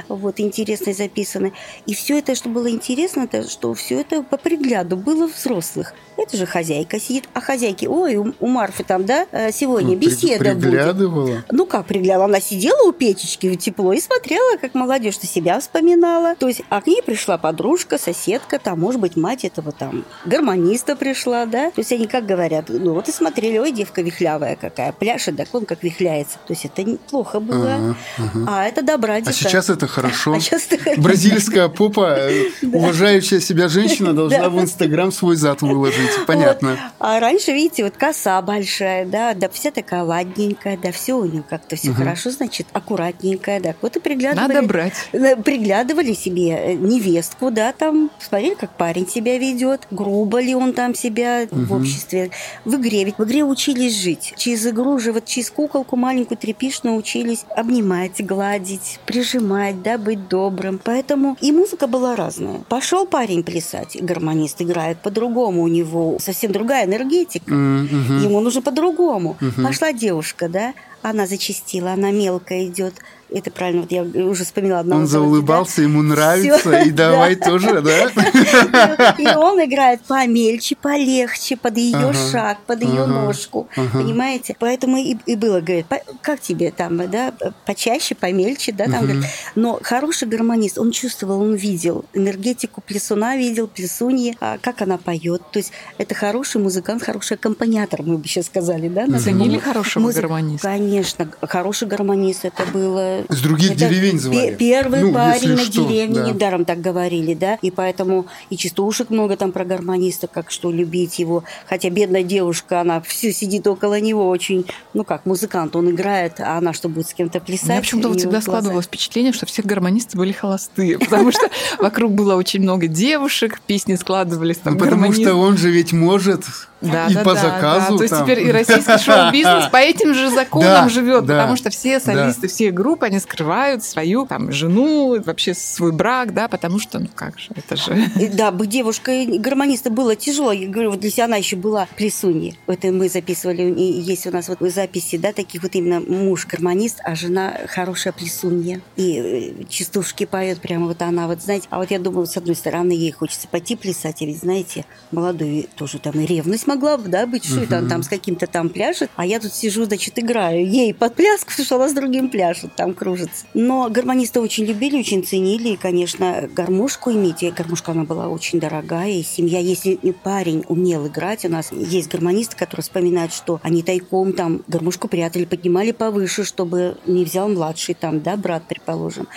вот 0.08 0.39
интересные 0.39 0.94
записаны. 0.94 1.54
И 1.86 1.94
все 1.94 2.20
это, 2.20 2.36
что 2.36 2.50
было 2.50 2.70
интересно, 2.70 3.22
это 3.22 3.50
что 3.50 3.74
все 3.74 4.02
это 4.02 4.24
по 4.24 4.38
пригляду 4.38 4.98
было 4.98 5.28
взрослых. 5.28 5.94
Это 6.18 6.38
же 6.38 6.46
хозяйка 6.46 7.00
сидит, 7.00 7.28
а 7.34 7.42
хозяйки, 7.42 7.86
ой, 7.86 8.16
у, 8.18 8.34
у 8.39 8.48
Марфы 8.48 8.84
там, 8.84 9.06
да, 9.06 9.26
э, 9.32 9.52
сегодня 9.52 9.96
Ну, 9.96 9.96
беседа 9.96 10.54
будет. 10.54 10.62
Приглядывала. 10.62 11.44
Ну 11.52 11.66
как 11.66 11.88
приглянула? 11.88 12.26
Она 12.26 12.39
сидела 12.39 12.88
у 12.88 12.92
печечки 12.92 13.48
в 13.48 13.58
тепло 13.58 13.94
и 13.94 14.00
смотрела, 14.00 14.58
как 14.58 14.76
молодежь 14.76 15.18
то 15.18 15.28
себя 15.28 15.60
вспоминала. 15.60 16.36
То 16.36 16.48
есть, 16.48 16.62
а 16.70 16.82
к 16.82 16.88
ней 16.88 17.02
пришла 17.02 17.38
подружка, 17.38 17.98
соседка, 17.98 18.60
там, 18.60 18.80
может 18.80 19.02
быть, 19.02 19.16
мать 19.16 19.44
этого 19.44 19.72
там 19.72 20.06
гармониста 20.26 20.96
пришла, 20.96 21.46
да? 21.46 21.72
То 21.72 21.80
есть 21.80 21.92
они 21.92 22.08
как 22.08 22.26
говорят, 22.26 22.66
ну 22.70 22.94
вот 22.94 23.10
и 23.10 23.12
смотрели, 23.12 23.58
ой, 23.58 23.72
девка 23.72 24.02
вихлявая 24.43 24.56
какая, 24.56 24.91
пляшет, 24.91 25.38
так 25.38 25.47
он 25.53 25.65
как 25.65 25.84
вихляется. 25.84 26.38
То 26.47 26.53
есть 26.53 26.65
это 26.65 26.84
неплохо 26.84 27.39
было. 27.39 27.73
Ага, 27.73 27.95
ага. 28.17 28.45
А 28.47 28.65
это 28.65 28.82
добра 28.82 29.15
А 29.15 29.32
сейчас 29.32 29.69
это 29.69 29.88
хорошо. 29.88 30.34
А 30.34 30.39
сейчас 30.39 30.67
это 30.69 30.93
Бразильская 31.01 31.69
попа, 31.69 32.17
уважающая 32.62 33.39
себя 33.39 33.67
женщина, 33.67 34.13
должна 34.13 34.39
Да. 34.39 34.49
в 34.49 34.60
Инстаграм 34.62 35.12
свой 35.12 35.36
зад 35.36 35.62
выложить. 35.62 36.25
Понятно. 36.27 36.77
А 36.99 37.19
раньше, 37.19 37.51
видите, 37.51 37.84
вот 37.84 37.95
коса 37.97 38.41
большая, 38.41 39.06
да, 39.06 39.34
да 39.34 39.49
вся 39.49 39.71
такая 39.71 40.03
ладненькая, 40.03 40.77
да, 40.82 40.91
все 40.91 41.13
у 41.13 41.25
нее 41.25 41.43
как-то 41.49 41.75
все 41.75 41.93
хорошо, 41.93 42.32
значит, 42.32 42.67
аккуратненькая, 42.73 43.60
да. 43.60 43.75
Вот 43.82 43.95
и 43.95 43.99
приглядывали. 43.99 44.53
Надо 44.53 44.67
брать. 44.67 44.93
Э, 45.13 45.36
Приглядывали 45.36 46.13
себе 46.13 46.49
э, 46.49 46.73
невестку, 46.73 47.51
да, 47.51 47.73
там, 47.73 48.10
смотрели, 48.19 48.56
как 48.56 48.75
парень 48.77 49.08
себя 49.08 49.38
ведет, 49.38 49.82
грубо 49.91 50.41
ли 50.41 50.56
он 50.56 50.73
там 50.73 50.95
себя 50.95 51.47
в 51.51 51.73
обществе. 51.73 52.32
В 52.65 52.75
игре, 52.75 53.03
ведь 53.03 53.17
в 53.17 53.23
игре 53.23 53.43
учились 53.43 53.99
жить. 54.01 54.33
Через 54.36 54.67
игру 54.67 55.00
же, 55.00 55.12
вот 55.12 55.26
через 55.26 55.50
куколку 55.50 55.96
маленькую 55.96 56.38
трепишную 56.38 56.96
учились 56.96 57.46
обнимать, 57.56 58.26
гладить, 58.26 59.00
прижимать, 59.06 59.82
да, 59.82 59.98
быть 59.98 60.28
добрым. 60.28 60.80
Поэтому 60.84 61.38
и 61.41 61.52
музыка 61.52 61.88
была 61.88 62.15
разная. 62.15 62.60
Пошел 62.69 63.06
парень 63.06 63.43
плясать, 63.43 63.98
гармонист 64.02 64.62
играет 64.62 65.00
по-другому, 65.00 65.63
у 65.63 65.67
него 65.67 66.17
совсем 66.19 66.52
другая 66.52 66.86
энергетика. 66.86 67.54
Мгм. 67.54 68.24
Ему 68.24 68.39
нужно 68.39 68.62
по-другому. 68.62 69.38
Пошла 69.63 69.93
девушка, 69.93 70.50
да, 70.50 70.74
она 71.02 71.28
зачастила, 71.28 71.91
она 71.91 72.12
мелко 72.12 72.65
идет. 72.65 72.96
Это 73.34 73.50
правильно, 73.52 73.82
вот 73.82 73.91
я 73.91 74.04
уже 74.04 74.43
вспоминала 74.46 74.82
одного. 74.82 75.02
Он 75.02 75.08
зовут, 75.08 75.28
да? 75.30 75.34
заулыбался, 75.34 75.82
ему 75.82 76.02
нравится, 76.02 76.60
Всё, 76.60 76.84
и 76.84 76.91
давай 76.91 77.36
да. 77.36 77.46
тоже, 77.50 77.82
да? 77.82 79.13
И 79.17 79.28
он 79.36 79.63
играет 79.63 80.02
помельче, 80.02 80.76
полегче, 80.76 81.58
под 81.58 81.78
ее 81.78 82.13
шаг, 82.13 82.60
под 82.67 82.84
ее 82.84 83.06
ножку. 83.06 83.67
Понимаете? 83.93 84.56
Поэтому 84.60 84.98
и, 84.98 85.15
было, 85.36 85.62
говорит, 85.62 85.86
«По- 85.88 86.02
как 86.22 86.39
тебе 86.41 86.72
там, 86.72 87.10
да, 87.10 87.34
почаще, 87.65 88.15
помельче, 88.15 88.72
да, 88.72 88.86
там, 88.86 89.04
говорит. 89.04 89.26
Но 89.56 89.80
хороший 89.82 90.28
гармонист, 90.28 90.78
он 90.78 90.91
чувствовал, 90.91 91.41
он 91.41 91.56
видел 91.56 92.06
энергетику 92.13 92.82
плясуна, 92.82 93.36
видел 93.38 93.67
плясуньи, 93.67 94.38
а 94.39 94.58
как 94.62 94.82
она 94.82 94.98
поет. 94.98 95.41
То 95.52 95.60
есть 95.60 95.72
это 95.98 96.13
хороший 96.15 96.62
музыкант, 96.62 97.04
хороший 97.04 97.34
аккомпаниатор, 97.34 98.04
мы 98.04 98.17
бы 98.17 98.28
сейчас 98.28 98.46
сказали, 98.46 98.88
да? 98.89 99.06
на 99.08 99.19
Ценили 99.19 99.58
хорошего 99.58 100.12
гармониста? 100.12 100.67
Конечно, 100.67 101.30
хороший 101.41 101.88
гармонист 101.88 102.46
это 102.46 102.65
было. 102.65 103.22
С 103.29 103.41
других 103.41 103.71
Это 103.71 103.79
деревень 103.79 104.19
звали. 104.19 104.55
Первый 104.57 105.01
Ну, 105.01 105.13
парень 105.13 105.49
на 105.51 105.57
что, 105.57 105.86
деревне, 105.88 106.15
да. 106.15 106.29
недаром 106.29 106.65
так 106.65 106.81
говорили, 106.81 107.33
да, 107.33 107.57
и 107.62 107.71
поэтому 107.71 108.25
и 108.49 108.57
частушек 108.57 109.09
много 109.09 109.38
там 109.38 109.51
про 109.51 109.65
гармониста, 109.65 110.27
как 110.27 110.51
что 110.51 110.71
любить 110.71 111.19
его, 111.19 111.43
хотя 111.67 111.89
бедная 111.89 112.23
девушка, 112.23 112.81
она 112.81 113.01
все 113.01 113.31
сидит 113.33 113.65
около 113.67 113.99
него, 113.99 114.27
очень, 114.27 114.65
ну 114.93 115.03
как, 115.03 115.25
музыкант, 115.25 115.75
он 115.75 115.89
играет, 115.91 116.39
а 116.39 116.57
она 116.57 116.73
что, 116.73 116.89
будет 116.89 117.07
с 117.07 117.13
кем-то 117.13 117.39
У 117.39 117.41
плясать? 117.41 117.69
меня 117.69 117.81
почему-то 117.81 118.07
у 118.07 118.12
вот 118.12 118.19
всегда 118.19 118.41
складывалось 118.41 118.86
впечатление, 118.86 119.33
что 119.33 119.45
все 119.45 119.62
гармонисты 119.63 120.17
были 120.17 120.31
холостые, 120.31 120.99
потому 120.99 121.31
что 121.31 121.49
вокруг 121.79 122.13
было 122.13 122.36
очень 122.36 122.62
много 122.62 122.88
девушек, 122.88 123.59
песни 123.65 123.95
складывались 123.95 124.57
там 124.57 124.77
Потому 124.77 125.12
что 125.13 125.36
он 125.36 125.57
же 125.57 125.69
ведь 125.71 125.93
может 125.93 126.43
Да, 126.91 127.08
и 127.08 127.13
да, 127.13 127.24
по 127.24 127.34
да, 127.34 127.41
заказу. 127.41 127.91
да. 127.91 127.98
То 127.98 128.04
есть 128.04 128.13
там. 128.13 128.24
теперь 128.24 128.48
и 128.48 128.52
российский 128.52 128.98
шоу-бизнес 129.04 129.67
по 129.67 129.78
этим 129.78 130.13
же 130.13 130.30
законам 130.30 130.86
Да, 130.86 130.89
живет, 130.89 131.26
да, 131.26 131.39
потому 131.39 131.56
что 131.56 131.69
все 131.69 132.00
солисты, 132.00 132.48
все 132.48 132.72
группы, 132.72 133.06
они 133.06 133.19
скрывают 133.19 133.84
свою 133.84 134.26
там 134.26 134.52
жену, 134.52 135.22
вообще 135.24 135.54
свой 135.54 135.91
брак, 135.91 136.34
да, 136.34 136.48
потому 136.48 136.80
что, 136.80 137.00
ну 137.00 137.08
как 137.13 137.39
же, 137.39 137.50
это 137.56 137.76
же... 137.76 137.93
И 138.19 138.28
Да, 138.28 138.52
быть 138.52 138.69
девушкой 138.69 139.38
гармониста 139.38 139.89
было 139.89 140.15
тяжело. 140.15 140.52
Я 140.52 140.67
говорю, 140.67 140.91
вот 140.91 141.04
если 141.04 141.22
она 141.22 141.38
еще 141.38 141.56
была 141.56 141.88
плесуньей. 141.96 142.58
Это 142.67 142.91
мы 142.91 143.10
записывали, 143.10 143.63
и 143.63 144.02
есть 144.02 144.28
у 144.28 144.32
нас 144.32 144.50
вот 144.50 144.60
записи, 144.62 145.17
да, 145.17 145.32
таких 145.34 145.63
вот 145.63 145.76
именно 145.76 146.00
муж 146.00 146.46
гармонист, 146.48 147.00
а 147.04 147.15
жена 147.15 147.54
хорошая 147.67 148.13
плесунья. 148.13 148.82
И 148.96 149.56
э, 149.60 149.63
частушки 149.69 150.26
поет 150.26 150.60
прямо 150.60 150.88
вот 150.88 151.02
она, 151.02 151.28
вот 151.28 151.41
знаете. 151.41 151.67
А 151.69 151.78
вот 151.80 151.91
я 151.91 152.00
думаю, 152.00 152.26
с 152.26 152.38
одной 152.38 152.56
стороны, 152.56 152.91
ей 152.91 153.12
хочется 153.12 153.48
пойти 153.48 153.76
плясать, 153.76 154.22
а 154.22 154.26
ведь, 154.26 154.39
знаете, 154.39 154.86
молодой 155.12 155.69
тоже 155.76 156.00
там 156.00 156.19
и 156.19 156.26
ревность 156.26 156.67
могла 156.73 156.97
бы, 156.97 157.09
да, 157.09 157.25
быть, 157.27 157.45
что 157.45 157.62
это 157.62 157.77
он 157.77 157.88
там 157.88 158.03
с 158.03 158.07
каким-то 158.07 158.47
там 158.47 158.69
пляшет, 158.69 159.09
а 159.15 159.25
я 159.25 159.39
тут 159.39 159.53
сижу, 159.53 159.86
значит, 159.86 160.17
играю 160.17 160.67
ей 160.67 160.93
под 160.93 161.15
пляску, 161.15 161.51
потому 161.51 161.65
что 161.65 161.75
она 161.75 161.89
с 161.89 161.93
другим 161.93 162.29
пляшет, 162.29 162.75
там 162.75 162.93
кружится. 162.93 163.45
Но 163.53 163.89
гармонисты 163.89 164.39
очень 164.39 164.65
любили, 164.65 164.99
очень 164.99 165.23
ценили, 165.23 165.69
и, 165.69 165.75
конечно, 165.77 166.49
гармошку 166.53 167.12
иметь. 167.12 167.43
И 167.43 167.51
гармошка, 167.51 167.91
она 167.91 168.03
была 168.03 168.27
очень 168.27 168.59
дорогая, 168.59 169.12
и 169.12 169.23
семья, 169.23 169.59
если 169.59 169.95
парень 170.23 170.63
умел 170.67 171.07
играть, 171.07 171.45
у 171.45 171.49
нас 171.49 171.71
есть 171.71 172.09
гармонисты, 172.09 172.55
которые 172.55 172.83
вспоминают, 172.83 173.33
что 173.33 173.59
они 173.63 173.83
тайком 173.83 174.33
там 174.33 174.63
гармошку 174.67 175.07
прятали, 175.07 175.45
поднимали 175.45 175.91
повыше, 175.91 176.43
чтобы 176.43 176.97
не 177.05 177.23
взял 177.25 177.49
младший 177.49 177.95
там, 177.95 178.21
да, 178.21 178.36
брат, 178.38 178.63
предположим. 178.67 179.27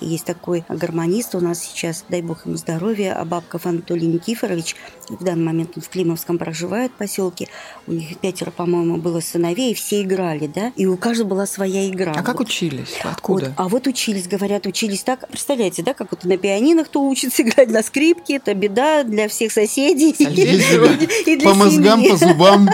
И 0.00 0.06
есть 0.06 0.24
такой 0.24 0.64
гармонист 0.68 1.34
у 1.34 1.40
нас 1.40 1.60
сейчас, 1.60 2.04
дай 2.08 2.22
бог 2.22 2.46
ему 2.46 2.56
здоровья, 2.56 3.14
Абабков 3.20 3.66
Анатолий 3.66 4.06
Никифорович. 4.06 4.76
В 5.08 5.22
данный 5.22 5.44
момент 5.44 5.72
он 5.76 5.82
в 5.82 5.88
Климовском 5.88 6.38
проживает 6.38 6.85
поселке. 6.92 7.48
У 7.86 7.92
них 7.92 8.18
пятеро, 8.18 8.50
по-моему, 8.50 8.96
было 8.96 9.20
сыновей, 9.20 9.72
и 9.72 9.74
все 9.74 10.02
играли, 10.02 10.46
да, 10.46 10.72
и 10.76 10.86
у 10.86 10.96
каждого 10.96 11.28
была 11.28 11.46
своя 11.46 11.88
игра. 11.88 12.12
А 12.16 12.22
как 12.22 12.38
Вот. 12.38 12.48
учились? 12.48 12.94
Вот, 13.04 13.12
Откуда? 13.12 13.54
а 13.56 13.68
вот 13.68 13.86
учились, 13.86 14.26
говорят, 14.28 14.66
учились 14.66 15.02
так. 15.02 15.26
Представляете, 15.28 15.82
да, 15.82 15.94
как 15.94 16.10
вот 16.10 16.24
на 16.24 16.36
пианино 16.36 16.84
кто 16.84 17.02
учится 17.06 17.42
играть 17.44 17.70
на 17.70 17.82
скрипке, 17.82 18.36
это 18.36 18.54
беда 18.54 19.04
для 19.04 19.28
всех 19.28 19.52
соседей. 19.52 20.10
И 21.26 21.36
для 21.36 21.48
По 21.50 21.54
мозгам, 21.54 22.02
по 22.04 22.16
зубам, 22.16 22.68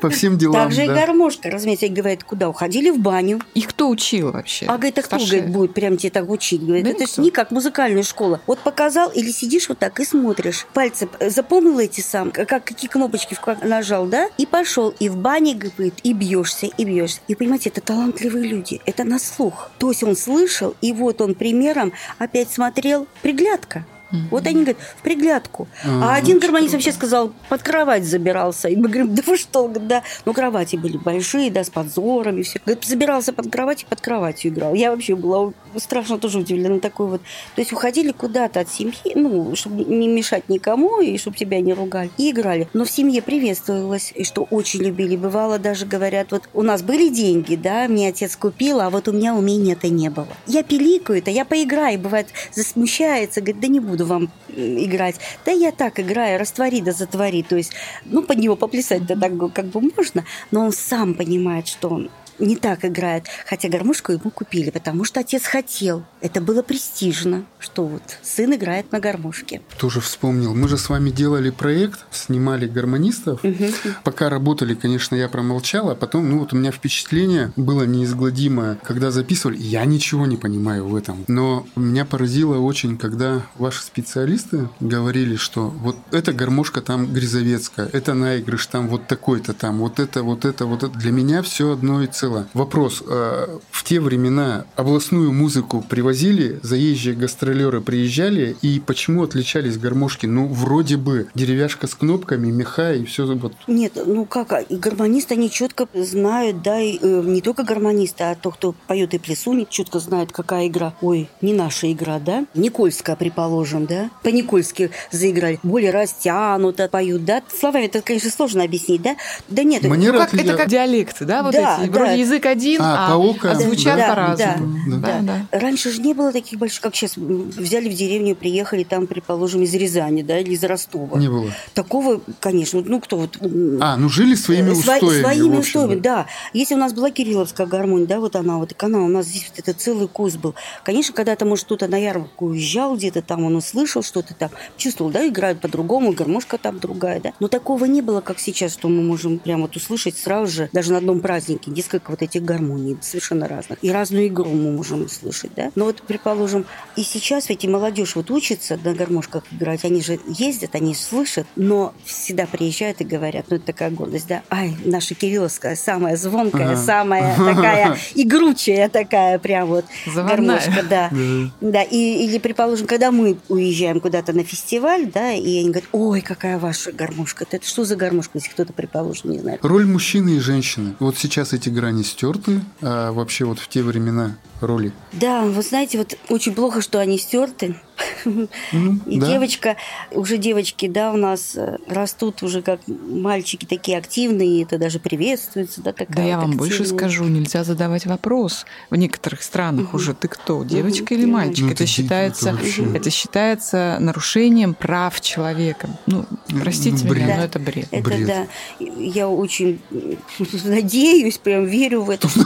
по 0.00 0.10
всем 0.10 0.38
делам. 0.38 0.54
Так 0.54 0.72
же 0.72 0.84
и 0.84 0.88
гармошка, 0.88 1.50
разумеется, 1.50 1.88
говорят, 1.88 2.24
куда 2.24 2.48
уходили 2.48 2.90
в 2.90 2.98
баню. 2.98 3.40
Их 3.54 3.68
кто 3.68 3.88
учил 3.88 4.32
вообще? 4.32 4.66
А 4.66 4.76
говорит, 4.76 4.98
а 4.98 5.02
кто 5.02 5.16
говорит, 5.18 5.48
будет 5.50 5.74
прям 5.74 5.96
тебе 5.96 6.10
так 6.10 6.28
учить? 6.30 6.62
Говорит, 6.64 6.86
это 6.86 7.02
никто. 7.02 7.14
ж 7.14 7.18
не 7.24 7.30
как 7.30 7.50
музыкальная 7.50 8.02
школа. 8.02 8.40
Вот 8.46 8.58
показал 8.60 9.10
или 9.10 9.30
сидишь 9.30 9.68
вот 9.68 9.78
так 9.78 9.98
и 10.00 10.04
смотришь. 10.04 10.66
Пальцы 10.74 11.08
э, 11.20 11.30
запомнил 11.30 11.78
эти 11.78 12.00
сам, 12.00 12.30
как 12.30 12.48
какие 12.64 12.88
кнопочки 12.90 13.34
в- 13.34 13.40
нажал, 13.62 14.06
да? 14.06 14.28
И 14.38 14.46
пошел, 14.46 14.94
и 14.98 15.08
в 15.08 15.16
бане, 15.16 15.54
говорит, 15.54 15.94
и 16.02 16.12
бьешься, 16.12 16.66
и 16.66 16.84
бьешься. 16.84 17.20
И 17.28 17.34
понимаете, 17.34 17.70
это 17.70 17.80
талантливые 17.80 18.46
люди, 18.46 18.80
это 18.86 19.04
на 19.04 19.18
слух. 19.18 19.70
То 19.78 19.90
есть 19.90 20.02
он 20.02 20.16
слышал, 20.16 20.74
и 20.80 20.92
вот 20.92 21.20
он 21.20 21.34
примером 21.34 21.92
опять 22.18 22.50
смотрел. 22.50 23.06
Приглядка. 23.22 23.84
Вот 24.30 24.46
они 24.46 24.62
говорят, 24.62 24.76
в 24.96 25.02
приглядку. 25.02 25.68
А, 25.84 26.12
А, 26.12 26.14
один 26.14 26.36
очень 26.36 26.46
гармонист 26.46 26.74
вообще 26.74 26.92
сказал, 26.92 27.32
под 27.48 27.62
кровать 27.62 28.04
забирался. 28.04 28.68
И 28.68 28.76
мы 28.76 28.88
говорим, 28.88 29.14
да 29.14 29.22
вы 29.26 29.36
что? 29.36 29.68
Говорит, 29.68 29.88
Да, 29.88 30.02
ну 30.24 30.32
кровати 30.32 30.76
были 30.76 30.96
большие, 30.96 31.50
да, 31.50 31.64
с 31.64 31.70
подзорами, 31.70 32.42
все. 32.42 32.60
Говорит, 32.64 32.84
забирался 32.84 33.32
под 33.32 33.50
кровать 33.50 33.82
и 33.82 33.86
под 33.86 34.00
кроватью 34.00 34.52
играл. 34.52 34.74
Я 34.74 34.90
вообще 34.90 35.16
была 35.16 35.52
страшно 35.76 36.18
тоже 36.18 36.38
удивлена 36.38 36.78
такой 36.78 37.08
вот. 37.08 37.20
То 37.54 37.60
есть 37.60 37.72
уходили 37.72 38.12
куда-то 38.12 38.60
от 38.60 38.68
семьи, 38.68 39.12
ну, 39.14 39.54
чтобы 39.56 39.84
не 39.84 40.08
мешать 40.08 40.48
никому 40.48 41.00
и 41.00 41.18
чтобы 41.18 41.36
тебя 41.36 41.60
не 41.60 41.74
ругали. 41.74 42.10
И 42.16 42.30
играли. 42.30 42.68
Но 42.72 42.84
в 42.84 42.90
семье 42.90 43.22
приветствовалось, 43.22 44.12
и 44.14 44.24
что 44.24 44.46
очень 44.50 44.80
любили. 44.82 45.16
Бывало 45.16 45.58
даже 45.58 45.86
говорят, 45.86 46.32
вот 46.32 46.48
у 46.54 46.62
нас 46.62 46.82
были 46.82 47.08
деньги, 47.08 47.56
да, 47.56 47.88
мне 47.88 48.08
отец 48.08 48.36
купил, 48.36 48.80
а 48.80 48.90
вот 48.90 49.08
у 49.08 49.12
меня 49.12 49.34
умения-то 49.34 49.88
не 49.88 50.10
было. 50.10 50.28
Я 50.46 50.62
пиликаю 50.62 51.18
это, 51.18 51.30
я 51.30 51.44
поиграю. 51.44 51.98
Бывает, 51.98 52.28
засмущается, 52.52 53.40
говорит, 53.40 53.60
да 53.60 53.68
не 53.68 53.80
буду 53.80 53.95
буду 53.96 54.06
вам 54.06 54.30
играть. 54.48 55.16
Да 55.44 55.52
я 55.52 55.72
так 55.72 55.98
играю, 56.00 56.38
раствори 56.38 56.80
да 56.80 56.92
затвори. 56.92 57.42
То 57.42 57.56
есть, 57.56 57.72
ну, 58.04 58.22
под 58.22 58.38
него 58.38 58.56
поплясать-то 58.56 59.16
так 59.16 59.52
как 59.52 59.66
бы 59.66 59.80
можно, 59.96 60.24
но 60.50 60.66
он 60.66 60.72
сам 60.72 61.14
понимает, 61.14 61.66
что 61.68 61.88
он 61.88 62.10
не 62.38 62.56
так 62.56 62.84
играет. 62.84 63.26
Хотя 63.46 63.68
гармошку 63.68 64.12
ему 64.12 64.30
купили, 64.30 64.70
потому 64.70 65.04
что 65.04 65.20
отец 65.20 65.44
хотел. 65.44 66.04
Это 66.20 66.40
было 66.40 66.62
престижно, 66.62 67.44
что 67.58 67.86
вот 67.86 68.02
сын 68.22 68.54
играет 68.54 68.92
на 68.92 69.00
гармошке. 69.00 69.62
Тоже 69.78 70.00
вспомнил. 70.00 70.54
Мы 70.54 70.68
же 70.68 70.78
с 70.78 70.88
вами 70.88 71.10
делали 71.10 71.50
проект, 71.50 72.04
снимали 72.10 72.66
гармонистов. 72.66 73.44
Угу. 73.44 73.66
Пока 74.04 74.28
работали, 74.28 74.74
конечно, 74.74 75.14
я 75.14 75.28
промолчал, 75.28 75.90
а 75.90 75.94
потом, 75.94 76.28
ну 76.28 76.40
вот 76.40 76.52
у 76.52 76.56
меня 76.56 76.72
впечатление 76.72 77.52
было 77.56 77.84
неизгладимое, 77.84 78.78
когда 78.82 79.10
записывали. 79.10 79.58
Я 79.58 79.84
ничего 79.84 80.26
не 80.26 80.36
понимаю 80.36 80.86
в 80.86 80.94
этом. 80.94 81.24
Но 81.28 81.66
меня 81.76 82.04
поразило 82.04 82.58
очень, 82.58 82.98
когда 82.98 83.42
ваши 83.56 83.82
специалисты 83.82 84.68
говорили, 84.80 85.36
что 85.36 85.68
вот 85.68 85.96
эта 86.10 86.32
гармошка 86.32 86.80
там 86.80 87.12
грязовецкая, 87.12 87.88
это 87.92 88.14
наигрыш 88.14 88.66
там 88.66 88.88
вот 88.88 89.06
такой-то 89.06 89.52
там, 89.52 89.78
вот 89.78 89.98
это, 89.98 90.22
вот 90.22 90.44
это, 90.44 90.66
вот 90.66 90.82
это. 90.82 90.98
Для 90.98 91.12
меня 91.12 91.42
все 91.42 91.72
одно 91.72 92.02
и 92.02 92.06
целое 92.06 92.25
целое. 92.26 92.46
Вопрос. 92.54 93.02
А, 93.06 93.58
в 93.70 93.84
те 93.84 94.00
времена 94.00 94.66
областную 94.74 95.32
музыку 95.32 95.84
привозили, 95.88 96.58
заезжие 96.62 97.14
гастролеры 97.14 97.80
приезжали, 97.80 98.56
и 98.62 98.80
почему 98.84 99.22
отличались 99.22 99.78
гармошки? 99.78 100.26
Ну, 100.26 100.48
вроде 100.48 100.96
бы 100.96 101.28
деревяшка 101.34 101.86
с 101.86 101.94
кнопками, 101.94 102.50
меха 102.50 102.94
и 102.94 103.04
все. 103.04 103.26
Вот. 103.26 103.52
Нет, 103.66 103.92
ну 104.04 104.24
как, 104.24 104.52
а, 104.52 104.64
гармонисты, 104.68 105.34
они 105.34 105.50
четко 105.50 105.88
знают, 105.94 106.62
да, 106.62 106.80
и, 106.80 106.98
э, 107.00 107.22
не 107.24 107.40
только 107.40 107.62
гармонисты, 107.62 108.24
а 108.24 108.34
тот, 108.34 108.54
кто 108.54 108.74
поет 108.86 109.14
и 109.14 109.18
плясуник, 109.18 109.68
четко 109.68 109.98
знает, 109.98 110.32
какая 110.32 110.66
игра. 110.66 110.94
Ой, 111.00 111.28
не 111.40 111.52
наша 111.52 111.90
игра, 111.92 112.18
да? 112.18 112.44
Никольская, 112.54 113.16
предположим, 113.16 113.86
да? 113.86 114.10
По-никольски 114.22 114.90
заиграли. 115.12 115.58
Более 115.62 115.90
растянуто 115.90 116.88
поют, 116.88 117.24
да? 117.24 117.42
Словами 117.58 117.84
это, 117.84 118.02
конечно, 118.02 118.30
сложно 118.30 118.64
объяснить, 118.64 119.02
да? 119.02 119.16
Да 119.48 119.62
нет. 119.62 119.84
Манера 119.84 120.12
ну, 120.12 120.18
как, 120.18 120.34
это 120.34 120.56
как 120.56 120.68
диалекты, 120.68 121.24
да? 121.24 121.42
Вот 121.42 121.52
да, 121.52 121.78
эти, 121.82 121.90
да, 121.90 122.15
язык 122.16 122.46
один, 122.46 122.80
а, 122.82 123.14
а, 123.14 123.50
а 123.50 123.54
звучат 123.54 123.96
да, 123.96 124.08
по-разному. 124.08 124.78
Да, 124.88 124.96
да, 124.96 125.20
да. 125.20 125.46
да. 125.50 125.58
Раньше 125.58 125.90
же 125.90 126.00
не 126.00 126.14
было 126.14 126.32
таких 126.32 126.58
больших, 126.58 126.80
как 126.80 126.94
сейчас. 126.94 127.16
Взяли 127.16 127.88
в 127.88 127.94
деревню, 127.94 128.34
приехали 128.34 128.84
там, 128.84 129.06
предположим, 129.06 129.62
из 129.62 129.74
Рязани, 129.74 130.22
да, 130.22 130.38
или 130.38 130.52
из 130.52 130.64
Ростова. 130.64 131.18
Не 131.18 131.28
было. 131.28 131.50
Такого, 131.74 132.20
конечно, 132.40 132.82
ну 132.84 133.00
кто 133.00 133.16
вот... 133.16 133.38
А, 133.80 133.96
ну 133.96 134.08
жили 134.08 134.34
своими 134.34 134.70
устоями. 134.70 135.20
Своими 135.20 135.56
устоями, 135.56 136.00
да. 136.00 136.26
Если 136.52 136.74
у 136.74 136.78
нас 136.78 136.92
была 136.92 137.10
Кирилловская 137.10 137.66
гармония, 137.66 138.06
да, 138.06 138.20
вот 138.20 138.36
она, 138.36 138.58
вот 138.58 138.74
она, 138.82 139.00
у 139.00 139.08
нас 139.08 139.26
здесь 139.26 139.50
вот 139.50 139.58
это 139.58 139.78
целый 139.78 140.08
курс 140.08 140.34
был. 140.34 140.54
Конечно, 140.84 141.14
когда-то, 141.14 141.44
может, 141.44 141.64
кто-то 141.66 141.88
на 141.88 141.96
ярмарку 141.96 142.46
уезжал 142.46 142.96
где-то 142.96 143.22
там, 143.22 143.44
он 143.44 143.56
услышал 143.56 144.02
что-то 144.02 144.34
там, 144.34 144.50
чувствовал, 144.76 145.10
да, 145.10 145.26
играют 145.26 145.60
по-другому, 145.60 146.12
гармошка 146.12 146.58
там 146.58 146.78
другая, 146.78 147.20
да. 147.20 147.32
Но 147.40 147.48
такого 147.48 147.84
не 147.84 148.02
было, 148.02 148.20
как 148.20 148.38
сейчас, 148.38 148.72
что 148.72 148.88
мы 148.88 149.02
можем 149.02 149.38
прямо 149.38 149.62
вот 149.62 149.76
услышать 149.76 150.16
сразу 150.16 150.52
же, 150.52 150.68
даже 150.72 150.92
на 150.92 150.98
одном 150.98 151.20
празднике, 151.20 151.70
несколько 151.70 152.05
несколько 152.06 152.10
вот 152.10 152.22
этих 152.22 152.44
гармоний 152.44 152.96
совершенно 153.00 153.48
разных. 153.48 153.78
И 153.82 153.90
разную 153.90 154.28
игру 154.28 154.50
мы 154.50 154.72
можем 154.72 155.02
услышать, 155.04 155.50
да. 155.56 155.70
Но 155.74 155.86
вот, 155.86 156.02
предположим, 156.02 156.64
и 156.96 157.02
сейчас 157.02 157.48
ведь 157.48 157.64
и 157.64 157.68
молодежь 157.68 158.16
вот 158.16 158.30
учится 158.30 158.78
на 158.82 158.94
гармошках 158.94 159.44
играть, 159.52 159.84
они 159.84 160.02
же 160.02 160.18
ездят, 160.28 160.74
они 160.74 160.94
слышат, 160.94 161.46
но 161.56 161.92
всегда 162.04 162.46
приезжают 162.46 163.00
и 163.00 163.04
говорят, 163.04 163.46
ну 163.50 163.56
это 163.56 163.66
такая 163.66 163.90
гордость, 163.90 164.28
да, 164.28 164.42
ай, 164.50 164.76
наша 164.84 165.14
Кирилловская 165.14 165.76
самая 165.76 166.16
звонкая, 166.16 166.72
ага. 166.72 166.76
самая 166.76 167.36
такая 167.54 167.96
игручая 168.14 168.88
такая 168.88 169.38
прям 169.38 169.68
вот 169.68 169.84
Заводная. 170.06 170.36
гармошка, 170.36 170.82
да. 170.88 171.10
Да, 171.60 171.82
и, 171.82 172.26
или, 172.26 172.38
предположим, 172.38 172.86
когда 172.86 173.10
мы 173.10 173.38
уезжаем 173.48 174.00
куда-то 174.00 174.32
на 174.32 174.44
фестиваль, 174.44 175.10
да, 175.12 175.32
и 175.32 175.58
они 175.60 175.70
говорят, 175.70 175.88
ой, 175.92 176.20
какая 176.20 176.58
ваша 176.58 176.92
гармошка, 176.92 177.46
это 177.50 177.66
что 177.66 177.84
за 177.84 177.96
гармошка, 177.96 178.32
если 178.38 178.50
кто-то, 178.50 178.72
предположим, 178.72 179.30
не 179.30 179.38
знает. 179.38 179.60
Роль 179.64 179.86
мужчины 179.86 180.36
и 180.36 180.38
женщины. 180.38 180.94
Вот 180.98 181.18
сейчас 181.18 181.52
эти 181.52 181.68
грани 181.68 181.95
они 181.96 182.04
стерты, 182.04 182.60
а 182.82 183.10
вообще 183.12 183.44
вот 183.46 183.58
в 183.58 183.68
те 183.68 183.82
времена 183.82 184.36
роли? 184.60 184.92
Да, 185.12 185.42
вы 185.42 185.62
знаете, 185.62 185.98
вот 185.98 186.16
очень 186.28 186.54
плохо, 186.54 186.82
что 186.82 186.98
они 187.00 187.18
стерты. 187.18 187.76
Ну, 188.24 188.48
и 189.06 189.18
да. 189.18 189.26
девочка, 189.26 189.76
уже 190.10 190.36
девочки, 190.38 190.88
да, 190.88 191.12
у 191.12 191.16
нас 191.16 191.56
э, 191.56 191.78
растут 191.88 192.42
уже 192.42 192.62
как 192.62 192.80
мальчики 192.86 193.64
такие 193.64 193.98
активные, 193.98 194.62
это 194.62 194.78
даже 194.78 194.98
приветствуется, 194.98 195.82
да, 195.82 195.92
такая. 195.92 196.16
Да, 196.16 196.22
я 196.22 196.38
вам 196.38 196.56
больше 196.56 196.84
скажу, 196.84 197.24
нельзя 197.24 197.64
задавать 197.64 198.06
вопрос. 198.06 198.66
В 198.90 198.96
некоторых 198.96 199.42
странах 199.42 199.88
угу. 199.88 199.96
уже 199.96 200.14
ты 200.14 200.28
кто, 200.28 200.64
девочка 200.64 201.12
угу. 201.12 201.14
или 201.14 201.24
мальчик? 201.26 201.64
Ну, 201.64 201.70
это, 201.70 201.84
это 201.84 201.86
считается, 201.86 202.50
это, 202.50 202.96
это 202.96 203.10
считается 203.10 203.96
нарушением 204.00 204.74
прав 204.74 205.20
человека. 205.20 205.88
Ну, 206.06 206.24
простите 206.48 207.04
ну, 207.04 207.14
меня, 207.14 207.36
но 207.38 207.44
это 207.44 207.58
бред. 207.58 207.88
Это 207.90 208.08
бред. 208.08 208.26
да. 208.26 208.46
Я 208.78 209.28
очень 209.28 209.80
надеюсь, 210.64 211.38
прям 211.38 211.64
верю 211.64 212.02
в 212.02 212.10
это, 212.10 212.28
что, 212.28 212.44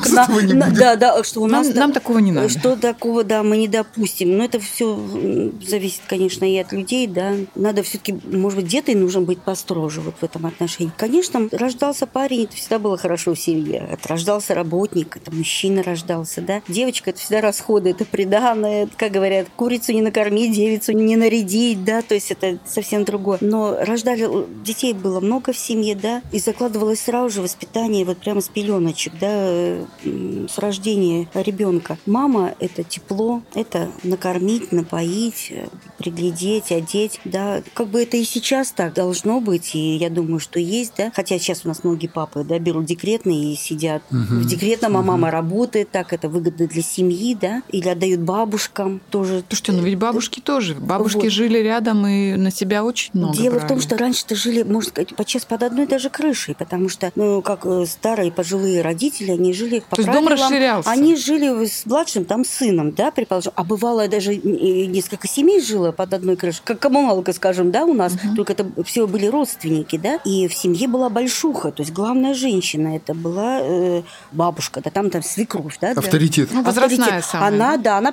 да, 0.79 0.97
да, 0.97 1.25
что 1.25 1.43
у 1.43 1.47
нас 1.47 1.69
нам, 1.69 1.77
нам 1.77 1.93
такого 1.93 2.19
не 2.19 2.33
надо. 2.33 2.49
Что 2.49 2.77
такого, 2.77 3.25
да, 3.25 3.43
мы 3.43 3.57
не 3.57 3.69
допустим. 3.69 4.37
Но 4.37 4.45
это 4.45 4.61
все 4.61 4.95
зависит, 5.67 6.03
конечно, 6.07 6.45
и 6.45 6.57
от 6.57 6.73
людей, 6.73 7.07
да. 7.07 7.35
Надо 7.55 7.83
все-таки, 7.83 8.15
может 8.25 8.59
быть, 8.59 8.67
где-то 8.67 8.93
и 8.93 8.95
нужно 8.95 9.23
быть 9.23 9.41
построже 9.41 10.01
вот 10.01 10.15
в 10.21 10.23
этом 10.23 10.47
отношении. 10.47 10.93
Конечно, 10.97 11.49
рождался 11.53 12.07
парень, 12.07 12.45
это 12.45 12.57
всегда 12.57 12.79
было 12.79 12.97
хорошо 12.97 13.35
в 13.35 13.41
семье. 13.41 13.87
Это 13.91 14.09
рождался 14.09 14.55
работник, 14.55 15.17
это 15.17 15.35
мужчина 15.35 15.83
рождался, 15.83 16.41
да. 16.41 16.63
Девочка, 16.69 17.11
это 17.11 17.21
всегда 17.21 17.41
расходы, 17.41 17.91
это 17.91 18.05
приданное, 18.05 18.89
как 18.97 19.13
говорят, 19.13 19.49
курицу 19.57 19.93
не 19.93 20.03
накормить, 20.03 20.53
девицу 20.53 20.93
не 20.93 21.17
нарядить, 21.17 21.85
да, 21.85 22.03
то 22.03 22.15
есть 22.15 22.31
это 22.31 22.59
совсем 22.67 23.05
другое. 23.05 23.39
Но 23.41 23.77
рождали, 23.81 24.29
детей 24.63 24.93
было 24.93 25.21
много 25.21 25.53
в 25.53 25.59
семье, 25.59 25.95
да, 25.95 26.23
и 26.33 26.39
закладывалось 26.39 27.01
сразу 27.01 27.35
же 27.35 27.43
воспитание 27.43 28.05
вот 28.05 28.19
прямо 28.19 28.41
с 28.41 28.49
пеленочек, 28.49 29.13
да, 29.21 29.87
с 30.05 30.59
рождения 30.59 31.29
ребенка. 31.35 31.99
Мама– 32.07 32.55
это 32.61 32.83
тепло, 32.83 33.43
это 33.55 33.91
накормить, 34.03 34.73
напоить, 34.73 35.30
накормить, 35.31 35.49
э, 35.51 35.69
приглядеть, 35.99 36.73
одеть, 36.73 37.21
да, 37.25 37.63
как 37.75 37.89
бы 37.89 38.03
это 38.03 38.17
и 38.17 38.25
сейчас 38.25 38.73
так 38.73 38.95
должно 38.95 39.41
быть, 39.41 39.75
и 39.75 39.97
я 39.97 40.11
думаю, 40.11 40.41
что 40.41 40.59
есть, 40.59 40.95
да, 40.97 41.13
хотя 41.15 41.39
сейчас 41.39 41.63
у 41.65 41.69
нас 41.69 41.85
многие 41.85 42.07
папы, 42.07 42.45
да, 42.45 42.59
берут 42.59 42.87
декретные 42.87 43.53
и 43.53 43.57
сидят 43.57 44.03
угу. 44.11 44.41
в 44.41 44.47
декретном, 44.47 44.97
а 44.97 45.03
мама 45.03 45.31
работает, 45.31 45.91
так 45.91 46.13
это 46.13 46.29
выгодно 46.29 46.67
для 46.67 46.83
семьи, 46.83 47.37
да, 47.41 47.63
или 47.71 47.89
отдают 47.89 48.21
бабушкам 48.21 49.01
тоже. 49.11 49.43
Слушайте, 49.49 49.73
ну 49.73 49.83
ведь 49.83 49.99
бабушки 49.99 50.41
тоже, 50.41 50.75
бабушки 50.75 51.25
вот. 51.25 51.31
жили 51.31 51.59
рядом 51.59 52.07
и 52.07 52.35
на 52.37 52.51
себя 52.51 52.85
очень 52.85 53.11
много 53.15 53.37
Дело 53.37 53.55
брали. 53.55 53.65
в 53.65 53.69
том, 53.69 53.81
что 53.81 53.97
раньше-то 53.97 54.35
жили, 54.35 54.63
можно 54.63 54.91
сказать, 54.91 55.15
подчас 55.15 55.45
под 55.45 55.63
одной 55.63 55.87
даже 55.87 56.11
крышей, 56.11 56.55
потому 56.55 56.89
что, 56.89 57.13
ну, 57.15 57.43
как 57.43 57.67
э, 57.67 57.85
старые 57.87 58.33
пожилые 58.33 58.83
родители, 58.83 59.33
они 59.33 59.53
жили 59.53 59.83
по 59.89 59.97
То 59.97 60.03
правилам, 60.03 60.25
дом 60.25 60.33
расширялся. 60.33 60.91
Они 60.91 61.17
жили 61.17 61.67
с 61.67 61.87
младшим 61.87 62.25
там 62.25 62.45
сыном, 62.45 62.93
да, 62.93 63.11
предположим, 63.11 63.53
а 63.55 63.65
бывало 63.65 64.09
даже 64.09 64.37
несколько 64.37 65.20
несколько 65.21 65.29
семей 65.29 65.61
жило 65.61 65.93
под 65.93 66.15
одной 66.15 66.37
крышей, 66.37 66.63
как 66.65 66.79
коммуналка, 66.79 67.33
скажем, 67.33 67.71
да, 67.71 67.85
у 67.85 67.95
нас, 67.95 68.15
угу. 68.15 68.37
только 68.37 68.53
это 68.53 68.67
все 68.85 69.07
были 69.07 69.27
родственники, 69.27 69.97
да, 69.97 70.17
и 70.25 70.49
в 70.49 70.55
семье 70.55 70.89
была 70.89 71.09
большуха, 71.09 71.71
то 71.71 71.83
есть 71.83 71.93
главная 71.93 72.35
женщина, 72.35 72.97
это 72.97 73.15
была 73.15 73.61
э, 73.61 74.03
бабушка, 74.33 74.81
да, 74.83 74.91
там 74.91 75.11
там 75.11 75.23
свекровь, 75.23 75.79
да. 75.81 75.93
Авторитет. 75.93 76.51
Ну, 76.53 76.63
возрастная 76.63 77.23
самая. 77.23 77.49
Она, 77.49 77.77
да, 77.77 77.99
она 77.99 78.13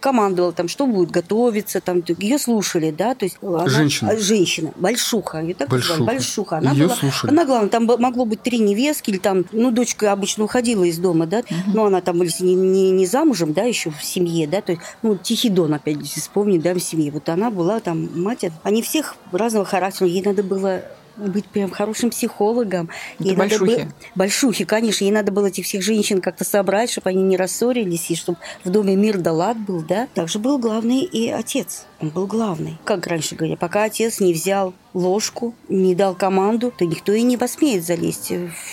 командовала 0.00 0.52
там, 0.52 0.68
что 0.68 0.86
будет 0.86 1.10
готовиться, 1.10 1.80
там, 1.80 2.02
ее 2.18 2.38
слушали, 2.38 2.90
да, 2.90 3.14
то 3.14 3.24
есть 3.24 3.38
она, 3.42 3.68
женщина. 3.68 4.16
Женщина, 4.16 4.72
большуха, 4.76 5.40
ее 5.40 5.54
так 5.54 5.68
большуха. 5.68 5.98
Называли, 5.98 6.16
большуха. 6.16 6.58
Она 6.58 6.72
ее 6.72 6.86
была, 6.86 6.96
слушали. 6.96 7.30
Она, 7.30 7.44
главное, 7.44 7.68
там 7.68 7.86
могло 7.86 8.24
быть 8.24 8.42
три 8.42 8.58
невестки, 8.58 9.10
или 9.10 9.18
там, 9.18 9.44
ну, 9.52 9.70
дочка 9.70 10.12
обычно 10.12 10.44
уходила 10.44 10.84
из 10.84 10.98
дома, 10.98 11.26
да, 11.26 11.38
угу. 11.38 11.54
но 11.74 11.86
она 11.86 12.00
там, 12.00 12.20
если 12.22 12.44
не, 12.44 12.54
не, 12.54 12.90
не 12.90 13.06
замужем, 13.06 13.52
да, 13.52 13.62
еще 13.62 13.90
в 13.90 14.04
семье, 14.04 14.46
да, 14.46 14.60
то 14.60 14.72
есть, 14.72 14.82
ну, 15.02 15.16
Тихий 15.16 15.50
Дон, 15.50 15.74
опять 15.74 15.98
вспомнить, 16.32 16.62
да, 16.62 16.72
в 16.72 16.80
семье. 16.80 17.10
Вот 17.10 17.28
она 17.28 17.50
была 17.50 17.80
там 17.80 18.08
мать, 18.22 18.46
они 18.62 18.80
всех 18.80 19.16
разного 19.32 19.66
характера, 19.66 20.08
ей 20.08 20.22
надо 20.22 20.42
было 20.42 20.82
быть 21.14 21.44
прям 21.44 21.70
хорошим 21.70 22.08
психологом. 22.08 22.88
Это 23.18 23.28
ей 23.28 23.36
большухи. 23.36 23.70
Надо 23.70 23.84
было... 23.84 23.92
Большухи, 24.14 24.64
конечно. 24.64 25.04
Ей 25.04 25.10
надо 25.10 25.30
было 25.30 25.48
этих 25.48 25.66
всех 25.66 25.82
женщин 25.82 26.22
как-то 26.22 26.44
собрать, 26.44 26.90
чтобы 26.90 27.10
они 27.10 27.22
не 27.22 27.36
рассорились, 27.36 28.10
и 28.10 28.16
чтобы 28.16 28.38
в 28.64 28.70
доме 28.70 28.96
мир 28.96 29.18
да 29.18 29.32
лад 29.32 29.58
был, 29.58 29.82
да. 29.82 30.08
Также 30.14 30.38
был 30.38 30.58
главный 30.58 31.00
и 31.00 31.28
отец. 31.28 31.84
Он 32.02 32.08
был 32.08 32.26
главный. 32.26 32.76
Как 32.84 33.06
раньше 33.06 33.36
говорили, 33.36 33.56
пока 33.56 33.84
отец 33.84 34.18
не 34.18 34.32
взял 34.32 34.74
ложку, 34.94 35.54
не 35.68 35.94
дал 35.94 36.14
команду, 36.14 36.72
то 36.76 36.84
никто 36.84 37.12
и 37.12 37.22
не 37.22 37.36
посмеет 37.36 37.84
залезть 37.84 38.32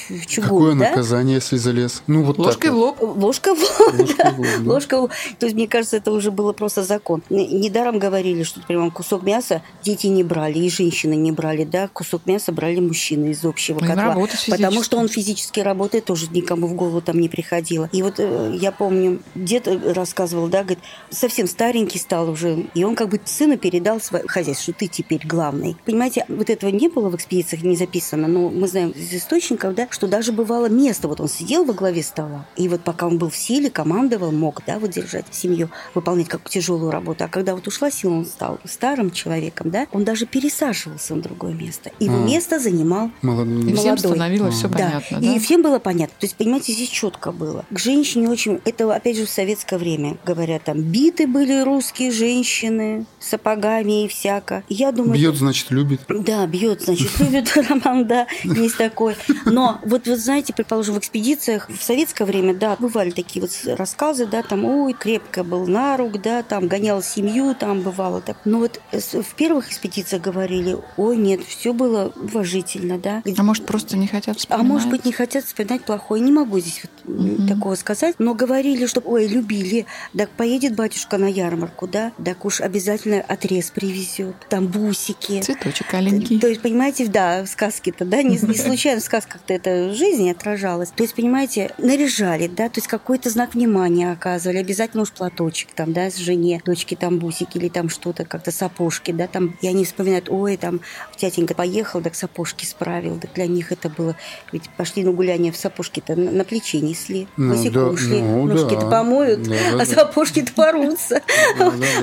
в 0.09 0.25
чугун. 0.25 0.49
Какое 0.49 0.71
да? 0.71 0.89
наказание, 0.89 1.35
если 1.35 1.57
залез? 1.57 2.03
Ну, 2.07 2.23
вот 2.23 2.37
Ложкой 2.37 2.67
так 2.67 2.71
в 2.71 2.75
вот. 2.75 3.01
лоб. 3.01 3.17
Ложка 3.17 3.55
в 3.55 3.59
лоб. 3.59 3.99
Ложкой 3.99 4.33
в 4.33 4.39
лоб, 4.39 4.47
да. 4.63 4.71
Ложка 4.71 4.97
в 4.97 5.01
лоб. 5.01 5.11
То 5.39 5.45
есть, 5.45 5.55
мне 5.55 5.67
кажется, 5.67 5.97
это 5.97 6.11
уже 6.11 6.31
было 6.31 6.53
просто 6.53 6.83
закон. 6.83 7.21
Недаром 7.29 7.99
говорили, 7.99 8.43
что, 8.43 8.59
например, 8.59 8.91
кусок 8.91 9.23
мяса 9.23 9.61
дети 9.83 10.07
не 10.07 10.23
брали, 10.23 10.59
и 10.59 10.69
женщины 10.69 11.13
не 11.13 11.31
брали, 11.31 11.63
да, 11.63 11.87
кусок 11.87 12.25
мяса 12.25 12.51
брали 12.51 12.79
мужчины 12.79 13.31
из 13.31 13.45
общего 13.45 13.79
Ну, 13.79 13.87
котла. 13.87 14.17
Потому 14.49 14.83
что 14.83 14.97
он 14.97 15.07
физически 15.07 15.59
работает, 15.59 16.05
тоже 16.05 16.27
никому 16.31 16.67
в 16.67 16.73
голову 16.73 17.01
там 17.01 17.19
не 17.19 17.29
приходило. 17.29 17.89
И 17.91 18.01
вот 18.01 18.15
э, 18.17 18.57
я 18.59 18.71
помню, 18.71 19.19
дед 19.35 19.67
э, 19.67 19.93
рассказывал, 19.93 20.47
да, 20.47 20.63
говорит, 20.63 20.79
совсем 21.09 21.47
старенький 21.47 21.99
стал 21.99 22.29
уже, 22.29 22.65
и 22.73 22.83
он 22.83 22.95
как 22.95 23.09
бы 23.09 23.18
сыну 23.25 23.57
передал 23.57 23.99
свое 24.01 24.25
хозяйство, 24.27 24.63
что 24.63 24.73
ты 24.73 24.87
теперь 24.87 25.25
главный. 25.25 25.75
Понимаете, 25.85 26.25
вот 26.27 26.49
этого 26.49 26.69
не 26.69 26.87
было 26.87 27.09
в 27.09 27.15
экспедициях, 27.15 27.63
не 27.63 27.75
записано, 27.75 28.27
но 28.27 28.49
мы 28.49 28.67
знаем 28.67 28.89
из 28.91 29.13
источников, 29.13 29.75
да, 29.75 29.87
что 29.89 30.07
даже 30.07 30.31
бывало 30.31 30.67
место, 30.67 31.07
вот 31.07 31.19
он 31.19 31.27
сидел 31.27 31.65
во 31.65 31.73
главе 31.73 32.03
стола, 32.03 32.45
и 32.55 32.67
вот 32.67 32.81
пока 32.81 33.07
он 33.07 33.17
был 33.17 33.29
в 33.29 33.35
силе, 33.35 33.69
командовал, 33.69 34.31
мог, 34.31 34.61
да, 34.65 34.79
вот 34.79 34.91
держать 34.91 35.25
семью, 35.31 35.69
выполнять 35.93 36.27
как 36.27 36.49
тяжелую 36.49 36.91
работу. 36.91 37.23
А 37.23 37.27
когда 37.27 37.55
вот 37.55 37.67
ушла 37.67 37.91
сила, 37.91 38.13
он 38.13 38.25
стал 38.25 38.59
старым 38.65 39.11
человеком, 39.11 39.69
да, 39.71 39.87
он 39.91 40.03
даже 40.03 40.25
пересаживался 40.25 41.15
на 41.15 41.21
другое 41.21 41.53
место. 41.53 41.91
Его 41.99 42.17
А. 42.17 42.25
место 42.25 42.59
занимал 42.59 43.11
Молодой. 43.21 43.71
И 43.71 43.73
всем 43.73 43.85
молодой. 43.95 44.11
становилось 44.11 44.55
все 44.55 44.67
Да. 44.67 44.77
понятно, 44.77 45.17
и 45.17 45.33
да? 45.35 45.39
всем 45.39 45.61
было 45.61 45.79
понятно. 45.79 46.15
То 46.19 46.25
есть, 46.25 46.35
понимаете, 46.35 46.73
здесь 46.73 46.89
четко 46.89 47.31
было. 47.31 47.65
К 47.69 47.79
женщине 47.79 48.29
очень... 48.29 48.59
Это, 48.65 48.93
опять 48.93 49.17
же, 49.17 49.25
в 49.25 49.29
советское 49.29 49.77
время, 49.77 50.17
говорят, 50.25 50.63
там, 50.63 50.81
биты 50.81 51.27
были 51.27 51.61
русские 51.63 52.11
женщины 52.11 53.05
сапогами 53.19 54.05
и 54.05 54.07
всяко. 54.07 54.63
Я 54.69 54.91
думаю... 54.91 55.13
Бьет, 55.13 55.35
значит, 55.35 55.71
любит. 55.71 56.01
Да, 56.07 56.45
бьет, 56.47 56.81
значит, 56.81 57.19
любит 57.19 57.51
роман, 57.69 58.07
да, 58.07 58.27
есть 58.43 58.77
такой. 58.77 59.15
Но 59.45 59.79
вот 59.83 60.07
вы 60.07 60.15
знаете, 60.15 60.53
предположим, 60.53 60.95
в 60.95 60.99
экспедициях 60.99 61.69
в 61.69 61.81
советское 61.83 62.25
время, 62.25 62.53
да, 62.53 62.77
бывали 62.79 63.11
такие 63.11 63.41
вот 63.41 63.51
рассказы, 63.77 64.25
да, 64.25 64.41
там, 64.41 64.63
ой, 64.65 64.93
крепко 64.93 65.43
был 65.43 65.67
на 65.67 65.97
рук, 65.97 66.21
да, 66.21 66.43
там, 66.43 66.67
гонял 66.67 67.01
семью, 67.03 67.55
там, 67.55 67.81
бывало 67.81 68.21
так. 68.21 68.37
Но 68.45 68.59
вот 68.59 68.79
в 68.91 69.35
первых 69.35 69.67
экспедициях 69.67 70.21
говорили, 70.21 70.77
ой, 70.95 71.17
нет, 71.17 71.41
все 71.43 71.73
было 71.73 72.13
уважительно, 72.15 72.97
да. 72.97 73.21
А 73.37 73.43
может, 73.43 73.65
просто 73.65 73.97
не 73.97 74.07
хотят 74.07 74.37
А 74.37 74.39
вспоминать? 74.39 74.67
может 74.67 74.89
быть, 74.89 75.05
не 75.05 75.11
хотят 75.11 75.43
вспоминать 75.43 75.83
плохое. 75.83 76.21
Не 76.21 76.31
могу 76.31 76.59
здесь 76.59 76.81
вот 76.83 77.13
м, 77.19 77.47
такого 77.47 77.75
сказать. 77.75 78.15
Но 78.19 78.33
говорили, 78.33 78.85
что, 78.85 79.01
ой, 79.03 79.27
любили. 79.27 79.85
Так 80.17 80.29
поедет 80.29 80.75
батюшка 80.75 81.17
на 81.17 81.27
ярмарку, 81.27 81.87
да? 81.87 82.11
Так 82.23 82.45
уж 82.45 82.61
обязательно 82.61 82.98
отрез 83.05 83.71
привезет. 83.71 84.35
Там 84.49 84.67
бусики. 84.67 85.41
Цветочек 85.41 85.93
аленький. 85.93 86.39
То 86.39 86.47
есть, 86.47 86.61
понимаете, 86.61 87.07
да, 87.07 87.43
в 87.43 87.47
сказке-то, 87.47 88.05
да, 88.05 88.21
не, 88.23 88.37
не 88.37 88.55
случайно 88.55 89.01
в 89.01 89.03
сказках-то 89.03 89.53
это 89.53 89.89
в 89.89 89.95
жизни 89.95 90.29
отражалось. 90.29 90.89
То 90.91 91.03
есть, 91.03 91.15
понимаете, 91.15 91.71
наряжали, 91.77 92.47
да, 92.47 92.69
то 92.69 92.77
есть 92.77 92.87
какой-то 92.87 93.29
знак 93.29 93.53
внимания 93.53 94.11
оказывали, 94.11 94.57
обязательно 94.57 95.03
уж 95.03 95.11
платочек 95.11 95.69
там, 95.73 95.93
да, 95.93 96.09
с 96.09 96.17
жене, 96.17 96.61
дочки 96.65 96.95
там 96.95 97.19
бусики 97.19 97.57
или 97.57 97.69
там 97.69 97.89
что-то, 97.89 98.25
как-то 98.25 98.51
сапожки, 98.51 99.11
да, 99.11 99.27
там, 99.27 99.57
и 99.61 99.67
они 99.67 99.85
вспоминают, 99.85 100.29
ой, 100.29 100.57
там, 100.57 100.81
тятенька 101.15 101.53
поехал, 101.53 102.01
так 102.01 102.15
сапожки 102.15 102.65
справил, 102.65 103.19
так 103.19 103.33
для 103.33 103.47
них 103.47 103.71
это 103.71 103.89
было, 103.89 104.15
ведь 104.51 104.69
пошли 104.69 105.03
на 105.03 105.11
гуляние 105.11 105.51
в 105.51 105.57
сапожки-то 105.57 106.15
на, 106.15 106.31
на 106.31 106.43
плече 106.43 106.81
несли, 106.81 107.27
Ну, 107.37 107.55
босиком 107.55 107.95
да, 107.95 107.97
шли, 107.97 108.21
ну, 108.21 108.45
ножки-то 108.45 108.81
да. 108.81 108.89
помоют, 108.89 109.43
Да, 109.43 109.49
да, 109.49 109.75
а 109.75 109.77
да. 109.77 109.85
сапожки-то 109.85 110.53
порутся. 110.53 111.21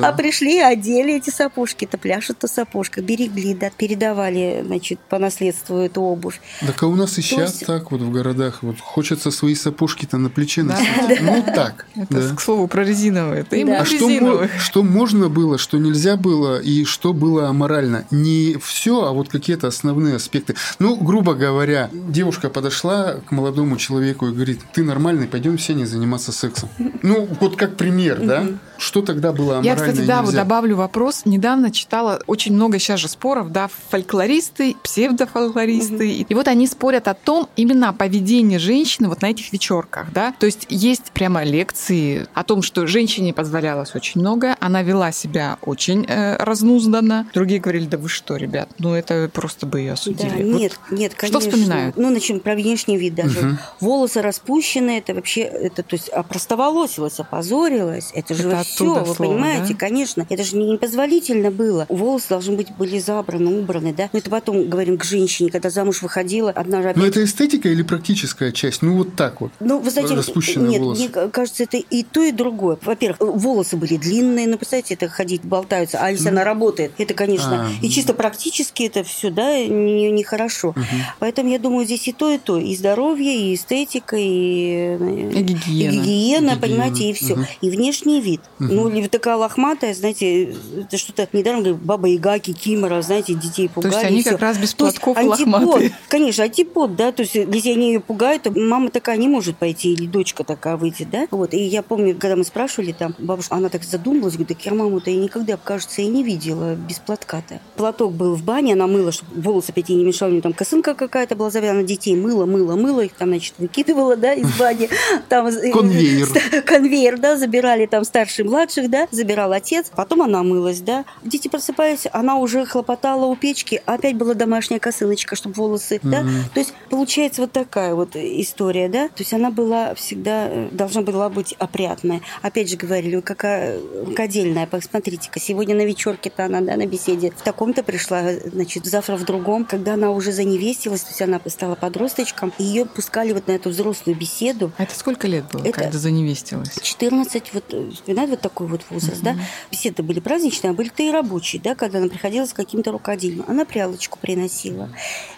А 0.02 0.12
пришли, 0.12 0.58
одели 0.76 1.16
эти 1.16 1.30
сапожки-то, 1.30 1.98
пляшут-то 1.98 2.48
сапожка, 2.48 3.00
берегли, 3.02 3.54
да, 3.54 3.70
передавали, 3.70 4.62
значит, 4.66 4.98
по 5.08 5.18
наследству 5.18 5.78
эту 5.78 6.00
обувь. 6.02 6.40
Так 6.60 6.82
а 6.82 6.86
у 6.86 6.94
нас 6.94 7.12
и 7.12 7.16
То 7.16 7.22
сейчас 7.22 7.50
есть- 7.54 7.66
так 7.66 7.90
вот 7.90 8.00
в 8.00 8.10
городах. 8.10 8.58
Вот 8.62 8.78
хочется 8.80 9.30
свои 9.30 9.54
сапожки-то 9.54 10.18
на 10.18 10.28
плече 10.30 10.62
Да. 10.62 10.74
носить. 10.78 11.20
Ну 11.22 11.42
так. 11.54 11.86
Это, 11.94 12.28
да. 12.28 12.36
к 12.36 12.40
слову, 12.40 12.68
про 12.68 12.84
резиновые. 12.84 13.40
Это 13.42 13.56
Да. 13.66 13.80
А 13.80 13.84
что, 13.84 14.48
что 14.58 14.82
можно 14.82 15.28
было, 15.28 15.58
что 15.58 15.78
нельзя 15.78 16.16
было 16.16 16.60
и 16.60 16.84
что 16.84 17.12
было 17.12 17.48
аморально? 17.48 18.04
Не 18.10 18.56
все, 18.62 19.04
а 19.04 19.12
вот 19.12 19.28
какие-то 19.28 19.66
основные 19.66 20.16
аспекты. 20.16 20.54
Ну, 20.78 20.96
грубо 20.96 21.34
говоря, 21.34 21.90
девушка 21.92 22.50
подошла 22.50 23.14
к 23.26 23.32
молодому 23.32 23.76
человеку 23.76 24.28
и 24.28 24.32
говорит, 24.32 24.60
ты 24.72 24.82
нормальный, 24.82 25.26
пойдем 25.26 25.56
все 25.56 25.74
не 25.74 25.84
заниматься 25.86 26.32
сексом. 26.32 26.68
Ну, 27.02 27.28
вот 27.40 27.56
как 27.56 27.76
пример, 27.76 28.20
да? 28.20 28.46
Что 28.78 29.02
тогда 29.02 29.32
было 29.32 29.52
Я, 29.62 29.72
аморально 29.72 29.92
кстати, 29.92 30.04
и 30.04 30.06
да, 30.06 30.20
вот 30.22 30.28
нельзя? 30.28 30.42
добавлю 30.44 30.76
вопрос. 30.76 31.22
Недавно 31.24 31.70
читала 31.70 32.20
очень 32.26 32.54
много 32.54 32.78
сейчас 32.78 33.00
же 33.00 33.08
споров, 33.08 33.50
да, 33.52 33.68
фольклористы, 33.90 34.76
псевдофольклористы. 34.82 36.26
И 36.28 36.34
вот 36.34 36.48
они 36.48 36.66
спорят 36.66 37.08
о 37.08 37.14
том, 37.14 37.48
именно 37.56 37.90
о 37.90 37.92
поведении 37.92 38.58
женщины 38.58 39.08
вот 39.08 39.22
на 39.22 39.30
этих 39.30 39.52
вечерках, 39.52 40.12
да. 40.12 40.32
То 40.38 40.46
есть 40.46 40.66
есть 40.68 41.10
прямо 41.12 41.42
лекции 41.44 42.26
о 42.34 42.44
том, 42.44 42.62
что 42.62 42.86
женщине 42.86 43.32
позволялось 43.32 43.94
очень 43.94 44.20
многое, 44.20 44.56
она 44.60 44.82
вела 44.82 45.12
себя 45.12 45.58
очень 45.62 46.04
э, 46.08 46.36
разнузданно. 46.42 47.26
Другие 47.34 47.60
говорили, 47.60 47.86
да 47.86 47.98
вы 47.98 48.08
что, 48.08 48.36
ребят, 48.36 48.68
ну 48.78 48.94
это 48.94 49.30
просто 49.32 49.66
бы 49.66 49.80
ее 49.80 49.88
Да, 49.88 49.94
осудили. 49.94 50.42
Вот 50.52 50.60
нет, 50.60 50.80
нет, 50.90 51.12
что 51.12 51.20
конечно. 51.20 51.40
вспоминают? 51.40 51.96
Ну, 51.96 52.10
начнем 52.10 52.40
про 52.40 52.54
внешний 52.54 52.96
вид 52.98 53.14
даже. 53.14 53.40
Мгм. 53.40 53.58
Волосы 53.80 54.22
распущены, 54.22 54.98
это 54.98 55.14
вообще, 55.14 55.42
это, 55.42 55.82
то 55.82 55.94
есть, 55.94 56.08
опростоволосилась, 56.08 57.18
опозорилась. 57.20 58.10
Это 58.14 58.34
же 58.34 58.48
Это 58.48 58.62
все, 58.62 58.65
оттуда 58.74 59.00
вы 59.00 59.14
слово, 59.14 59.32
понимаете, 59.32 59.72
да? 59.74 59.78
конечно. 59.78 60.26
Это 60.28 60.42
же 60.44 60.56
не- 60.56 60.72
непозволительно 60.72 61.50
было. 61.50 61.86
Волосы 61.88 62.26
должны 62.30 62.56
быть 62.56 62.68
были 62.76 62.98
забраны, 62.98 63.58
убраны, 63.60 63.92
да. 63.94 64.08
Но 64.12 64.18
это 64.18 64.30
потом, 64.30 64.68
говорим, 64.68 64.98
к 64.98 65.04
женщине, 65.04 65.50
когда 65.50 65.70
замуж 65.70 66.02
выходила, 66.02 66.50
одна 66.50 66.78
же 66.82 66.88
Но 66.88 67.02
опять 67.02 67.08
это 67.08 67.24
эстетика 67.24 67.68
или 67.68 67.82
практическая 67.82 68.52
часть? 68.52 68.82
Ну, 68.82 68.96
вот 68.98 69.14
так 69.16 69.40
вот. 69.40 69.52
Ну, 69.60 69.78
вы 69.78 69.90
знаете, 69.90 70.14
Распущенные 70.14 70.68
нет, 70.70 70.80
волосы. 70.80 71.00
мне 71.02 71.28
кажется, 71.30 71.62
это 71.64 71.76
и 71.76 72.02
то, 72.02 72.22
и 72.22 72.32
другое. 72.32 72.78
Во-первых, 72.82 73.18
волосы 73.20 73.76
были 73.76 73.96
длинные, 73.96 74.46
ну, 74.46 74.56
представьте, 74.58 74.94
это 74.94 75.08
ходить, 75.08 75.42
болтаются, 75.44 75.98
а 76.00 76.10
если 76.10 76.28
она 76.28 76.44
работает, 76.44 76.92
это, 76.98 77.14
конечно, 77.14 77.66
А, 77.66 77.84
и 77.84 77.88
чисто 77.90 78.14
практически 78.14 78.84
это 78.84 79.02
все, 79.04 79.30
да, 79.30 79.58
не- 79.64 80.10
нехорошо. 80.10 80.74
Поэтому 81.18 81.50
я 81.50 81.58
думаю, 81.58 81.84
здесь 81.84 82.08
и 82.08 82.12
то, 82.12 82.30
и 82.30 82.38
то. 82.38 82.58
И 82.58 82.74
здоровье, 82.76 83.34
и 83.36 83.54
эстетика, 83.54 84.16
и, 84.16 84.96
э, 84.98 85.30
И 85.34 85.42
гигиена. 85.42 85.92
и 85.92 85.96
гигиена, 85.98 86.02
Гигиена, 86.02 86.56
понимаете, 86.56 87.10
и 87.10 87.12
все. 87.12 87.34
мгм. 87.34 87.46
И 87.60 87.70
внешний 87.70 88.20
вид. 88.20 88.40
Ну, 88.58 88.88
или 88.88 89.06
такая 89.08 89.36
лохматая, 89.36 89.92
знаете, 89.94 90.54
это 90.78 90.96
что-то 90.96 91.28
недаром 91.32 91.60
говорят, 91.60 91.80
баба 91.82 92.08
Яга, 92.08 92.38
Кикимора, 92.38 93.02
знаете, 93.02 93.34
детей 93.34 93.68
То 93.68 93.74
пугали. 93.74 93.92
есть 93.94 94.04
и 94.04 94.06
они 94.06 94.22
как 94.22 94.40
раз 94.40 94.58
без 94.58 94.74
То 94.74 94.86
есть 94.86 95.00
платков 95.00 95.16
и 95.24 95.28
антипод, 95.30 95.52
лохматые. 95.62 95.92
Конечно, 96.08 96.44
антипод, 96.44 96.96
да, 96.96 97.12
то 97.12 97.22
есть 97.22 97.34
если 97.34 97.70
они 97.70 97.92
ее 97.94 98.00
пугают, 98.00 98.42
то 98.44 98.52
мама 98.58 98.90
такая 98.90 99.16
не 99.18 99.28
может 99.28 99.56
пойти, 99.58 99.92
или 99.92 100.06
дочка 100.06 100.44
такая 100.44 100.76
выйти, 100.76 101.06
да. 101.10 101.26
Вот, 101.30 101.52
и 101.54 101.58
я 101.62 101.82
помню, 101.82 102.16
когда 102.18 102.36
мы 102.36 102.44
спрашивали 102.44 102.92
там, 102.92 103.14
бабушка, 103.18 103.54
она 103.56 103.68
так 103.68 103.84
задумалась, 103.84 104.34
говорит, 104.34 104.56
так 104.56 104.64
я 104.66 104.72
маму-то 104.74 105.10
я 105.10 105.18
никогда, 105.18 105.56
кажется, 105.56 106.02
и 106.02 106.06
не 106.06 106.22
видела 106.22 106.74
без 106.74 106.98
платка-то. 106.98 107.60
Платок 107.76 108.12
был 108.12 108.34
в 108.36 108.42
бане, 108.42 108.72
она 108.72 108.86
мыла, 108.86 109.12
чтобы 109.12 109.40
волосы 109.40 109.70
опять 109.70 109.88
ей 109.88 109.96
не 109.96 110.04
мешали, 110.04 110.30
у 110.30 110.32
нее 110.32 110.42
там 110.42 110.52
косынка 110.52 110.94
какая-то 110.94 111.36
была 111.36 111.50
завязана, 111.50 111.82
детей 111.82 112.16
мыла, 112.16 112.46
мыла, 112.46 112.74
мыла, 112.76 113.00
их 113.02 113.12
там, 113.12 113.28
значит, 113.28 113.54
выкидывала, 113.58 114.16
да, 114.16 114.32
из 114.32 114.48
бани. 114.58 114.88
Там, 115.28 115.46
э, 115.46 115.70
Конвейер. 115.72 116.26
ст- 116.26 116.64
Конвейер, 116.64 117.18
да, 117.18 117.36
забирали 117.36 117.86
там 117.86 118.04
старших, 118.04 118.45
младших, 118.46 118.90
да, 118.90 119.06
забирал 119.10 119.52
отец, 119.52 119.90
потом 119.94 120.22
она 120.22 120.42
мылась, 120.42 120.80
да. 120.80 121.04
Дети 121.22 121.48
просыпались, 121.48 122.06
она 122.12 122.36
уже 122.38 122.64
хлопотала 122.64 123.26
у 123.26 123.36
печки, 123.36 123.82
опять 123.86 124.16
была 124.16 124.34
домашняя 124.34 124.78
косыночка, 124.78 125.36
чтобы 125.36 125.54
волосы, 125.56 126.00
да. 126.02 126.22
Мгм. 126.22 126.44
То 126.54 126.60
есть 126.60 126.72
получается 126.90 127.42
вот 127.42 127.52
такая 127.52 127.94
вот 127.94 128.16
история, 128.16 128.88
да. 128.88 129.08
То 129.08 129.18
есть 129.22 129.32
она 129.32 129.50
была 129.50 129.94
всегда, 129.94 130.48
э, 130.48 130.68
должна 130.72 131.02
была 131.02 131.28
быть 131.28 131.54
опрятная. 131.58 132.20
Опять 132.42 132.70
же 132.70 132.76
говорили, 132.76 133.20
какая 133.20 133.78
рукодельная, 134.06 134.66
посмотрите-ка, 134.66 135.40
сегодня 135.40 135.74
на 135.74 135.84
вечерке-то 135.84 136.44
она, 136.46 136.60
да, 136.60 136.76
на 136.76 136.86
беседе 136.86 137.32
в 137.36 137.42
таком-то 137.42 137.82
пришла, 137.82 138.22
значит, 138.44 138.86
завтра 138.86 139.16
в 139.16 139.24
другом. 139.24 139.64
Когда 139.64 139.94
она 139.94 140.10
уже 140.10 140.32
заневестилась, 140.32 141.02
то 141.02 141.08
есть 141.10 141.22
она 141.22 141.40
стала 141.46 141.74
подросточком, 141.74 142.52
ее 142.58 142.86
пускали 142.86 143.32
вот 143.32 143.46
на 143.48 143.52
эту 143.52 143.70
взрослую 143.70 144.16
беседу, 144.16 144.72
А 144.78 144.84
это 144.84 144.94
сколько 144.98 145.26
лет 145.26 145.44
было, 145.52 145.62
Это- 145.64 145.72
когда 145.82 145.98
заневестилась? 145.98 146.70
14, 146.80 147.50
вот, 147.52 147.64
э, 147.72 147.90
вспоминать 147.92 148.30
вот 148.36 148.42
такой 148.42 148.66
вот 148.66 148.82
возраст, 148.90 149.22
да. 149.22 149.36
Беседы 149.70 150.02
были 150.02 150.20
праздничные, 150.20 150.70
а 150.70 150.74
были-то 150.74 151.02
и 151.02 151.10
рабочие, 151.10 151.60
да, 151.62 151.74
когда 151.74 151.98
она 151.98 152.08
приходила 152.08 152.46
с 152.46 152.52
каким-то 152.52 152.92
рукоделием. 152.92 153.44
Она 153.48 153.64
прялочку 153.64 154.18
приносила. 154.18 154.90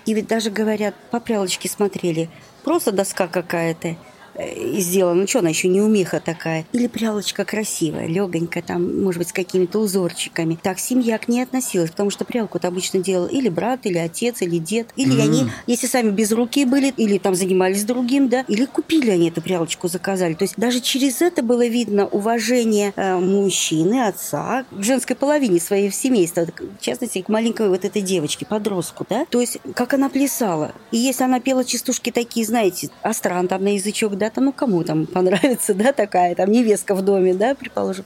И 0.04 0.14
ведь 0.14 0.26
даже, 0.26 0.50
говорят, 0.50 0.94
по 1.10 1.20
прялочке 1.20 1.68
смотрели, 1.68 2.28
просто 2.64 2.92
доска 2.92 3.28
какая-то, 3.28 3.96
э, 4.38 4.78
сделана. 4.80 5.22
Ну 5.22 5.26
что, 5.26 5.40
она 5.40 5.50
еще 5.50 5.68
не 5.68 5.80
умеха 5.80 6.20
такая. 6.20 6.64
Или 6.72 6.86
прялочка 6.86 7.44
красивая, 7.44 8.06
легонькая, 8.06 8.62
там, 8.62 9.02
может 9.02 9.18
быть, 9.18 9.28
с 9.28 9.32
какими-то 9.32 9.78
узорчиками. 9.80 10.58
Так 10.62 10.78
семья 10.78 11.18
к 11.18 11.28
ней 11.28 11.42
относилась, 11.42 11.90
потому 11.90 12.10
что 12.10 12.24
прялку-то 12.24 12.68
обычно 12.68 13.00
делал 13.00 13.26
или 13.26 13.48
брат, 13.48 13.80
или 13.84 13.98
отец, 13.98 14.42
или 14.42 14.58
дед. 14.58 14.88
Или 14.96 15.12
Мгм. 15.12 15.20
они, 15.20 15.44
если 15.66 15.86
сами 15.86 16.10
без 16.10 16.32
руки 16.32 16.64
были, 16.64 16.92
или 16.96 17.18
там 17.18 17.34
занимались 17.34 17.84
другим, 17.84 18.28
да, 18.28 18.44
или 18.48 18.64
купили 18.64 19.10
они 19.10 19.28
эту 19.28 19.42
прялочку, 19.42 19.88
заказали. 19.88 20.34
То 20.34 20.44
есть 20.44 20.54
даже 20.56 20.80
через 20.80 21.20
это 21.20 21.42
было 21.42 21.66
видно 21.66 22.06
уважение 22.06 22.92
э, 22.96 23.16
мужчины, 23.18 24.06
отца 24.06 24.64
к 24.70 24.82
женской 24.82 25.16
половине 25.16 25.60
своей 25.60 25.90
семейства, 25.90 26.46
в 26.78 26.80
частности, 26.82 27.22
к 27.22 27.28
маленькой 27.28 27.68
вот 27.68 27.84
этой 27.84 28.02
девочке, 28.02 28.46
подростку, 28.46 29.06
да. 29.08 29.26
То 29.30 29.40
есть 29.40 29.58
как 29.74 29.94
она 29.94 30.08
плясала. 30.08 30.72
И 30.90 30.96
если 30.98 31.24
она 31.24 31.40
пела 31.40 31.64
частушки 31.64 32.10
такие, 32.10 32.46
знаете, 32.46 32.90
астран 33.02 33.48
там 33.48 33.64
на 33.64 33.74
язычок, 33.74 34.16
да, 34.16 34.27
там, 34.30 34.46
ну 34.46 34.52
кому 34.52 34.84
там 34.84 35.06
понравится, 35.06 35.74
да, 35.74 35.92
такая, 35.92 36.34
там 36.34 36.50
невестка 36.50 36.94
в 36.94 37.02
доме, 37.02 37.34
да, 37.34 37.54
предположим. 37.54 38.04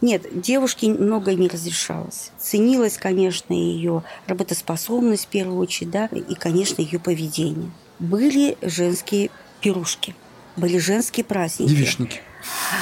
Нет, 0.00 0.26
девушке 0.32 0.88
многое 0.88 1.34
не 1.34 1.48
разрешалось. 1.48 2.30
Ценилась, 2.38 2.96
конечно, 2.96 3.52
ее 3.52 4.02
работоспособность 4.26 5.24
в 5.24 5.28
первую 5.28 5.58
очередь, 5.58 5.90
да, 5.90 6.06
и, 6.06 6.34
конечно, 6.34 6.82
ее 6.82 6.98
поведение. 6.98 7.70
Были 7.98 8.56
женские 8.62 9.30
пирушки, 9.60 10.14
были 10.56 10.78
женские 10.78 11.24
праздники. 11.24 11.70
Девичники. 11.70 12.20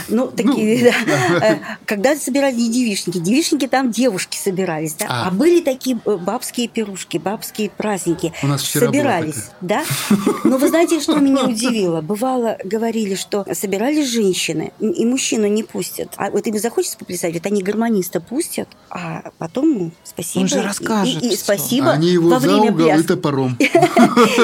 Ну, 0.09 0.27
такие, 0.29 0.93
да. 1.07 1.47
Э, 1.47 1.59
Когда 1.87 2.17
собирались 2.17 2.69
девичники, 2.69 3.19
девичники 3.19 3.67
там 3.67 3.91
девушки 3.91 4.37
собирались, 4.37 4.95
да. 4.95 5.07
А. 5.09 5.29
А, 5.29 5.31
были 5.31 5.61
такие 5.61 5.99
э, 6.05 6.17
бабские 6.17 6.69
пирушки, 6.69 7.19
бабские 7.19 7.71
праздники. 7.71 8.33
У 8.43 8.47
нас 8.47 8.63
вчера 8.63 8.87
собирались, 8.87 9.51
да. 9.61 9.85
Но 10.45 10.59
вы 10.59 10.69
знаете, 10.69 11.01
что 11.01 11.17
меня 11.19 11.45
удивило? 11.45 12.01
Бывало, 12.01 12.57
говорили, 12.65 13.15
что 13.15 13.45
собирались 13.55 14.09
женщины, 14.09 14.73
и 14.81 15.05
мужчину 15.05 15.47
не 15.47 15.63
пустят. 15.63 16.13
А 16.17 16.31
вот 16.31 16.47
им 16.47 16.59
захочется 16.59 16.99
поплясать, 16.99 17.35
вот 17.35 17.47
они 17.47 17.63
гармониста 17.63 18.21
пустят, 18.21 18.69
а 18.91 19.31
потом 19.39 19.71
ну, 19.79 19.91
спасибо. 20.05 20.43
Он 20.43 20.49
же 20.49 20.59
и- 20.59 20.63
расскажет 20.63 21.23
И, 21.23 21.27
и 21.27 21.29
всё. 21.31 21.39
спасибо 21.39 21.91
Они 21.91 22.09
его 22.09 22.31
во 22.31 22.41
за 22.41 22.49
время 22.49 22.73
угол 22.73 22.87
и 22.87 22.89
пляски. 22.93 23.07
топором. 23.07 23.59